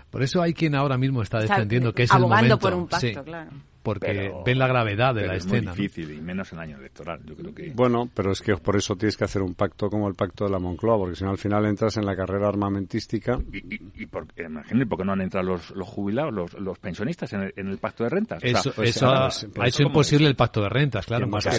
Por 0.10 0.24
eso 0.24 0.42
hay 0.42 0.54
quien 0.54 0.76
ahora 0.76 0.98
mismo 0.98 1.22
está 1.22 1.40
defendiendo 1.40 1.92
que 1.92 2.04
es 2.04 2.14
el 2.14 2.22
momento. 2.22 2.58
por 2.60 2.74
un 2.74 2.88
pacto, 2.88 3.24
claro 3.26 3.52
porque 3.84 4.32
ven 4.46 4.58
la 4.58 4.68
gravedad 4.68 5.14
de 5.14 5.28
la 5.28 5.36
escena. 5.36 5.72
Es 5.72 5.78
muy 5.78 5.88
difícil 5.88 6.18
y 6.18 6.22
menos 6.22 6.52
en 6.54 6.60
año 6.60 6.78
electoral, 6.78 7.20
yo 7.26 7.36
creo 7.36 7.54
que. 7.54 7.72
Bueno, 7.76 8.10
pero 8.14 8.32
es 8.32 8.42
que 8.42 8.56
por 8.56 8.78
eso 8.78 8.96
tienes 8.96 9.18
que 9.18 9.26
hacer 9.26 9.42
un 9.42 9.54
pacto 9.54 9.90
como 9.90 10.08
el 10.08 10.16
pacto 10.16 10.46
de 10.46 10.52
la 10.52 10.60
Moncloa, 10.60 10.98
porque 10.98 11.16
si 11.16 11.24
no 11.24 11.32
al 11.32 11.38
final 11.38 11.66
entras 11.66 11.98
en 11.98 12.06
la 12.06 12.16
carrera 12.16 12.48
armamentística. 12.48 13.38
Y, 13.52 13.58
y, 13.58 13.82
y 13.96 14.06
por, 14.06 14.26
¿por 14.26 14.36
qué 14.36 15.06
no 15.06 15.12
han 15.12 15.22
entrado 15.22 15.46
los, 15.48 15.72
los 15.72 15.88
jubilados, 15.88 16.54
los, 16.58 16.80
pensionistas 16.80 17.34
en 17.34 17.52
el, 17.56 17.78
pacto 17.78 18.04
de 18.04 18.10
rentas? 18.10 18.44
Eso, 18.44 18.74
eso 18.82 19.08
ha, 19.08 19.30
hecho 19.68 19.84
imposible 19.84 20.28
el 20.28 20.36
pacto 20.36 20.62
de 20.62 20.70
rentas, 20.70 21.06
claro. 21.06 21.28
Más 21.28 21.46
el, 21.46 21.58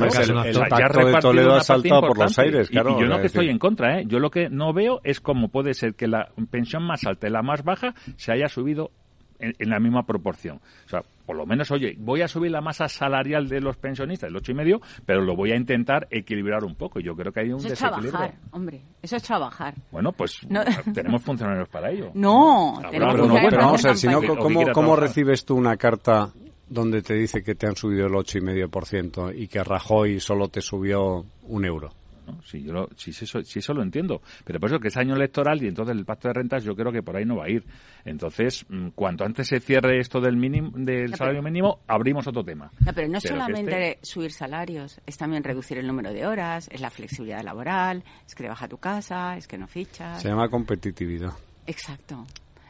pacto 0.69 1.07
de 1.07 1.21
Toledo 1.21 1.55
ha 1.55 1.61
saltado 1.61 2.01
por 2.09 2.19
los 2.19 2.39
aires, 2.39 2.71
claro. 2.71 2.97
Y, 2.97 3.03
yo 3.03 3.07
no 3.07 3.21
que 3.21 3.27
estoy 3.27 3.49
en 3.49 3.59
contra, 3.59 4.01
¿eh? 4.01 4.05
Yo 4.07 4.19
lo 4.19 4.31
que 4.31 4.49
no 4.49 4.73
veo 4.73 5.01
es 5.05 5.21
cómo 5.21 5.49
puede 5.49 5.75
ser 5.75 5.95
que 5.95 6.09
la 6.09 6.31
pensión 6.51 6.85
más 6.85 7.05
alta 7.05 7.29
y 7.29 7.31
la 7.31 7.43
más 7.43 7.63
baja 7.63 7.95
se 8.17 8.33
haya 8.33 8.49
subido 8.49 8.91
en, 9.39 9.71
la 9.71 9.81
misma 9.81 10.05
proporción. 10.05 10.61
O 10.87 10.89
sea, 10.89 11.03
por 11.27 11.37
lo 11.37 11.47
menos, 11.47 11.71
oye, 11.71 11.95
voy 11.99 12.23
a 12.23 12.29
subir 12.29 12.51
la 12.51 12.61
masa 12.61 12.89
salarial 12.89 13.49
de 13.49 13.61
los 13.61 13.77
pensionistas, 13.77 14.29
el 14.29 14.37
ocho 14.37 14.53
y 14.53 14.55
medio, 14.55 14.81
pero 15.07 15.23
lo 15.23 15.35
voy 15.37 15.53
a 15.53 15.57
intentar 15.57 16.07
equilibrar 16.11 16.65
un 16.65 16.75
poco. 16.75 17.01
Yo 17.01 17.15
creo 17.15 17.33
que 17.33 17.41
hay 17.41 17.51
un 17.51 17.59
eso 17.59 17.69
desequilibrio. 17.69 18.07
Es 18.07 18.13
trabajar, 18.13 18.41
hombre, 18.53 18.83
eso 19.03 19.17
es 19.17 19.23
trabajar. 19.23 19.75
Bueno, 19.91 20.13
pues 20.13 20.41
tenemos 20.95 21.23
funcionarios 21.23 21.69
para 21.69 21.91
ello. 21.91 22.11
No, 22.15 22.79
tenemos 22.91 23.15
pero, 23.15 23.35
pero 23.49 23.59
vamos 23.59 23.85
a 23.85 23.89
ver, 23.89 23.97
si 23.97 24.09
no, 24.09 24.21
¿cómo, 24.23 24.63
¿cómo 24.73 24.97
recibes 24.97 25.45
tú 25.45 25.57
una 25.57 25.77
carta 25.77 26.33
donde 26.69 27.03
te 27.03 27.15
dice 27.15 27.43
que 27.43 27.55
te 27.55 27.67
han 27.67 27.77
subido 27.77 28.07
el 28.07 28.15
ocho 28.15 28.39
y 28.39 28.41
medio 28.41 28.69
por 28.69 28.87
ciento 28.87 29.33
y 29.33 29.49
que 29.49 29.63
Rajoy 29.63 30.21
solo 30.21 30.49
te 30.49 30.61
subió 30.61 31.25
un 31.45 31.65
euro? 31.65 31.91
¿No? 32.27 32.43
Si, 32.43 32.63
yo 32.63 32.73
lo, 32.73 32.89
si, 32.97 33.11
eso, 33.11 33.43
si 33.43 33.59
eso 33.59 33.75
lo 33.75 33.83
entiendo. 33.83 34.23
Pero 34.45 34.61
por 34.61 34.71
eso 34.71 34.79
que 34.79 34.89
es 34.89 34.97
año 34.97 35.15
electoral 35.15 35.63
y 35.63 35.69
entonces 35.69 35.97
el 35.97 36.05
pacto 36.05 36.29
de 36.29 36.35
rentas 36.35 36.65
yo 36.65 36.75
creo 36.75 36.93
que 36.93 37.03
por 37.03 37.17
ahí 37.17 37.25
no 37.25 37.37
va 37.37 37.45
a 37.45 37.51
ir. 37.51 37.65
Entonces, 38.05 38.65
mm, 38.69 38.89
cuanto 38.89 39.25
antes 39.25 39.49
se 39.49 39.61
cierre 39.61 39.99
esto 39.99 40.21
del 40.21 40.37
mínimo 40.37 40.71
del 40.75 41.15
salario 41.15 41.43
mínimo, 41.43 41.81
abrimos 41.87 42.27
otro 42.27 42.45
tema. 42.45 42.71
No, 42.81 42.93
pero 42.93 43.09
no 43.09 43.19
es 43.19 43.25
solamente 43.25 43.99
subir 44.03 44.33
salarios, 44.33 45.01
es 45.07 45.17
también 45.17 45.45
reducir 45.45 45.79
el 45.79 45.87
número 45.87 46.13
de 46.13 46.27
horas, 46.27 46.69
es 46.73 46.81
la 46.81 46.91
flexibilidad 46.91 47.43
laboral, 47.43 48.05
es 48.27 48.35
que 48.35 48.43
te 48.43 48.49
baja 48.49 48.69
tu 48.69 48.79
casa, 48.79 49.37
es 49.37 49.47
que 49.47 49.59
no 49.59 49.67
fichas. 49.67 50.23
Se 50.23 50.29
llama 50.29 50.49
competitividad. 50.49 51.33
Exacto. 51.67 52.27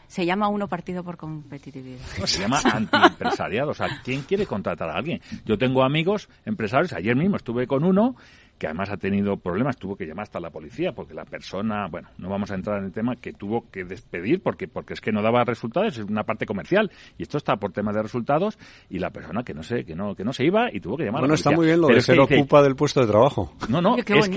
Se 0.06 0.24
llama 0.24 0.48
uno 0.48 0.68
partido 0.68 1.02
por 1.02 1.16
competitividad. 1.16 1.98
se 2.24 2.40
llama 2.40 2.60
antiempresariado. 2.62 3.70
O 3.70 3.74
sea, 3.74 3.88
¿quién 4.04 4.22
quiere 4.22 4.46
contratar 4.46 4.88
a 4.88 4.94
alguien? 4.94 5.20
Yo 5.44 5.58
tengo 5.58 5.82
amigos 5.82 6.28
empresarios, 6.44 6.92
ayer 6.92 7.16
mismo 7.16 7.36
estuve 7.36 7.66
con 7.66 7.82
uno 7.82 8.14
que 8.58 8.66
además 8.66 8.90
ha 8.90 8.96
tenido 8.96 9.36
problemas, 9.36 9.76
tuvo 9.76 9.96
que 9.96 10.06
llamar 10.06 10.24
hasta 10.24 10.40
la 10.40 10.50
policía 10.50 10.92
porque 10.92 11.14
la 11.14 11.24
persona, 11.24 11.88
bueno, 11.88 12.08
no 12.18 12.28
vamos 12.28 12.50
a 12.50 12.54
entrar 12.54 12.78
en 12.78 12.86
el 12.86 12.92
tema, 12.92 13.16
que 13.16 13.32
tuvo 13.32 13.70
que 13.70 13.84
despedir 13.84 14.40
porque 14.42 14.68
porque 14.68 14.94
es 14.94 15.00
que 15.00 15.12
no 15.12 15.22
daba 15.22 15.44
resultados, 15.44 15.98
es 15.98 16.04
una 16.04 16.24
parte 16.24 16.46
comercial 16.46 16.90
y 17.18 17.22
esto 17.24 17.38
está 17.38 17.56
por 17.56 17.72
tema 17.72 17.92
de 17.92 18.02
resultados 18.02 18.58
y 18.88 18.98
la 18.98 19.10
persona 19.10 19.42
que 19.42 19.54
no 19.54 19.62
sé, 19.62 19.84
que 19.84 19.94
no 19.94 20.14
que 20.14 20.24
no 20.24 20.32
se 20.32 20.44
iba 20.44 20.72
y 20.72 20.80
tuvo 20.80 20.96
que 20.96 21.04
llamar 21.04 21.24
a 21.24 21.26
la 21.26 21.28
policía. 21.28 21.50
está 21.50 21.56
muy 21.56 21.66
bien 21.66 21.80
lo 21.80 21.88
de 21.88 22.00
ser 22.00 22.20
ocupa 22.20 22.62
del 22.62 22.76
puesto 22.76 23.00
de 23.00 23.06
trabajo. 23.06 23.54
No, 23.68 23.80
no, 23.80 23.96
es 23.96 24.04
que 24.04 24.14
tuvo 24.14 24.30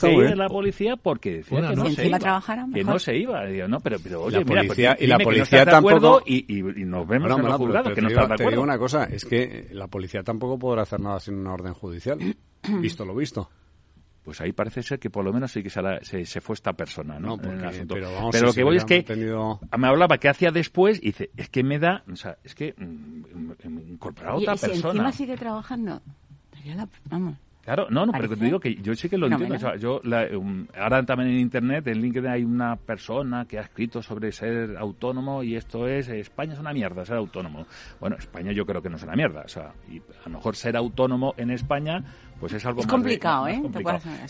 que 0.00 0.12
ir 0.12 0.32
a 0.32 0.34
la 0.34 0.48
policía 0.48 0.96
porque 0.96 1.36
decía 1.36 1.68
que 1.68 1.76
no, 1.76 1.88
se 1.90 2.06
iba, 2.08 2.18
que 2.72 2.84
no 2.84 2.98
se 2.98 3.16
iba, 3.16 3.44
no, 3.68 3.80
pero 3.80 3.98
pero 4.02 4.22
oye, 4.22 4.38
la 4.38 4.44
mira, 4.44 4.62
policía, 4.62 4.94
pues, 4.96 5.02
y 5.02 5.06
la 5.06 5.18
policía 5.18 5.64
tampoco 5.64 6.22
y, 6.26 6.58
y, 6.58 6.84
nos 6.84 7.06
vemos 7.06 7.30
en 7.38 7.44
los 7.44 7.54
juzgados 7.56 7.92
que 7.92 8.02
no 8.02 8.08
está 8.08 8.20
de 8.20 8.24
acuerdo. 8.26 8.44
Te 8.44 8.50
digo 8.50 8.62
una 8.62 8.78
cosa, 8.78 9.04
es 9.04 9.24
que 9.24 9.68
la 9.72 9.86
policía 9.86 10.22
tampoco 10.22 10.58
podrá 10.58 10.82
hacer 10.82 11.00
nada 11.00 11.20
sin 11.20 11.34
una 11.34 11.52
orden 11.52 11.74
judicial, 11.74 12.18
visto 12.80 13.04
lo 13.04 13.14
visto 13.14 13.50
pues 14.22 14.40
ahí 14.40 14.52
parece 14.52 14.82
ser 14.82 14.98
que 14.98 15.10
por 15.10 15.24
lo 15.24 15.32
menos 15.32 15.50
sí 15.50 15.62
que 15.62 15.70
se, 15.70 16.24
se, 16.24 16.40
fue 16.40 16.54
esta 16.54 16.72
persona, 16.74 17.18
¿no? 17.18 17.36
pero, 17.36 18.46
lo 18.46 18.52
que 18.52 18.62
voy 18.62 18.76
es 18.76 18.84
que 18.84 19.04
me 19.76 19.88
hablaba 19.88 20.18
que 20.18 20.28
hacía 20.28 20.50
después 20.50 20.98
y 21.02 21.06
dice, 21.06 21.30
es 21.36 21.48
que 21.48 21.64
me 21.64 21.78
da, 21.78 22.04
o 22.10 22.16
sea, 22.16 22.38
es 22.44 22.54
que 22.54 22.74
mm, 22.76 23.88
incorporar 23.88 24.32
a 24.32 24.36
otra 24.36 24.54
persona. 24.54 24.76
Si 24.76 24.86
encima 24.86 25.12
sigue 25.12 25.36
trabajando, 25.36 26.00
vamos. 27.06 27.36
Claro, 27.62 27.86
no, 27.90 28.04
no, 28.04 28.12
pero 28.12 28.28
te 28.28 28.44
digo 28.44 28.58
que 28.58 28.74
yo 28.74 28.92
sí 28.96 29.08
que 29.08 29.16
lo 29.16 29.28
entiendo. 29.28 29.54
O 29.54 29.58
sea, 29.58 29.76
yo 29.76 30.00
um, 30.36 30.66
ahora 30.76 31.04
también 31.04 31.30
en 31.30 31.38
internet, 31.38 31.86
en 31.86 32.02
LinkedIn 32.02 32.28
hay 32.28 32.42
una 32.42 32.74
persona 32.74 33.44
que 33.44 33.56
ha 33.56 33.62
escrito 33.62 34.02
sobre 34.02 34.32
ser 34.32 34.76
autónomo 34.76 35.44
y 35.44 35.54
esto 35.54 35.86
es 35.86 36.08
España 36.08 36.54
es 36.54 36.58
una 36.58 36.72
mierda 36.72 37.04
ser 37.04 37.18
autónomo. 37.18 37.66
Bueno, 38.00 38.16
España 38.16 38.50
yo 38.50 38.66
creo 38.66 38.82
que 38.82 38.88
no 38.88 38.96
es 38.96 39.04
una 39.04 39.14
mierda. 39.14 39.42
O 39.44 39.48
sea, 39.48 39.74
y 39.88 39.98
a 39.98 40.24
lo 40.28 40.30
mejor 40.30 40.56
ser 40.56 40.76
autónomo 40.76 41.34
en 41.36 41.52
España 41.52 42.04
pues 42.42 42.54
es 42.54 42.66
algo 42.66 42.80
es 42.80 42.88
complicado, 42.88 43.46
¿eh? 43.46 43.62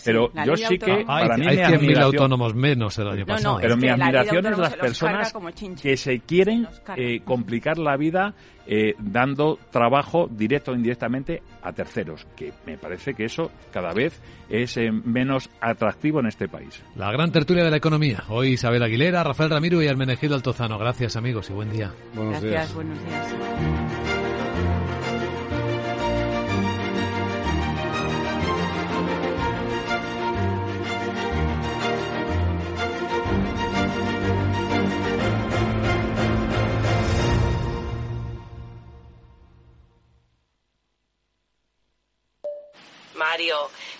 Pero 0.05 0.31
yo 0.45 0.55
sí 0.55 0.77
que 0.77 1.03
para 1.03 1.35
mí 1.35 1.47
hay 1.47 1.57
100.000 1.57 1.99
autónomos 1.99 2.53
menos 2.53 2.95
el 2.99 3.07
año 3.07 3.25
pasado. 3.25 3.57
pero 3.59 3.75
mi 3.75 3.89
admiración 3.89 4.45
es 4.45 4.57
las 4.59 4.75
personas 4.75 5.33
que 5.81 5.97
se 5.97 6.19
quieren 6.19 6.67
eh, 6.95 7.21
complicar 7.25 7.79
la 7.79 7.97
vida 7.97 8.35
eh, 8.67 8.93
dando 8.99 9.57
trabajo 9.71 10.27
directo 10.29 10.73
o 10.73 10.75
indirectamente 10.75 11.41
a 11.63 11.73
terceros, 11.73 12.27
que 12.35 12.53
me 12.67 12.77
parece 12.77 13.15
que 13.15 13.25
eso 13.25 13.49
cada 13.71 13.93
vez 13.93 14.21
es 14.47 14.77
eh, 14.77 14.91
menos 14.91 15.49
atractivo 15.59 16.19
en 16.19 16.27
este 16.27 16.47
país. 16.47 16.83
La 16.95 17.11
gran 17.11 17.31
tertulia 17.31 17.63
de 17.63 17.71
la 17.71 17.77
economía. 17.77 18.25
Hoy 18.29 18.49
Isabel 18.49 18.83
Aguilera, 18.83 19.23
Rafael 19.23 19.49
Ramiro 19.49 19.81
y 19.81 19.87
Almenegido 19.87 20.35
Altozano. 20.35 20.77
Gracias 20.77 21.15
amigos 21.15 21.49
y 21.49 21.53
buen 21.53 21.71
día. 21.71 21.91
Buenos 22.13 22.43
Gracias, 22.43 22.75
buenos 22.75 23.03
días. 23.03 24.22